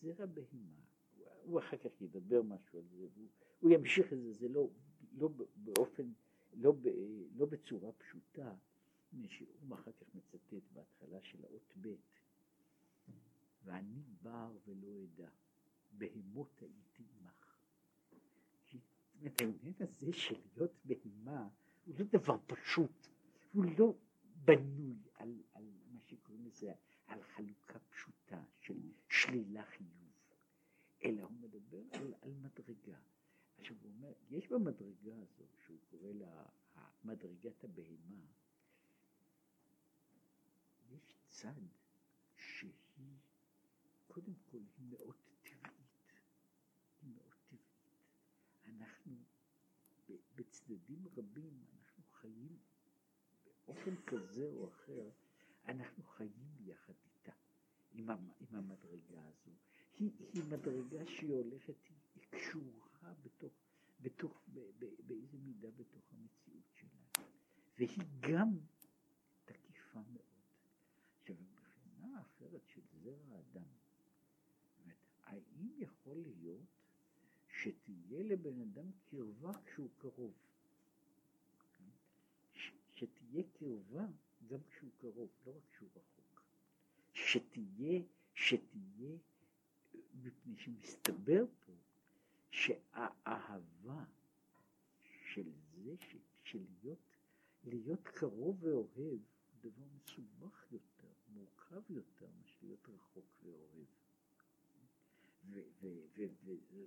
זרע 0.00 0.26
בהימה. 0.26 0.82
הוא 1.42 1.58
אחר 1.58 1.76
כך 1.76 2.00
ידבר 2.00 2.42
משהו 2.42 2.78
על 2.78 2.84
זה, 2.88 3.06
הוא, 3.14 3.28
הוא 3.60 3.70
ימשיך 3.70 4.12
את 4.12 4.18
זה, 4.18 4.32
זה 4.32 4.48
לא, 4.48 4.68
לא 5.18 5.28
באופן, 5.56 6.12
לא, 6.52 6.72
ב, 6.72 6.88
לא 7.36 7.46
בצורה 7.46 7.92
פשוטה, 7.92 8.54
הוא 9.12 9.74
אחר 9.74 9.92
כך 9.92 10.14
מצטט 10.14 10.62
בהתחלה 10.72 11.22
של 11.22 11.44
האות 11.44 11.74
ב', 11.80 11.94
ואני 13.64 14.02
בר 14.22 14.52
ולא 14.66 14.88
אדע, 15.04 15.28
בהמות 15.92 16.60
הייתי 16.60 17.02
עמך. 17.02 17.56
זאת 18.72 18.82
אומרת, 19.20 19.40
העניין 19.40 19.74
הזה 19.80 20.12
של 20.12 20.36
להיות 20.56 20.72
בהמה 20.84 21.48
הוא 21.84 21.94
לא 21.98 22.04
דבר 22.04 22.36
פשוט, 22.46 23.08
הוא 23.52 23.64
לא 23.78 23.94
בנוי 24.44 24.96
על, 25.14 25.42
על 25.52 25.64
מה 25.92 26.00
שקוראים 26.00 26.46
לזה, 26.46 26.72
על 27.06 27.22
חלוקה 27.22 27.78
פשוטה 27.78 28.44
של 28.60 28.92
שלילה 29.08 29.64
חיוב, 29.64 30.12
אלא 31.04 31.22
הוא 31.22 31.32
מדבר 31.40 31.82
על, 31.92 32.14
על 32.20 32.32
מדרגה. 32.34 32.98
עכשיו 33.58 33.76
הוא 33.82 33.90
אומר, 33.90 34.12
יש 34.30 34.48
במדרגה 34.48 35.16
הזו, 35.22 35.44
שהוא 35.64 35.78
קורא 35.90 36.10
לה 36.12 36.46
מדרגת 37.04 37.64
הבהמה, 37.64 38.26
יש 40.90 41.14
צד 41.28 41.62
שהיא, 42.36 42.72
קודם 44.08 44.34
כל 44.50 44.58
היא 44.58 44.86
מאוד 44.88 45.16
טבעית, 45.42 46.12
היא 47.02 47.10
מאוד 47.14 47.34
טבעית. 47.48 47.98
אנחנו 48.64 49.14
בצדדים 50.66 51.06
רבים, 51.16 51.64
אנחנו 51.72 52.04
חיים 52.12 52.58
באופן 53.66 53.96
כזה 54.06 54.46
או 54.46 54.68
אחר, 54.68 55.10
אנחנו 55.68 56.04
חיים 56.04 56.56
יחד 56.64 56.92
איתה, 57.04 57.32
עם, 57.92 58.10
עם 58.10 58.46
המדרגה 58.50 59.20
הזו. 59.26 59.50
היא, 59.98 60.10
היא 60.32 60.42
מדרגה 60.44 61.06
שהיא 61.06 61.30
הולכת, 61.30 61.74
היא 62.14 62.22
קשורה 62.30 63.14
בתוך, 63.22 63.52
בתוך, 64.00 64.48
באיזה 65.06 65.38
מידה 65.38 65.70
בתוך 65.70 66.12
המציאות 66.12 66.64
שלנו. 66.74 67.28
והיא 67.78 68.02
גם 68.20 68.58
תקיפה 69.44 70.00
מאוד. 70.12 70.24
עכשיו, 71.20 71.36
מבחינה 71.40 72.20
אחרת 72.20 72.62
של 72.66 72.80
זרע 73.02 73.36
האדם, 73.36 73.68
האם 75.22 75.70
יכול 75.78 76.16
להיות 76.16 76.66
שתהיה 77.48 78.22
לבן 78.22 78.60
אדם 78.60 78.90
קרבה 79.10 79.52
כשהוא 79.64 79.90
קרוב? 79.96 80.45
שתהיה 82.96 83.42
קרבה 83.52 84.06
גם 84.46 84.58
כשהוא 84.68 84.90
קרוב, 84.96 85.30
לא 85.46 85.56
רק 85.56 85.62
כשהוא 85.70 85.88
רחוק. 85.96 86.42
שתהיה, 87.12 88.02
שתהיה, 88.34 89.16
מפני 90.14 90.56
שמסתבר 90.56 91.44
פה 91.66 91.72
שהאהבה 92.50 94.04
של 95.32 95.52
זה, 95.74 95.94
של, 96.00 96.18
של 96.44 96.64
להיות, 96.82 96.98
להיות 97.64 98.08
קרוב 98.08 98.64
ואוהב, 98.64 98.88
הוא 98.90 99.18
דבר 99.60 99.84
מסובך 99.94 100.66
יותר, 100.72 101.08
מורכב 101.28 101.90
יותר, 101.90 102.26
מאשר 102.38 102.56
להיות 102.62 102.88
רחוק 102.88 103.24
ואוהב. 103.42 103.86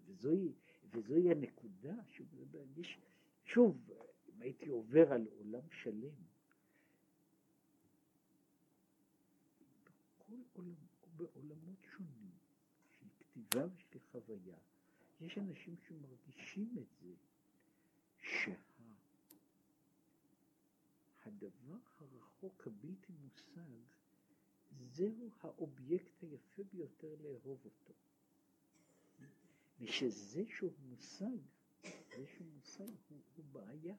וזוהי, 0.06 0.54
וזוהי 0.90 1.32
הנקודה 1.32 1.96
שוב, 2.08 2.28
אם 2.34 2.48
הייתי 4.40 4.70
עובר 4.70 5.14
על 5.14 5.28
עולם 5.38 5.70
שלם, 5.72 6.16
בכל 9.84 10.36
עולם, 10.54 10.76
בעולמות 11.18 11.80
שונים 11.96 12.32
של 13.00 13.06
כתיבה 13.20 13.66
ושל 13.76 14.00
חוויה, 14.12 14.58
יש 15.22 15.38
אנשים 15.38 15.76
שמרגישים 15.88 16.76
את 16.78 16.88
זה, 17.02 17.14
שהדבר 21.24 21.78
הרחוק 21.98 22.68
הבלתי 22.68 23.14
מושג, 23.22 23.72
זהו 24.92 25.30
האובייקט 25.42 26.22
היפה 26.22 26.64
ביותר 26.64 27.16
לאהוב 27.22 27.60
אותו. 27.66 27.94
ושזה 29.80 30.44
שהוא 30.58 30.72
מושג, 30.90 31.38
זה 31.84 32.26
שהוא 32.36 32.48
מושג 32.56 32.92
הוא, 33.10 33.20
הוא 33.36 33.46
בעיה. 33.52 33.96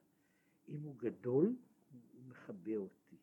אם 0.68 0.82
הוא 0.82 0.96
גדול, 0.96 1.56
הוא, 1.92 2.24
מכבה 2.28 2.76
אותי. 2.76 3.16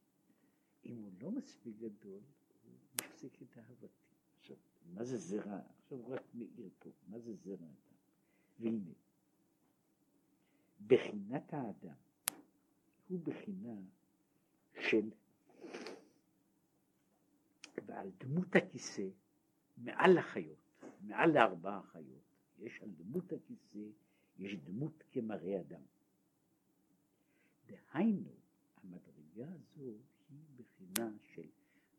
אם 0.86 0.98
הוא 0.98 1.12
לא 1.22 1.32
מספיק 1.32 1.76
גדול, 1.78 2.22
הוא 2.64 2.74
מפסיק 2.96 3.42
את 3.42 3.58
אהבתי. 3.58 3.88
עכשיו, 4.40 4.58
מה 4.86 5.04
זה 5.04 5.18
זרע? 5.18 5.60
עכשיו 5.84 5.98
הוא 5.98 6.14
רק 6.14 6.22
מאיר 6.34 6.70
פה, 6.80 6.90
מה 7.08 7.20
זה 7.20 7.34
זרע 7.34 7.56
אדם? 7.56 7.98
והנה, 8.60 8.94
בחינת 10.88 11.54
האדם 11.54 11.96
הוא 13.08 13.20
בחינה 13.24 13.76
של 14.82 15.10
ועל 17.86 18.12
דמות 18.18 18.56
הכיסא 18.56 19.08
מעל 19.78 20.18
החיות, 20.18 20.82
מעל 21.02 21.32
לארבע 21.32 21.78
החיות, 21.78 22.24
יש 22.60 22.82
על 22.82 22.90
דמות 22.90 23.34
הכיסא, 23.34 23.80
יש 24.38 24.56
דמות 24.56 25.04
כמראה 25.12 25.62
אדם. 25.62 25.82
דהיינו, 27.68 28.32
המדרגה 28.84 29.54
הזו 29.54 29.98
היא 30.30 30.46
בחינה 30.56 31.12
של 31.34 31.50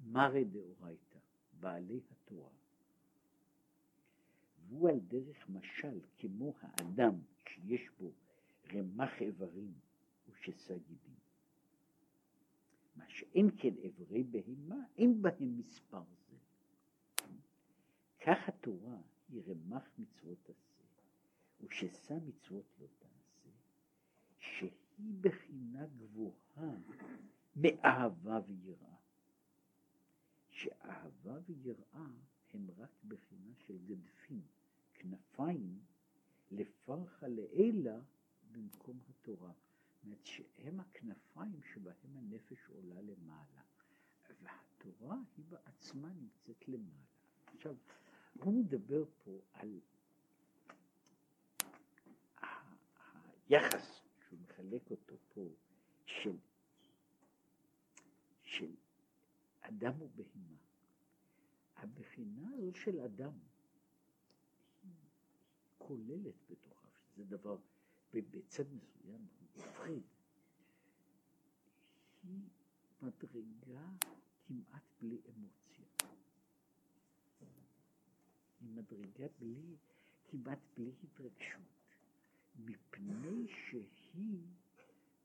מרא 0.00 0.42
דאורייתא, 0.42 1.18
בעלי 1.60 2.00
התורה. 2.10 2.50
והוא 4.68 4.90
על 4.90 5.00
דרך 5.00 5.48
משל 5.48 6.00
כמו 6.18 6.54
האדם 6.60 7.14
שיש 7.36 7.90
בו 8.00 8.12
רמ"ח 8.72 9.20
איברים 9.20 9.72
ושסה 10.28 10.78
גידים. 10.78 11.14
מה 12.96 13.04
שאין 13.08 13.50
כן 13.58 13.74
איברי 13.76 14.22
בהמה, 14.22 14.76
אין 14.96 15.22
בהם 15.22 15.58
מספר 15.58 16.02
זה. 16.28 16.36
כך 18.20 18.48
התורה 18.48 18.96
היא 19.28 19.42
רמ"ח 19.46 19.90
מצוות 19.98 20.50
עשה, 20.50 20.84
וששא 21.60 22.18
מצוות 22.26 22.64
לא 22.80 22.86
שהיא 24.98 25.14
בחינה 25.20 25.86
גבוהה 25.86 26.74
מאהבה 27.56 28.40
ויראה. 28.46 28.96
שאהבה 30.50 31.38
ויראה 31.46 32.06
הם 32.52 32.66
רק 32.78 32.90
בחינה 33.08 33.52
של 33.66 33.78
גדפים, 33.86 34.42
כנפיים, 34.94 35.78
לפרחה 36.50 37.28
לעילה 37.28 38.00
במקום 38.52 38.98
התורה. 39.08 39.52
זאת 39.52 40.04
אומרת 40.04 40.26
שהם 40.26 40.80
הכנפיים 40.80 41.60
שבהם 41.72 42.16
הנפש 42.16 42.68
עולה 42.68 43.02
למעלה, 43.02 43.62
והתורה 44.42 45.16
היא 45.36 45.44
בעצמה 45.48 46.08
נמצאת 46.08 46.68
למעלה. 46.68 47.04
עכשיו, 47.54 47.74
הוא 48.40 48.54
מדבר 48.54 49.04
פה 49.24 49.40
על 49.52 49.80
היחס 53.48 54.07
מחלק 54.68 54.90
אותו 54.90 55.16
פה 55.34 55.48
של, 56.06 56.36
של 58.42 58.74
אדם 59.60 59.92
ובהמה. 60.00 60.56
הבחינה 61.76 62.48
הזו 62.54 62.74
של 62.74 63.00
אדם 63.00 63.32
כוללת 65.78 66.34
בתוכה, 66.50 66.88
שזה 67.04 67.24
דבר 67.24 67.56
בצד 68.14 68.64
מסוים 68.72 69.26
מפחיד, 69.56 70.02
היא 72.22 72.40
מדרגה 73.02 73.88
כמעט 74.46 74.82
בלי 75.00 75.20
אמוציה. 75.28 75.86
היא 78.60 78.70
מדרגה 78.70 79.26
בלי, 79.38 79.76
כמעט 80.30 80.58
בלי 80.76 80.92
התרגשות, 81.04 81.62
מפני 82.58 83.46
שהיא 83.48 84.46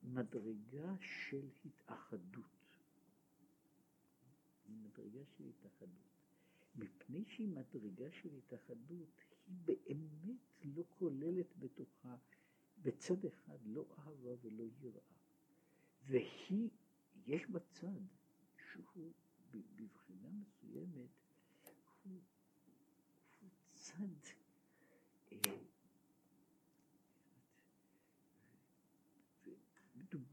מדרגה 0.04 0.96
של 1.00 1.50
התאחדות. 1.66 2.78
היא 4.68 4.76
מדרגה 4.78 5.26
של 5.26 5.44
התאחדות. 5.48 6.14
מפני 6.76 7.24
שהיא 7.28 7.48
מדרגה 7.48 8.12
של 8.12 8.30
התאחדות, 8.38 9.10
היא 9.48 9.56
באמת 9.66 10.66
לא 10.76 10.84
כוללת 11.00 11.58
בתוכה 11.60 12.16
בצד 12.82 13.26
אחד 13.26 13.58
לא 13.66 13.86
אהבה 13.98 14.32
ולא 14.42 14.64
יראה. 14.82 15.02
והיא, 16.06 16.70
יש 17.26 17.46
בה 17.50 17.60
צד 17.60 18.02
שהוא 18.72 19.12
בבחינה 19.52 20.30
מסוימת, 20.32 21.10
הוא, 22.04 22.20
הוא 23.42 23.50
צד 23.74 24.30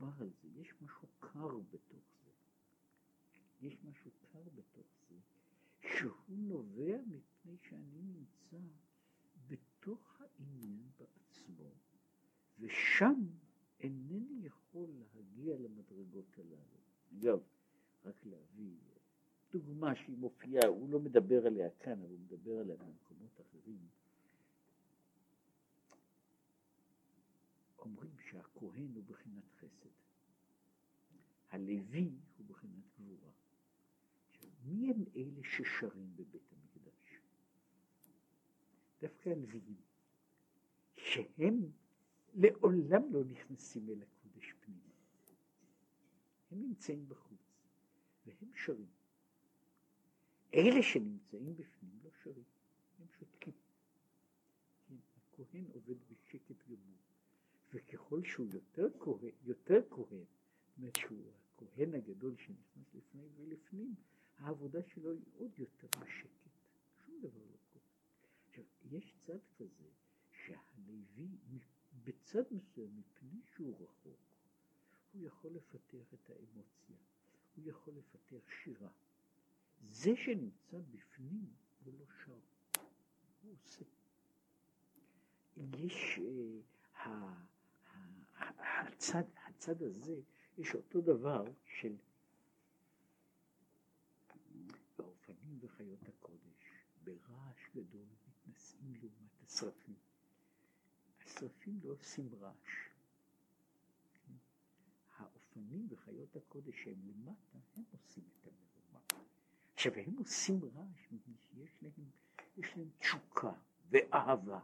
אה, 0.00 0.06
מדובר 0.06 0.22
על 0.24 0.30
זה, 0.42 0.48
יש 0.60 0.74
משהו 0.82 1.08
קר 1.20 1.58
בתוך 1.58 2.04
זה. 2.24 2.30
יש 3.60 3.76
משהו 3.84 4.10
קר 4.32 4.42
בתוך 4.54 4.86
זה, 5.08 5.16
שהוא 5.80 6.38
נובע 6.38 6.98
מפני 7.06 7.56
שאני 7.62 8.02
נמצא 8.02 8.56
בתוך 9.48 10.20
העניין 10.20 10.90
בעצמו, 10.98 11.70
ושם 12.58 13.26
אינני 13.80 14.46
יכול 14.46 14.88
להגיע 15.14 15.56
למדרגות 15.58 16.38
הללו. 16.38 16.80
אגב, 17.18 17.40
רק 18.04 18.26
להביא 18.26 18.76
דוגמה 19.52 19.94
שהיא 19.94 20.16
מופיעה, 20.16 20.66
הוא 20.68 20.88
לא 20.88 21.00
מדבר 21.00 21.46
עליה 21.46 21.70
כאן, 21.70 21.92
אבל 22.02 22.10
הוא 22.10 22.18
מדבר 22.18 22.58
עליה 22.58 22.76
במקומות 22.76 23.40
אחרים. 23.40 23.88
אומרים 27.80 28.16
שהכהן 28.18 28.94
הוא 28.94 29.04
בחינת 29.04 29.44
חסד, 29.58 29.88
הלוי 31.50 32.10
הוא 32.36 32.46
בחינת 32.46 32.84
גבורה. 32.98 33.30
מי 34.64 34.90
הם 34.90 35.04
אלה 35.16 35.44
ששרים 35.44 36.16
בבית 36.16 36.52
המקדש? 36.52 37.20
דווקא 39.00 39.28
הלוויים, 39.28 39.80
שהם 40.96 41.70
לעולם 42.34 43.12
לא 43.12 43.24
נכנסים 43.24 43.88
אל 43.88 44.02
הקודש 44.02 44.52
פנימה. 44.60 44.90
הם 46.50 46.60
נמצאים 46.60 47.08
בחוץ, 47.08 47.66
והם 48.26 48.50
שרים. 48.54 48.90
אלה 50.54 50.82
שנמצאים 50.82 51.56
בפנים 51.56 52.00
לא 52.04 52.10
שרים, 52.22 52.44
הם 52.98 53.06
שותקים. 53.18 53.52
כן, 54.88 54.94
הכהן 55.16 55.64
עובד 55.72 55.96
בשקט 56.10 56.62
גמור. 56.68 56.99
וככל 57.72 58.22
שהוא 58.24 58.46
יותר 58.52 58.86
כהן, 58.98 59.32
יותר 59.42 59.80
כהן, 59.90 60.24
זאת 60.24 60.76
אומרת 60.78 60.96
שהוא 60.96 61.32
הכהן 61.56 61.94
הגדול 61.94 62.36
שנכנס 62.36 62.94
לפני 62.94 63.28
ולפנים, 63.36 63.94
העבודה 64.38 64.82
שלו 64.82 65.10
היא 65.12 65.24
עוד 65.34 65.58
יותר 65.58 65.88
בשקט, 66.00 66.50
שום 67.06 67.20
דבר 67.20 67.40
לא 67.40 67.56
קורה. 67.72 67.84
עכשיו, 68.48 68.64
יש 68.90 69.14
צד 69.26 69.38
כזה 69.58 69.88
שהלוי 70.30 71.28
בצד 72.04 72.42
מסוים, 72.50 72.96
מפני 72.98 73.40
שהוא 73.54 73.74
רחוק, 73.82 74.18
הוא 75.12 75.22
יכול 75.22 75.50
לפתח 75.52 76.14
את 76.14 76.30
האמוציה, 76.30 76.96
הוא 77.56 77.64
יכול 77.66 77.94
לפתח 77.94 78.50
שירה. 78.62 78.90
זה 79.88 80.10
שנמצא 80.16 80.78
בפנים 80.90 81.46
הוא 81.84 81.94
לא 81.98 82.04
שר, 82.24 82.38
הוא 83.42 83.52
עושה. 83.52 83.84
יש 85.56 86.18
uh, 86.18 87.00
הצד, 88.40 89.22
הצד 89.46 89.82
הזה, 89.82 90.20
יש 90.58 90.74
אותו 90.74 91.00
דבר 91.00 91.44
של 91.64 91.96
באופנים 94.98 95.58
וחיות 95.60 96.08
הקודש, 96.08 96.84
ברעש 97.04 97.70
גדול 97.74 98.06
מתנשאים 98.28 98.94
לעומת 98.94 99.42
השרפים. 99.42 99.94
השרפים 101.24 101.80
לא 101.82 101.92
עושים 101.92 102.34
רעש. 102.40 102.90
האופנים 105.16 105.86
וחיות 105.90 106.36
הקודש 106.36 106.84
שהם 106.84 107.00
למטה, 107.08 107.58
הם 107.76 107.84
עושים 107.92 108.24
את 108.24 108.46
המהומה. 108.46 109.24
עכשיו, 109.74 109.92
הם 109.94 110.16
עושים 110.18 110.64
רעש 110.64 111.12
מפני 111.12 111.36
שיש 111.36 111.82
להם, 111.82 112.10
להם 112.76 112.88
תשוקה 112.98 113.52
ואהבה. 113.90 114.60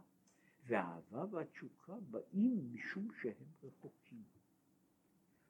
והאהבה 0.67 1.25
והתשוקה 1.31 1.95
באים 2.11 2.73
משום 2.73 3.07
שהם 3.21 3.47
רחוקים. 3.63 4.23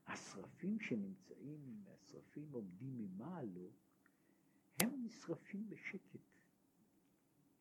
השרפים 0.07 0.79
שנמצאים, 0.79 1.83
השרפים 1.87 2.47
עומדים 2.51 2.97
ממעלו, 2.97 3.69
הם 4.79 4.89
נשרפים 5.05 5.69
בשקט. 5.69 6.19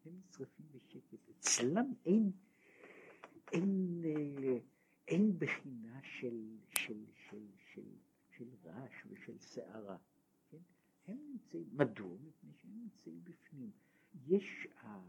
הם 0.05 0.13
נשרפים 0.19 0.67
בשקט. 0.73 1.31
אצלם 1.31 1.93
אין, 2.05 2.31
אין, 3.53 4.03
אין 5.09 5.39
בחינה 5.39 6.01
של, 6.03 6.57
של, 6.79 7.05
של, 7.15 7.47
של, 7.73 7.89
של 8.31 8.49
רעש 8.65 9.07
ושל 9.11 9.39
סערה. 9.39 9.97
כן? 10.51 10.59
הם 11.07 11.19
נמצאים, 11.31 11.69
מדוע? 11.73 12.17
מפני 12.19 12.53
שהם 12.63 12.73
נמצאים 12.83 13.25
בפנים. 13.25 13.71
יש, 14.27 14.67
אה, 14.83 15.03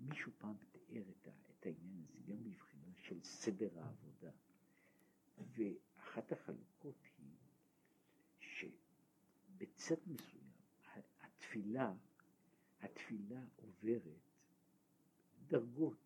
מישהו 0.00 0.32
פעם 0.38 0.56
תיאר 0.72 1.02
את, 1.10 1.28
את 1.50 1.66
העניין 1.66 2.02
הזה 2.02 2.18
גם 2.26 2.44
מבחינה 2.44 2.88
של 2.96 3.22
סדר 3.22 3.80
העבודה. 3.80 4.30
ואחת 5.38 6.32
החלוקות 6.32 6.96
היא 7.18 7.36
שבצד 8.40 9.96
מסוים 10.06 10.50
התפילה, 11.20 11.94
התפילה 12.80 13.44
עוברת 13.56 14.30
דרגות 15.48 15.98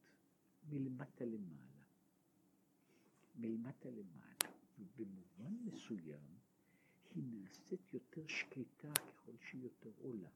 מלמטה 0.69 1.25
למעלה. 1.25 1.85
מלמטה 3.35 3.91
למעלה. 3.91 4.35
ובמובן 4.79 5.55
מסוים 5.65 6.39
היא 7.15 7.23
נעשית 7.27 7.95
יותר 7.95 8.27
שקטה 8.27 8.93
ככל 8.95 9.33
שהיא 9.41 9.63
יותר 9.63 9.93
עולה. 9.99 10.29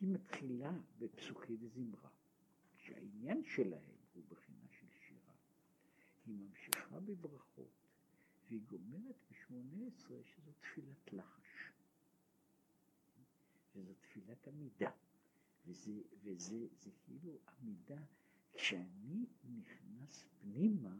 היא 0.00 0.08
מתחילה 0.08 0.72
בפסוקי 0.98 1.56
דזמרה. 1.56 2.10
שהעניין 2.88 3.44
שלהם 3.44 3.96
הוא 4.14 4.24
בחינה 4.28 4.66
של 4.70 4.86
שירה. 4.90 5.34
היא 6.26 6.34
ממשיכה 6.34 7.00
בברכות, 7.00 7.88
והיא 8.48 8.60
גומרת 8.66 9.16
בשמונה 9.30 9.86
עשרה 9.86 10.18
שזו 10.24 10.52
תפילת 10.60 11.12
לחש. 11.12 11.72
וזו 13.74 13.94
תפילת 13.94 14.48
עמידה. 14.48 14.90
וזה, 15.66 16.02
וזה 16.22 16.66
זה 16.80 16.90
כאילו 17.04 17.38
עמידה, 17.48 18.02
כשאני 18.54 19.26
נכנס 19.44 20.24
פנימה, 20.40 20.96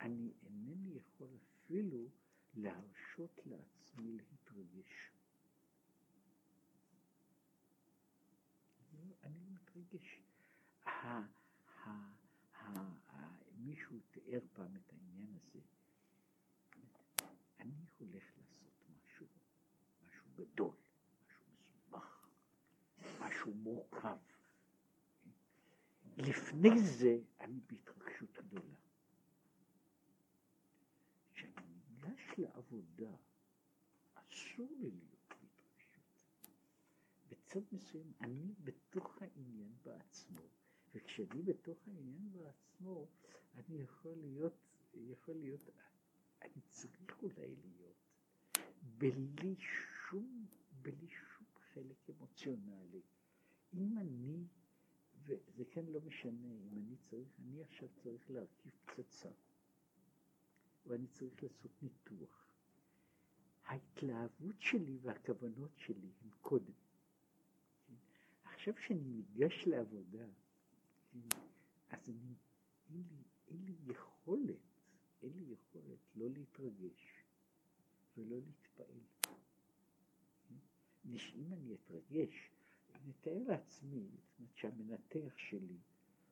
אני 0.00 0.32
אינני 0.42 0.96
יכול 0.96 1.28
אפילו 1.36 2.08
להרשות 2.54 3.40
לעצמי 3.46 4.12
להתרגש. 4.12 5.15
אני 9.24 9.38
לא 9.40 9.50
מתרגש. 9.50 10.20
מישהו 13.58 13.96
תיאר 14.10 14.40
פעם 14.52 14.76
את 14.76 14.92
העניין 14.92 15.36
הזה. 15.36 15.60
אני 17.60 17.86
הולך 17.98 18.24
לעשות 18.38 18.84
משהו, 18.90 19.26
משהו 20.06 20.24
גדול, 20.34 20.74
משהו 21.24 21.44
מסובך, 21.52 22.28
משהו 23.20 23.54
מורכב. 23.54 24.16
לפני 26.16 26.78
זה 26.82 27.18
אני 27.40 27.60
בהתרגשות 27.66 28.30
גדולה. 28.32 28.74
כשאני 31.34 31.66
ניגש 31.90 32.38
לעבודה, 32.38 33.16
אסור 34.14 34.68
לי. 34.80 35.05
בצד 37.56 37.74
מסוים 37.74 38.12
אני 38.20 38.54
בתוך 38.64 39.22
העניין 39.22 39.72
בעצמו. 39.84 40.40
וכשאני 40.94 41.42
בתוך 41.42 41.78
העניין 41.88 42.32
בעצמו, 42.32 43.06
אני 43.54 43.82
יכול 43.82 44.14
להיות, 44.14 44.52
יכול 44.94 45.34
להיות, 45.34 45.70
אני 46.42 46.62
צריך 46.68 47.22
אולי 47.22 47.56
להיות 47.56 47.96
בלי 48.98 49.54
שום, 49.58 50.46
בלי 50.82 51.08
שום 51.08 51.46
חלק 51.74 52.10
אמוציונלי. 52.10 53.02
אם 53.74 53.98
אני, 53.98 54.46
וזה 55.24 55.64
כן 55.70 55.86
לא 55.86 56.00
משנה 56.00 56.48
אם 56.52 56.78
אני 56.78 56.96
צריך, 56.96 57.28
אני 57.40 57.62
עכשיו 57.62 57.88
צריך 58.02 58.30
להרכיב 58.30 58.72
פצצה, 58.84 59.30
ואני 60.86 61.06
צריך 61.06 61.42
לעשות 61.42 61.82
ניתוח. 61.82 62.46
ההתלהבות 63.64 64.60
שלי 64.60 64.98
והכוונות 65.02 65.78
שלי 65.78 66.10
הם 66.22 66.30
קודם. 66.40 66.85
עכשיו 68.68 68.82
שאני 68.82 69.04
ניגש 69.04 69.66
לעבודה, 69.66 70.26
אז 71.90 72.08
אני, 72.08 72.34
אין 72.90 73.02
לי, 73.10 73.22
אין 73.48 73.64
לי 73.64 73.92
יכולת, 73.92 74.56
אין 75.22 75.32
לי 75.36 75.52
יכולת 75.52 75.98
לא 76.14 76.30
להתרגש 76.30 77.24
ולא 78.16 78.36
להתפעל. 78.36 79.00
אם 81.34 81.52
אני 81.52 81.74
אתרגש, 81.74 82.50
אני 82.94 83.12
אתאר 83.20 83.38
לעצמי, 83.46 84.08
זאת 84.10 84.38
אומרת 84.38 84.56
שהמנתח 84.56 85.36
שלי 85.36 85.78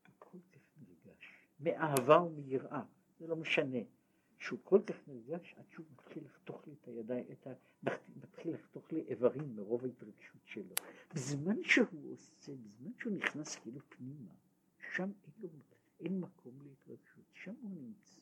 הוא 0.07 0.15
כל 0.19 0.39
כך 0.53 0.79
נרגש, 0.79 1.49
מאהבה 1.61 2.23
ומיראה, 2.23 2.83
זה 3.19 3.27
לא 3.27 3.37
משנה, 3.37 3.79
שהוא 4.45 4.59
כל 4.65 4.81
כך 4.87 5.09
נרגש 5.09 5.55
עד 5.59 5.65
שהוא 5.71 5.87
מתחיל 5.93 6.25
לחתוך 6.25 6.67
לי 6.67 6.73
את 6.73 6.89
הידיים, 6.89 7.25
את 7.33 7.47
ה... 7.47 7.53
מתחיל 8.17 8.55
לחתוך 8.55 8.93
לי 8.93 9.01
איברים 9.01 9.57
מרוב 9.57 9.85
ההתרגשות 9.85 10.41
שלו. 10.45 10.75
בזמן 11.15 11.57
שהוא 11.63 12.13
עושה, 12.13 12.53
בזמן 12.53 12.91
שהוא 12.99 13.13
נכנס 13.13 13.57
כאילו 13.57 13.81
פנימה, 13.89 14.33
שם 14.95 15.11
אין, 15.27 15.35
לו, 15.43 15.49
אין 16.01 16.21
מקום 16.21 16.59
להתרגשות, 16.63 17.25
שם 17.33 17.55
הוא 17.63 17.71
נמצא 17.71 18.21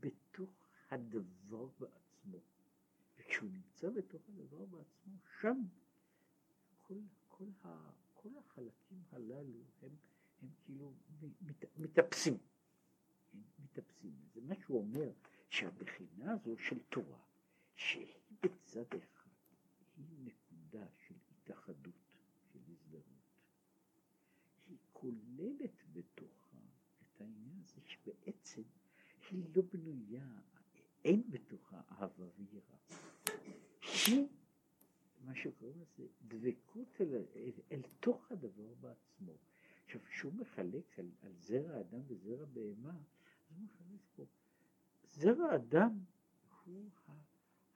בתוך 0.00 0.50
הדבר 0.90 1.66
בעצמו. 1.78 2.38
וכשהוא 3.18 3.50
נמצא 3.50 3.90
בתוך 3.90 4.22
הדבר 4.28 4.64
בעצמו, 4.64 5.12
שם 5.40 5.62
כל, 6.82 6.94
כל, 7.28 7.46
ה, 7.64 7.90
כל 8.14 8.28
החלקים 8.38 9.02
הללו 9.12 9.58
הם, 9.82 9.90
הם 10.42 10.48
כאילו 10.64 10.92
מת, 11.40 11.64
מתאפסים. 11.76 12.38
מתאפסים. 13.58 14.14
זה 14.34 14.40
מה 14.40 14.54
שהוא 14.54 14.78
אומר, 14.78 15.10
שהבחינה 15.50 16.32
הזו 16.32 16.56
של 16.58 16.78
תורה, 16.88 17.20
שהיא 17.74 18.14
בצד 18.42 18.94
אחד, 18.98 19.30
היא 19.96 20.18
נקודה 20.24 20.86
של 21.06 21.14
התאחדות, 21.30 21.94
של 22.52 22.58
הזדהות. 22.68 23.04
היא 24.66 24.78
כוללת 24.92 25.82
בתוכה 25.92 26.58
את 27.02 27.20
העניין 27.20 27.60
הזה 27.64 27.80
שבעצם 27.86 28.62
היא 29.30 29.44
לא 29.56 29.62
בנויה, 29.72 30.40
אין 31.04 31.30
בתוכה 31.30 31.80
אהבה 31.90 32.24
ויראה. 32.36 32.76
היא, 34.06 34.28
מה 35.24 35.34
שקוראים 35.34 35.80
לזה, 35.80 36.06
דבקות 36.28 37.00
אל, 37.00 37.24
אל, 37.36 37.52
אל 37.72 37.82
תוך 38.00 38.32
הדבר 38.32 38.74
בעצמו. 38.80 39.32
עכשיו, 39.84 40.00
כשהוא 40.00 40.32
מחלק 40.32 40.98
על, 40.98 41.10
על 41.22 41.32
זרע 41.38 41.80
אדם 41.80 42.00
וזרע 42.06 42.44
בהמה, 42.44 42.98
אז 43.50 43.56
מחלק 43.58 44.00
פה. 44.16 44.24
זרע 45.04 45.56
אדם 45.56 45.98
הוא 46.64 46.90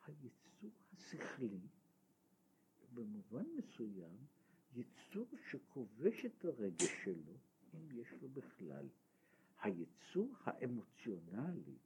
היצור 0.07 0.71
השכלי, 0.93 1.61
במובן 2.95 3.45
מסוים, 3.57 4.27
יצור 4.75 5.27
שכובש 5.51 6.25
את 6.25 6.45
הרגש 6.45 7.05
שלו, 7.05 7.39
אם 7.75 8.01
יש 8.01 8.09
לו 8.23 8.29
בכלל. 8.29 8.89
היצור 9.61 10.35
האמוציונלי 10.45 11.79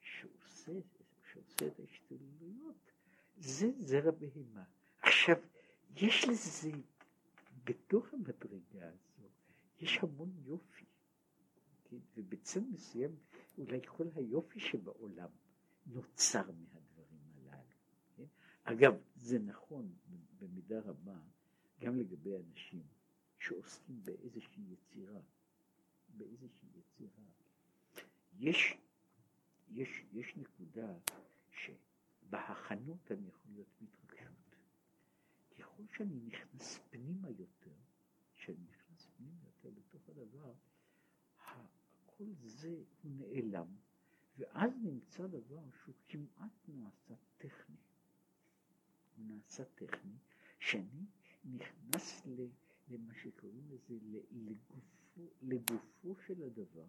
שעושה, 0.00 0.72
שעושה 1.32 1.66
את 1.66 1.80
ההשתוללויות, 1.80 2.92
זה 3.36 3.66
זרע 3.78 4.10
בהמה. 4.10 4.64
עכשיו, 5.02 5.36
יש 5.96 6.24
לזה, 6.28 6.70
בתוך 7.64 8.14
המדרגה 8.14 8.88
הזו, 8.88 9.28
יש 9.80 9.98
המון 10.02 10.32
יופי. 10.44 10.84
כן? 11.94 12.20
ובצד 12.20 12.60
מסוים, 12.72 13.16
אולי 13.58 13.80
כל 13.86 14.06
היופי 14.14 14.60
שבעולם 14.60 15.28
נוצר 15.86 16.50
מהדברים 16.50 17.20
הללו. 17.34 17.62
כן? 18.16 18.24
אגב, 18.64 18.94
זה 19.16 19.38
נכון 19.38 19.94
במידה 20.38 20.80
רבה 20.80 21.18
גם 21.80 21.98
לגבי 21.98 22.36
אנשים 22.36 22.82
שעוסקים 23.38 24.02
באיזושהי 24.02 24.62
יצירה. 24.72 25.20
באיזושהי 26.08 26.68
יצירה. 26.74 27.24
יש, 28.38 28.76
יש, 29.70 30.04
יש 30.12 30.36
נקודה 30.36 30.94
שבהכנות 31.50 33.10
אני 33.12 33.28
יכול 33.28 33.50
להיות 33.52 33.68
בהתרגשות. 33.80 34.04
ככל 35.58 35.82
שאני 35.96 36.20
נכנס 36.20 36.78
פנימה 36.90 37.30
יותר, 37.30 37.74
כשאני 38.34 38.64
נכנס 38.70 39.08
פנימה 39.16 39.40
יותר 39.44 39.70
בתוך 39.70 40.08
הדבר, 40.08 40.52
כל 42.18 42.24
זה 42.42 42.82
הוא 43.02 43.12
נעלם, 43.16 43.66
ואז 44.38 44.72
נמצא 44.82 45.26
דבר 45.26 45.62
שהוא 45.82 45.94
כמעט 46.08 46.68
נעשה 46.68 47.14
טכני. 47.36 47.76
הוא 49.16 49.26
נעשה 49.26 49.64
טכני, 49.64 50.16
שאני 50.58 51.06
נכנס 51.44 52.26
למה 52.88 53.14
שקוראים 53.14 53.68
לזה 53.70 53.98
לגופו, 54.30 55.28
לגופו 55.42 56.14
של 56.26 56.42
הדבר, 56.42 56.86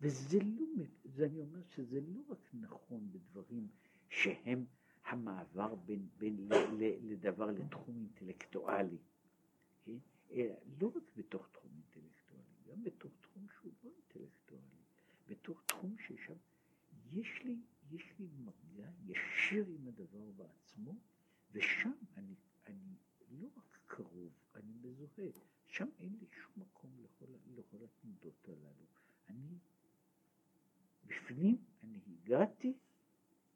וזה 0.00 0.38
לא, 0.44 0.84
זה 1.04 1.26
אני 1.26 1.40
אומר 1.40 1.62
שזה 1.62 2.00
לא 2.00 2.20
רק 2.28 2.50
נכון 2.54 3.12
בדברים 3.12 3.68
שהם 4.08 4.64
המעבר 5.04 5.74
בין, 5.74 6.08
בין 6.18 6.48
ל, 6.48 6.54
ל, 6.54 7.12
לדבר 7.12 7.50
לתחום 7.50 7.98
אינטלקטואלי, 7.98 8.98
כן? 9.84 9.98
לא 10.80 10.86
רק 10.96 11.02
בתוך 11.16 11.48
תחום 11.52 11.75
גם 12.66 12.82
בתוך 12.82 13.12
תחום 13.20 13.46
שהוא 13.48 13.72
לא 13.82 13.90
אינטלקטואלי, 13.90 14.82
בתוך 15.28 15.62
תחום 15.66 15.96
ששם 15.98 16.36
יש 17.12 17.42
לי, 17.44 17.56
יש 17.90 18.12
לי 18.18 18.26
מגע 18.38 18.90
ישיר 19.06 19.66
עם 19.68 19.88
הדבר 19.88 20.30
בעצמו, 20.36 20.94
ושם 21.52 21.92
אני, 22.16 22.34
אני 22.66 22.96
לא 23.30 23.48
רק 23.56 23.78
קרוב, 23.86 24.32
אני 24.54 24.72
מזוהה, 24.82 25.30
שם 25.66 25.88
אין 25.98 26.16
לי 26.20 26.26
שום 26.30 26.62
מקום 26.62 26.90
לכל, 27.04 27.26
לכל 27.56 27.76
התנודות 27.84 28.48
הללו. 28.48 28.86
אני, 29.28 29.58
בפנים 31.06 31.64
אני 31.82 31.98
הגעתי, 32.06 32.74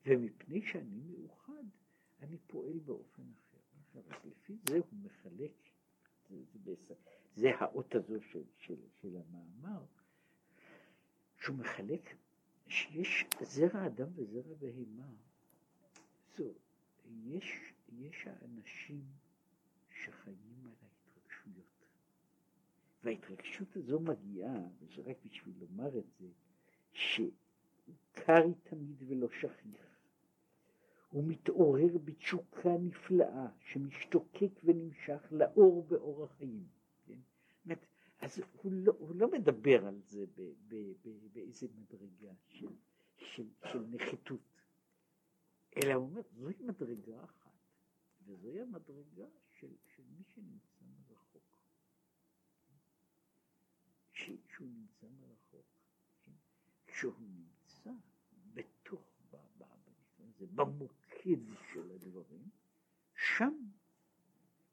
ומפני 0.06 0.62
שאני 0.62 1.00
מאוחד, 1.00 1.64
אני 2.20 2.38
פועל 2.46 2.78
באופן 2.78 3.22
אחר. 3.22 3.58
עכשיו, 3.80 4.02
לפי 4.24 4.56
זה 4.68 4.78
הוא 4.78 4.98
מחלק, 5.02 5.52
זה, 6.28 6.36
זה, 6.64 6.74
זה, 7.36 7.50
האות 7.58 7.94
הזו 7.94 8.20
של, 8.32 8.42
של, 8.58 8.76
של 9.00 9.16
המאמר, 9.16 9.84
שהוא 11.36 11.56
מחלק 11.56 12.16
שיש 12.66 13.24
זרע 13.40 13.86
אדם 13.86 14.08
וזרע 14.14 14.54
בהמה. 14.58 15.12
זו, 16.36 16.52
יש, 17.24 17.72
יש 17.92 18.26
האנשים 18.26 19.02
שחיים 19.90 20.64
על 20.64 20.74
ההתרגשויות. 20.82 21.86
וההתרגשות 23.04 23.76
הזו 23.76 24.00
מגיעה, 24.00 24.60
וזה 24.80 25.02
רק 25.10 25.16
בשביל 25.24 25.54
לומר 25.60 25.98
את 25.98 26.04
זה, 26.20 26.26
שקר 26.92 28.42
תמיד 28.62 29.02
ולא 29.06 29.28
שכיח. 29.28 29.90
הוא 31.10 31.24
מתעורר 31.26 31.98
בתשוקה 32.04 32.78
נפלאה 32.80 33.46
שמשתוקק 33.60 34.60
ונמשך 34.64 35.26
לאור 35.30 35.86
באור 35.88 36.24
החיים. 36.24 36.79
כן? 38.20 38.26
אז 38.26 38.40
הוא 38.52 38.72
לא, 38.72 38.92
הוא 38.98 39.14
לא 39.14 39.30
מדבר 39.30 39.86
על 39.86 40.00
זה 40.02 40.26
ב, 40.26 40.40
ב, 40.68 40.74
ב, 41.02 41.08
באיזה 41.32 41.66
מדרגה 41.74 42.32
של, 42.46 42.68
של, 43.16 43.48
של 43.72 43.86
נחיתות, 43.90 44.40
אלא 45.76 45.94
הוא 45.94 46.04
אומר, 46.04 46.22
זוהי 46.32 46.56
מדרגה 46.60 47.24
אחת, 47.24 47.58
וזוהי 48.26 48.60
המדרגה 48.60 49.26
של, 49.50 49.74
של 49.86 50.02
מי 50.18 50.24
שנמצא 50.24 50.84
מרחוק. 51.08 51.42
שהוא 54.12 54.68
נמצא 54.68 55.06
מרחוק, 55.20 55.66
כן? 56.22 56.32
כשהוא 56.86 57.14
נמצא 57.20 57.90
בתוך, 58.54 59.10
במוקד 60.54 61.40
של 61.72 61.90
הדברים, 61.90 62.48
שם 63.14 63.54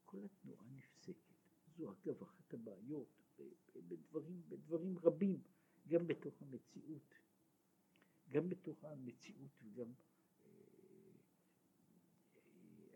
כל 0.06 0.18
התנועה 0.26 0.64
נפסקת. 0.76 1.14
זו 1.78 1.92
אגב 1.92 2.22
אחת 2.22 2.54
הבעיות 2.54 3.18
בדברים 4.78 4.98
רבים, 5.04 5.42
גם 5.88 6.08
בתוך 6.08 6.42
המציאות, 6.42 7.16
גם 8.30 8.50
בתוך 8.50 8.84
המציאות 8.84 9.52
וגם 9.64 9.94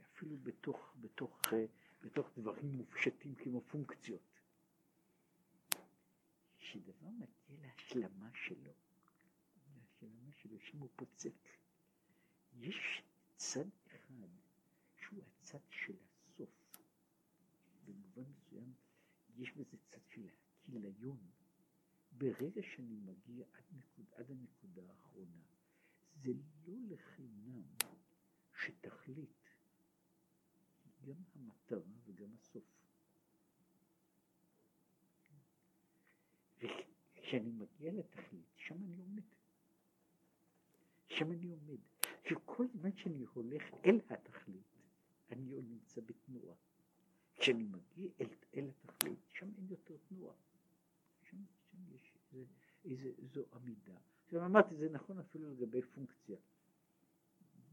אפילו 0.02 0.38
בתוך, 0.38 0.96
בתוך, 1.02 1.42
בתוך 2.02 2.30
דברים 2.38 2.72
מופשטים 2.72 3.36
כמו 3.36 3.62
פונקציות. 3.62 4.40
כשדבר 6.60 7.10
מגיע 7.10 7.58
להשלמה 7.62 8.30
שלו, 8.34 8.74
להשלמה 9.76 10.32
שלו, 10.32 10.60
שהוא 10.60 10.90
פוצק, 10.96 11.50
יש 12.54 13.04
צד 13.36 13.68
אחד 13.88 14.28
שהוא 14.98 15.24
הצד 15.24 15.60
של 15.70 15.96
הסוף. 16.16 16.50
במובן 17.86 18.24
מסוים 18.32 18.74
יש 19.38 19.52
בזה 19.52 19.78
צד 19.90 20.02
של 20.10 20.28
הכיליון, 20.28 21.32
ברגע 22.12 22.62
שאני 22.62 22.96
מגיע 22.96 23.46
עד, 23.54 23.64
נקוד, 23.72 24.06
עד 24.12 24.32
הנקודה 24.32 24.82
האחרונה, 24.90 25.42
זה 26.22 26.32
לא 26.68 26.74
לחינם 26.90 27.64
שתכלית 28.54 29.50
היא 30.86 30.94
גם 31.02 31.24
המטרה 31.36 31.80
וגם 32.06 32.34
הסוף. 32.34 32.64
וכשאני 36.58 37.52
מגיע 37.52 37.92
לתכלית, 37.94 38.46
שם 38.56 38.76
אני 38.84 38.98
עומד. 38.98 39.24
שם 41.08 41.32
אני 41.32 41.48
עומד. 41.48 41.80
שכל 42.24 42.68
זמן 42.68 42.96
שאני 42.96 43.26
הולך 43.34 43.64
אל 43.86 44.02
התכלית, 44.10 44.78
אני 45.30 45.52
עוד 45.52 45.66
נמצא 45.70 46.02
בתנועה. 46.02 46.56
כשאני 47.36 47.64
מגיע 47.64 48.12
אל, 48.22 48.28
אל 48.56 48.70
התכלית, 48.70 49.20
שם 49.30 49.50
אין 49.58 49.68
יותר 49.70 49.98
תנועה. 50.10 50.36
שם, 51.24 51.38
יש 51.92 52.18
איזה, 52.34 52.46
איזה, 52.86 53.12
זו 53.34 53.42
עמידה. 53.54 53.98
עכשיו 54.26 54.46
אמרתי, 54.46 54.76
זה 54.76 54.90
נכון 54.90 55.20
אפילו 55.20 55.52
לגבי 55.52 55.82
פונקציה. 55.82 56.38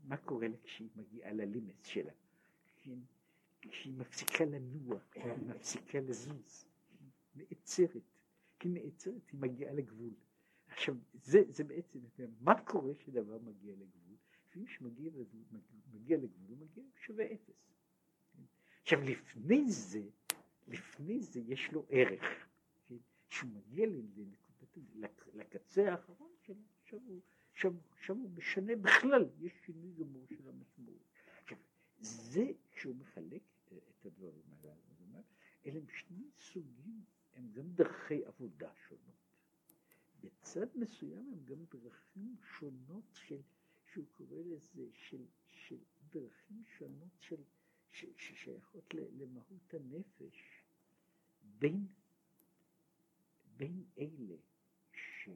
מה 0.05 0.16
קורה 0.16 0.49
לה 0.49 0.57
כשהיא 0.62 0.88
מגיעה 0.96 1.32
ללימס 1.32 1.84
שלה? 1.84 2.12
כשהיא, 2.76 2.96
כשהיא 3.61 3.94
מפסיקה 3.94 4.44
לנוע, 4.44 4.99
היא 5.14 5.32
מפסיקה 5.46 6.01
לזוז, 6.01 6.64
היא 7.34 7.44
נעצרת. 7.51 8.03
היא 8.62 8.72
נעצרת, 8.72 9.30
היא 9.32 9.40
מגיעה 9.40 9.72
לגבול. 9.72 10.14
עכשיו, 10.68 10.94
זה, 11.14 11.38
זה 11.49 11.64
בעצם, 11.64 11.99
מה 12.40 12.61
קורה 12.61 12.94
כשדבר 12.94 13.38
מגיע 13.38 13.72
לגבול? 13.72 14.16
לפעמים 14.49 14.66
כשמגיע 14.66 15.11
לגבול, 15.11 15.61
מגיע 15.92 16.16
לגבול, 16.16 16.49
הוא 16.49 16.59
מגיע 16.59 16.84
שווה 16.96 17.24
אפס. 17.24 17.68
עכשיו, 18.82 19.01
לפני 19.01 19.70
זה, 19.70 20.03
לפני 20.68 21.20
זה 21.20 21.40
יש 21.40 21.72
לו 21.72 21.86
ערך. 21.88 22.47
כשהוא 23.29 23.51
מגיע 23.51 23.87
לקצה 25.35 25.93
האחרון 25.93 26.33
עכשיו 26.83 27.01
הוא, 27.07 27.20
עכשיו, 27.53 27.72
עכשיו 27.93 28.16
הוא 28.16 28.31
משנה 28.31 28.76
בכלל, 28.76 29.29
יש 29.41 29.53
שינוי 29.66 29.93
גמור 29.93 30.26
של 30.29 30.49
המשמעות. 30.49 31.03
עכשיו, 31.43 31.59
זה 32.01 32.45
כשהוא 32.72 32.97
מחלק 32.97 33.43
את 33.66 34.07
הדברים 34.07 34.43
האלה, 34.62 35.20
אלה 35.66 35.81
שני 35.89 36.31
סוגים, 36.37 37.05
הם 37.35 37.53
גם 37.53 37.72
דרכי 37.72 38.24
עבודה 38.24 38.70
שונות. 38.89 39.18
בצד 40.20 40.66
מסוים 40.74 41.33
הם 41.33 41.45
גם 41.45 41.64
דרכים 41.64 42.37
שונות 42.43 43.05
של, 43.12 43.41
שהוא 43.93 44.05
קורא 44.12 44.39
לזה, 44.39 44.87
של, 44.93 45.24
של 45.49 45.79
דרכים 46.11 46.64
שונות 46.79 47.20
של, 47.20 47.43
ש, 47.91 48.05
ששייכות 48.16 48.95
למהות 48.95 49.74
הנפש, 49.74 50.62
בין, 51.59 51.87
בין 53.59 53.84
אלה 53.98 54.36
ש, 54.92 55.28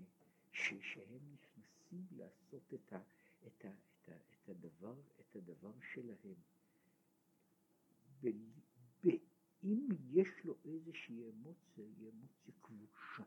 ש, 0.53 0.75
שהם 0.81 1.35
נכנסים 1.35 2.07
לעשות 2.11 2.75
את, 2.75 2.93
ה, 2.93 3.01
את, 3.47 3.65
ה, 3.65 3.69
את, 3.69 4.09
ה, 4.09 4.13
את, 4.13 4.49
הדבר, 4.49 5.01
את 5.21 5.37
הדבר 5.37 5.73
שלהם, 5.93 6.35
ואם 8.23 9.89
יש 10.11 10.29
לו 10.45 10.57
איזושהי 10.65 11.23
אמוציה, 11.29 11.85
היא 11.85 12.09
אמוציה 12.09 12.55
כבושה. 12.63 13.25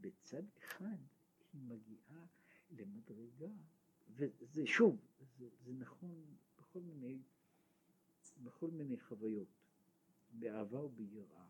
בצד 0.00 0.42
אחד 0.58 0.98
היא 1.52 1.62
מגיעה 1.62 2.26
למדרגה, 2.70 3.52
וזה 4.08 4.66
שוב, 4.66 4.96
זה, 5.38 5.48
זה 5.64 5.72
נכון 5.72 6.36
בכל 6.58 6.80
מיני, 6.80 7.22
בכל 8.42 8.70
מיני 8.70 9.00
חוויות, 9.00 9.63
באהבה 10.38 10.84
וביראה. 10.84 11.44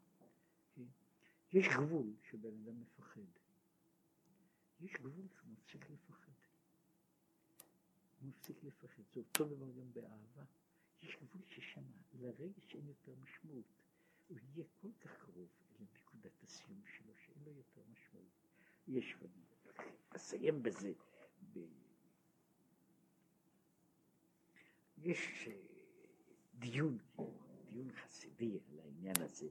יש 1.53 1.67
גבול 1.69 2.13
שבן 2.31 2.55
אדם 2.63 2.81
מפחד. 2.81 3.21
יש 4.81 4.93
גבול 4.93 5.27
שהוא 5.37 5.51
מפסיק 5.51 5.91
לפחד. 5.91 6.33
הוא 8.21 8.29
מפסיק 8.29 8.65
לפחד. 8.65 9.03
זה 9.13 9.21
אותו 9.21 9.45
דבר 9.45 9.71
גם 9.71 9.93
באהבה. 9.93 10.45
יש 11.03 11.17
גבול 11.17 11.43
ששם, 11.49 11.83
לרגע 12.15 12.61
שאין 12.67 12.89
יותר 12.89 13.15
משמעות, 13.23 13.65
הוא 14.29 14.39
יהיה 14.39 14.65
כל 14.81 14.89
כך 15.01 15.17
קרוב 15.17 15.49
אל 15.81 15.85
נקודת 15.95 16.43
הסיום 16.43 16.83
שלו, 16.87 17.15
שאין 17.17 17.45
לו 17.45 17.53
יותר 17.53 17.83
משמעות. 17.93 18.33
יש, 18.89 19.17
ואני 19.21 19.45
אסיים 20.11 20.63
בזה. 20.63 20.93
ב... 21.53 21.59
יש 24.99 25.49
אה, 25.49 25.57
דיון, 26.55 26.99
דיון 27.75 27.93
חסידי 27.93 28.59
על 28.69 28.81
העניין 28.81 29.17
הזה, 29.21 29.49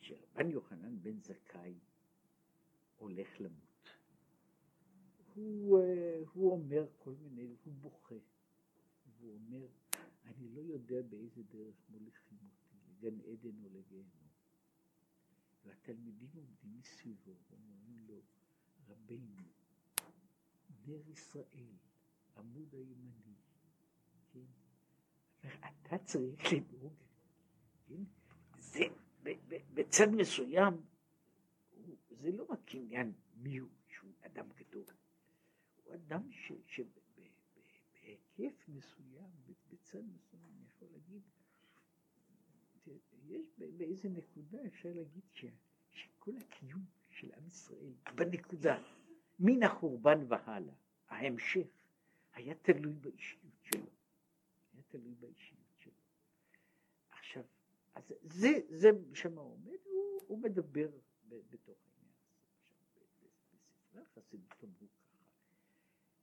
שרבן 0.00 0.50
יוחנן 0.50 1.02
בן 1.02 1.20
זכאי 1.20 1.78
הולך 2.96 3.40
למות. 3.40 3.88
הוא, 5.34 5.80
אה, 5.80 6.22
הוא 6.32 6.52
אומר 6.52 6.86
כל 6.98 7.14
מיני, 7.14 7.56
הוא 7.64 7.74
בוכה, 7.74 8.14
והוא 9.18 9.34
אומר, 9.34 9.66
אני 10.24 10.48
לא 10.48 10.60
יודע 10.60 11.02
באיזה 11.02 11.42
דרך 11.42 11.74
מוליכים 11.88 12.38
אותי, 12.42 12.76
לגן 12.88 13.20
עדן 13.20 13.64
או 13.64 13.68
לגיהנום. 13.68 14.28
והתלמידים 15.64 16.30
עומדים 16.34 16.78
מסביבו 16.78 17.34
ואומרים 17.50 18.06
לו, 18.06 18.20
רבינו, 18.88 19.42
נר 20.86 21.10
ישראל, 21.10 21.76
עמוד 22.36 22.74
הימני, 22.74 23.34
כן? 24.32 24.65
אתה 25.40 25.98
צריך 25.98 26.52
לדאוג, 26.52 26.94
כן? 27.86 28.02
זה 28.58 28.84
בצד 29.74 30.08
מסוים, 30.10 30.74
זה 32.10 32.32
לא 32.32 32.46
רק 32.50 32.74
עניין 32.74 33.12
מי 33.36 33.56
הוא, 33.58 33.70
שהוא 33.88 34.12
אדם 34.20 34.48
גדול, 34.56 34.84
הוא 35.84 35.94
אדם 35.94 36.30
שבהיקף 36.66 36.94
מסוים, 38.68 39.30
בצד 39.70 40.02
מסוים, 40.14 40.42
אני 40.56 40.66
יכול 40.66 40.88
להגיד, 40.92 41.22
יש 43.28 43.46
באיזה 43.58 44.08
נקודה 44.08 44.58
אפשר 44.66 44.88
להגיד 44.94 45.24
שכל 45.92 46.32
הקיום 46.36 46.84
של 47.10 47.30
עם 47.36 47.46
ישראל 47.46 47.92
בנקודה, 48.14 48.82
מן 49.38 49.62
החורבן 49.62 50.18
והלאה, 50.28 50.74
ההמשך, 51.08 51.66
היה 52.32 52.54
תלוי 52.54 52.92
באישיות 52.92 53.62
שלו. 53.62 53.95
תלוי 54.96 55.14
באישיות 55.14 55.78
שלו. 55.78 55.92
עכשיו, 57.10 57.44
אז 57.94 58.12
זה, 58.22 58.48
זה 58.68 58.88
שם 59.14 59.38
עומד, 59.38 59.78
הוא, 59.84 60.22
הוא 60.26 60.38
מדבר 60.38 60.88
בתוך 61.28 61.78
העניין 61.86 62.12
הזה. 62.12 63.28
בספרי 63.52 64.02
החסידות 64.02 64.64
אמרו 64.64 64.88
ככה, 64.88 65.24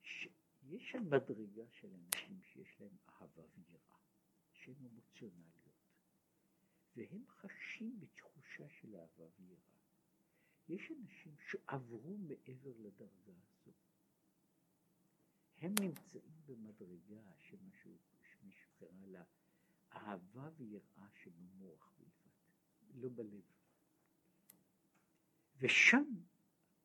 שיש 0.02 0.94
מדרגה 0.94 1.62
של 1.70 1.88
אנשים 1.94 2.40
שיש 2.42 2.80
להם 2.80 2.96
אהבה 3.08 3.42
ויראה, 3.54 3.98
שהן 4.52 4.86
אמוציונליות. 4.92 5.54
והם 6.96 7.26
חשים 7.26 8.00
בתחושה 8.00 8.68
של 8.68 8.96
אהבה 8.96 9.24
ויראה. 9.38 9.74
יש 10.68 10.90
אנשים 10.90 11.34
שעברו 11.50 12.16
מעבר 12.18 12.72
לדרגה 12.78 13.32
הזו. 13.32 13.72
הם 15.58 15.74
נמצאים 15.80 16.32
במדרגה 16.46 17.20
שמשהו, 17.38 17.98
שמישהו 18.32 18.70
קרא 18.78 19.06
לה 19.06 19.24
אהבה 20.04 20.50
ויראה 20.56 21.08
שבמוח 21.22 21.92
בלבד, 21.98 22.30
לא 22.94 23.08
בלב. 23.08 23.42
ושם 25.58 26.04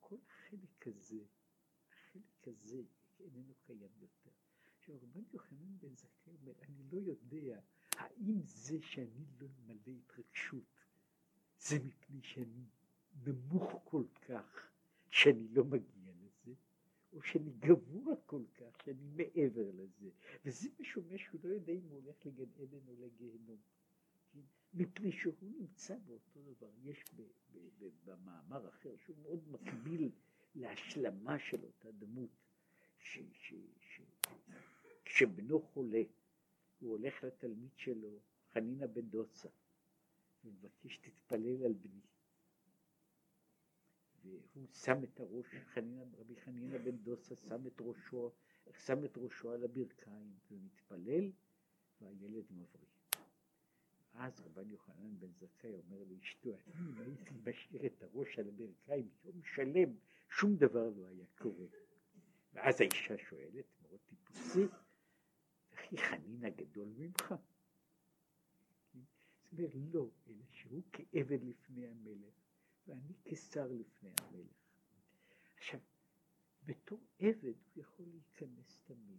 כל 0.00 0.16
החלק 0.26 0.86
הזה, 0.86 1.24
החלק 1.88 2.48
הזה 2.48 2.82
איננו 3.20 3.54
קיים 3.66 3.90
יותר. 4.00 4.30
עכשיו 4.78 4.94
רבן 5.02 5.22
יוחנן 5.32 5.78
בן 5.78 5.94
זכאי 5.94 6.32
אומר, 6.40 6.52
אני 6.62 6.82
לא 6.92 6.98
יודע 6.98 7.60
האם 7.96 8.40
זה 8.42 8.78
שאני 8.82 9.24
לא 9.40 9.48
מלא 9.66 9.92
התרגשות 9.98 10.80
זה 11.58 11.78
מפני 11.78 12.22
שאני 12.22 12.64
נמוך 13.26 13.80
כל 13.84 14.04
כך 14.28 14.70
שאני 15.10 15.48
לא 15.48 15.64
מגיע 15.64 15.99
או 17.12 17.22
שאני 17.22 17.50
גבוה 17.58 18.14
כל 18.26 18.42
כך 18.54 18.82
שאני 18.84 19.06
מעבר 19.16 19.70
לזה, 19.74 20.10
וזה 20.44 20.68
משומע 20.80 21.18
שהוא 21.18 21.40
לא 21.44 21.48
יודע 21.48 21.72
אם 21.72 21.82
הוא 21.88 22.02
הולך 22.02 22.26
לגן 22.26 22.62
עדן 22.62 22.88
או 22.88 22.94
לגיהנום, 22.98 23.58
כן? 24.32 24.40
מפני 24.74 25.12
שהוא 25.12 25.34
נמצא 25.42 25.96
באותו 26.06 26.40
דבר, 26.42 26.70
יש 26.82 27.04
ב, 27.16 27.22
ב, 27.52 27.58
ב, 27.78 27.90
במאמר 28.04 28.68
אחר 28.68 28.96
שהוא 28.96 29.16
מאוד 29.22 29.48
מקביל 29.48 30.10
להשלמה 30.54 31.38
של 31.38 31.64
אותה 31.64 31.90
דמות, 31.90 32.30
ש, 32.98 33.18
ש, 33.32 33.54
ש, 33.80 34.00
כשבנו 35.04 35.62
חולה 35.62 36.02
הוא 36.80 36.90
הולך 36.90 37.24
לתלמיד 37.24 37.70
שלו, 37.76 38.18
חנינא 38.52 38.86
בן 38.86 39.10
דוצה, 39.10 39.48
ומבקש 40.44 40.96
תתפלל 40.96 41.64
על 41.64 41.72
בני. 41.72 42.00
והוא 44.24 44.66
שם 44.72 45.04
את 45.04 45.20
הראש, 45.20 45.46
חנינא, 45.74 46.16
רבי 46.18 46.36
חנינא 46.36 46.78
בן 46.78 46.96
דוסה 46.96 47.36
שם 47.36 47.66
את 47.66 47.80
ראשו, 47.80 48.32
שם 48.72 49.04
את 49.04 49.18
ראשו 49.18 49.52
על 49.52 49.64
הברכיים 49.64 50.32
ומתפלל, 50.50 51.30
והילד 52.00 52.44
מבריא. 52.50 52.90
אז 54.14 54.40
רבן 54.40 54.70
יוחנן 54.70 55.18
בן 55.18 55.32
זכאי 55.32 55.74
אומר 55.74 56.04
לאשתו, 56.04 56.58
אני 56.66 56.90
אם 56.90 57.00
הייתי 57.00 57.34
משאיר 57.50 57.86
את 57.86 58.02
הראש 58.02 58.38
על 58.38 58.48
הברכיים 58.48 59.08
יום 59.24 59.42
שלם, 59.54 59.96
שום 60.28 60.56
דבר 60.56 60.90
לא 60.96 61.06
היה 61.06 61.26
קורה. 61.38 61.66
ואז 62.52 62.80
האישה 62.80 63.18
שואלת, 63.18 63.64
מאוד 63.82 64.00
טיפוסי, 64.06 64.64
וכי 65.72 65.98
חנין 65.98 66.44
הגדול 66.44 66.88
ממך? 66.96 67.34
זאת 69.42 69.52
אומרת, 69.52 69.70
לא, 69.74 70.08
אלא 70.28 70.44
שהוא 70.50 70.82
כעבד 70.92 71.42
לפני 71.42 71.86
המלך, 71.88 72.39
ואני 72.90 73.14
כשר 73.24 73.68
לפני 73.72 74.10
המלך. 74.20 74.56
עכשיו, 75.56 75.80
בתור 76.64 77.00
עבד 77.18 77.54
הוא 77.74 77.82
יכול 77.82 78.06
להיכנס 78.06 78.80
תמיד, 78.84 79.18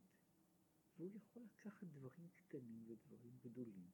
והוא 0.98 1.12
יכול 1.16 1.44
לקחת 1.44 1.88
דברים 1.88 2.28
קטנים 2.36 2.84
ודברים 2.88 3.38
גדולים. 3.44 3.90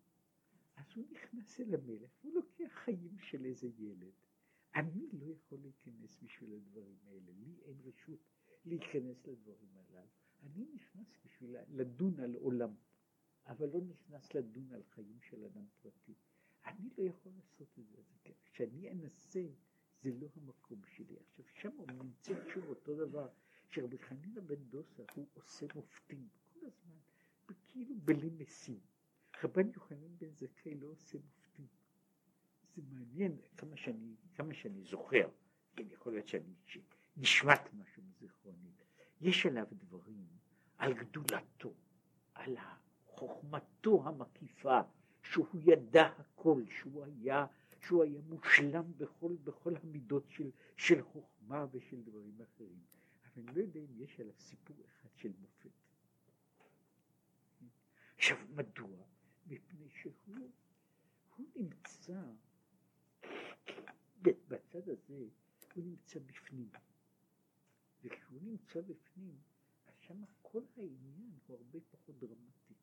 אז 0.75 0.85
הוא 0.95 1.05
נכנס 1.11 1.59
אל 1.59 1.75
המלך, 1.75 2.11
הוא 2.21 2.33
לוקח 2.33 2.71
חיים 2.73 3.19
של 3.19 3.45
איזה 3.45 3.67
ילד. 3.67 4.13
אני 4.75 5.07
לא 5.13 5.25
יכול 5.25 5.59
להיכנס 5.59 6.17
בשביל 6.23 6.53
הדברים 6.53 6.97
האלה, 7.05 7.31
לי 7.31 7.61
אין 7.61 7.77
רשות 7.83 8.19
להיכנס 8.65 9.27
לדברים 9.27 9.77
הללו. 9.77 10.07
אני 10.43 10.65
נכנס 10.73 11.17
בשביל 11.25 11.55
לדון 11.69 12.19
על 12.19 12.35
עולם, 12.35 12.75
אבל 13.45 13.69
לא 13.69 13.81
נכנס 13.81 14.33
לדון 14.33 14.71
על 14.71 14.83
חיים 14.83 15.21
של 15.21 15.45
אדם 15.45 15.65
פרטי. 15.81 16.13
אני 16.65 16.89
לא 16.97 17.03
יכול 17.03 17.31
לעשות 17.31 17.79
את 17.79 17.87
זה. 17.87 18.01
כשאני 18.51 18.91
אנסה, 18.91 19.47
זה 20.03 20.09
לא 20.19 20.27
המקום 20.35 20.81
שלי. 20.95 21.15
עכשיו, 21.19 21.45
שם 21.61 21.71
הוא 21.77 21.87
נמצא 21.91 22.33
שוב 22.53 22.69
אותו 22.69 22.95
דבר, 22.95 23.27
שרבי 23.69 23.97
חנינא 23.97 24.41
בן 24.41 24.55
דוסה 24.55 25.03
הוא 25.15 25.27
עושה 25.33 25.65
מופתים 25.75 26.27
כל 26.53 26.59
הזמן, 26.65 26.97
כאילו 27.67 27.95
בלי 28.03 28.29
משים. 28.29 28.79
רבן 29.43 29.69
יוחנן 29.75 30.17
בן 30.17 30.31
זכאי 30.35 30.75
לא 30.75 30.87
עושה 30.87 31.17
מופתים. 31.17 31.67
זה 32.75 32.81
מעניין 32.89 33.37
כמה 33.57 33.77
שאני, 33.77 34.15
כמה 34.35 34.53
שאני 34.53 34.83
זוכר, 34.83 35.29
כן, 35.75 35.83
יכול 35.91 36.13
להיות 36.13 36.27
שאני 36.27 36.53
נשמט 37.17 37.69
משהו 37.73 38.03
מזיכרוני. 38.03 38.71
יש 39.21 39.45
עליו 39.45 39.65
דברים 39.71 40.27
על 40.77 40.93
גדולתו, 40.93 41.73
על 42.33 42.57
חוכמתו 43.05 44.03
המקיפה, 44.05 44.81
שהוא 45.23 45.47
ידע 45.53 46.05
הכל, 46.05 46.63
שהוא 46.69 47.03
היה, 47.03 47.45
שהוא 47.81 48.03
היה 48.03 48.21
מושלם 48.21 48.91
בכל, 48.97 49.35
בכל 49.43 49.75
המידות 49.75 50.29
של, 50.29 50.51
של 50.75 51.03
חוכמה 51.03 51.65
ושל 51.71 52.01
דברים 52.01 52.41
אחרים. 52.41 52.79
אבל 53.25 53.43
אני 53.43 53.55
לא 53.55 53.61
יודע 53.61 53.79
אם 53.79 54.01
יש 54.03 54.19
עליו 54.19 54.33
סיפור 54.39 54.77
אחד 54.85 55.09
של 55.15 55.31
מופת. 55.39 55.69
עכשיו, 58.17 58.37
מדוע? 58.49 59.03
מפני 59.47 59.89
שהוא 59.89 60.13
הוא 61.37 61.45
נמצא 61.55 62.21
בצד 64.21 64.89
הזה, 64.89 65.27
הוא 65.75 65.83
נמצא 65.83 66.19
בפנים. 66.19 66.69
וכשהוא 68.03 68.39
נמצא 68.41 68.81
בפנים, 68.81 69.37
אז 69.87 69.93
שם 69.99 70.23
כל 70.41 70.63
העניין 70.77 71.31
הוא 71.47 71.57
הרבה 71.57 71.79
פחות 71.91 72.19
דרמטי. 72.19 72.73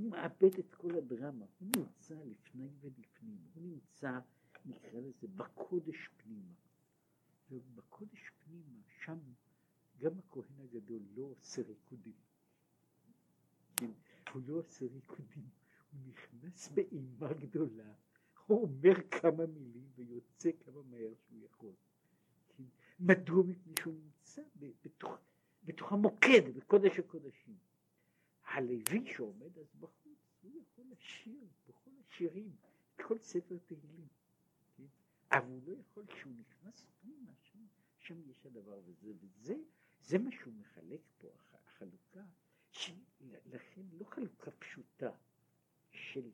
הוא 0.00 0.10
מאבד 0.10 0.58
את 0.58 0.74
כל 0.74 0.96
הדרמה, 0.96 1.46
הוא 1.58 1.68
נמצא 1.76 2.14
לפני 2.24 2.68
ולפנים, 2.80 3.38
הוא 3.54 3.62
נמצא, 3.62 4.18
נקרא 4.64 5.00
לזה, 5.00 5.26
בקודש 5.36 6.08
פנימה. 6.16 6.54
ובקודש 7.50 8.30
פנימה, 8.44 8.78
שם 9.04 9.18
גם 9.98 10.18
הכהן 10.18 10.60
הגדול 10.64 11.02
לא 11.14 11.22
עושה 11.22 11.62
ריקודים. 11.62 12.14
כן, 13.76 13.90
הוא 14.32 14.42
לא 14.46 14.54
עושה 14.54 14.86
ריקודים, 14.86 15.48
הוא 15.92 16.00
נכנס 16.06 16.68
באימה 16.68 17.32
גדולה, 17.32 17.92
הוא 18.46 18.62
אומר 18.62 19.08
כמה 19.10 19.46
מילים 19.46 19.88
ויוצא 19.94 20.50
כמה 20.64 20.82
מהר 20.82 21.14
שהוא 21.14 21.44
יכול. 21.44 21.72
כן? 22.48 22.64
מדוע? 23.00 23.44
מפני 23.44 23.74
שהוא 23.80 23.94
נמצא 23.94 24.42
בתוך, 24.84 25.18
בתוך 25.64 25.92
המוקד, 25.92 26.56
בקודש 26.56 26.98
הקודשים. 26.98 27.69
הלוי 28.50 29.12
שעומד 29.14 29.58
אז 29.58 29.74
בחוץ, 29.80 30.18
הוא 30.42 30.52
יכול 30.62 30.84
לשיר 30.90 31.46
בכל 31.68 31.90
השירים, 32.00 32.56
את 32.94 33.00
כל 33.06 33.18
ספר 33.18 33.58
תהילים. 33.66 34.08
כן? 34.76 34.84
אבל 35.32 35.48
הוא 35.48 35.62
לא 35.66 35.72
יכול, 35.80 36.06
כשהוא 36.06 36.32
נכנס 36.32 36.86
פנימה, 37.00 37.32
שם, 37.42 37.58
שם 37.98 38.30
יש 38.30 38.46
הדבר 38.46 38.72
הזה, 38.72 38.92
וזה 39.20 39.54
זה 40.00 40.18
מה 40.18 40.30
שהוא 40.32 40.54
מחלק 40.54 41.00
פה, 41.18 41.28
החלוקה. 41.52 42.24
לכן 43.46 43.82
לא 43.92 44.04
חלוקה 44.04 44.50
פשוטה 44.50 45.10
של, 45.90 46.30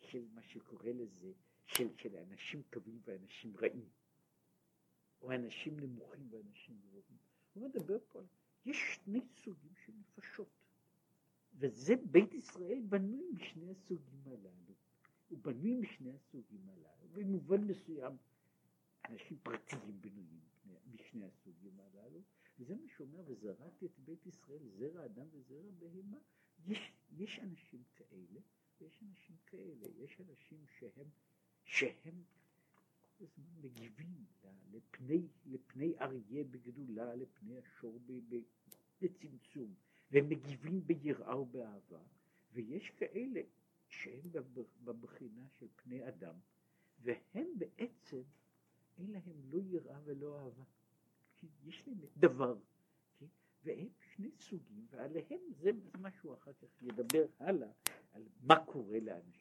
של 0.00 0.24
מה 0.34 0.42
שקורא 0.42 0.90
לזה, 0.90 1.32
של, 1.66 1.96
של 1.96 2.16
אנשים 2.16 2.62
טובים 2.70 3.00
ואנשים 3.04 3.56
רעים, 3.56 3.88
או 5.20 5.32
אנשים 5.32 5.80
נמוכים 5.80 6.28
ואנשים 6.30 6.78
גבוהים. 6.78 7.18
הוא 7.52 7.68
מדבר 7.68 7.98
פה 8.08 8.18
על, 8.18 8.26
יש 8.64 8.76
שני 8.94 9.20
סוגים 9.36 9.72
של 9.84 9.92
נפשות, 9.92 10.48
וזה 11.58 11.94
בית 12.10 12.34
ישראל 12.34 12.80
בנוי 12.88 13.24
משני 13.32 13.70
הסוגים 13.70 14.22
הללו. 14.26 14.74
הוא 15.28 15.38
בנוי 15.38 15.74
משני 15.74 16.12
הסוגים 16.12 16.68
הללו, 16.68 17.08
במובן 17.12 17.64
מסוים 17.64 18.16
אנשים 19.04 19.38
פרטיים 19.42 20.00
בנויים 20.00 20.40
משני 20.86 21.24
הסוגים 21.24 21.80
הללו, 21.80 22.20
וזה 22.58 22.74
מה 22.74 22.86
שאומר, 22.96 23.22
וזרעתי 23.26 23.86
את 23.86 23.98
בית 23.98 24.26
ישראל, 24.26 24.68
זרע 24.78 25.04
אדם 25.04 25.26
וזרע 25.32 25.70
בהמה. 25.78 26.18
יש, 26.66 26.92
יש 27.16 27.38
אנשים 27.38 27.82
כאלה, 27.96 28.40
ויש 28.80 29.02
אנשים 29.02 29.36
כאלה. 29.46 29.86
יש 30.04 30.20
אנשים 30.20 30.64
שהם, 30.66 31.08
שהם 31.64 32.22
מגיבים 33.60 34.24
לפני, 34.72 35.28
לפני 35.46 35.94
אריה 36.00 36.44
בגדולה, 36.44 37.14
לפני 37.14 37.58
השור 37.58 37.98
בצמצום, 39.00 39.74
והם 40.10 40.28
מגיבים 40.28 40.86
ביראה 40.86 41.40
ובאהבה, 41.40 42.00
ויש 42.52 42.90
כאלה 42.90 43.40
שהם 43.88 44.32
בבחינה 44.84 45.48
של 45.58 45.66
פני 45.76 46.08
אדם, 46.08 46.34
והם 46.98 47.46
בעצם 47.58 48.22
אין 48.98 49.10
להם 49.10 49.40
לא 49.50 49.58
יראה 49.60 49.98
ולא 50.04 50.38
אהבה. 50.40 50.64
כי 51.36 51.46
יש 51.64 51.88
להם 51.88 51.98
דבר, 52.16 52.58
כן? 53.18 53.26
והם 53.64 53.88
שני 54.14 54.30
סוגים, 54.30 54.86
ועליהם 54.90 55.40
זה 55.60 55.70
משהו 56.00 56.34
אחר 56.34 56.52
כך 56.52 56.82
ידבר 56.82 57.26
הלאה, 57.38 57.68
על 58.12 58.22
מה 58.40 58.64
קורה 58.64 59.00
לאנשים 59.00 59.36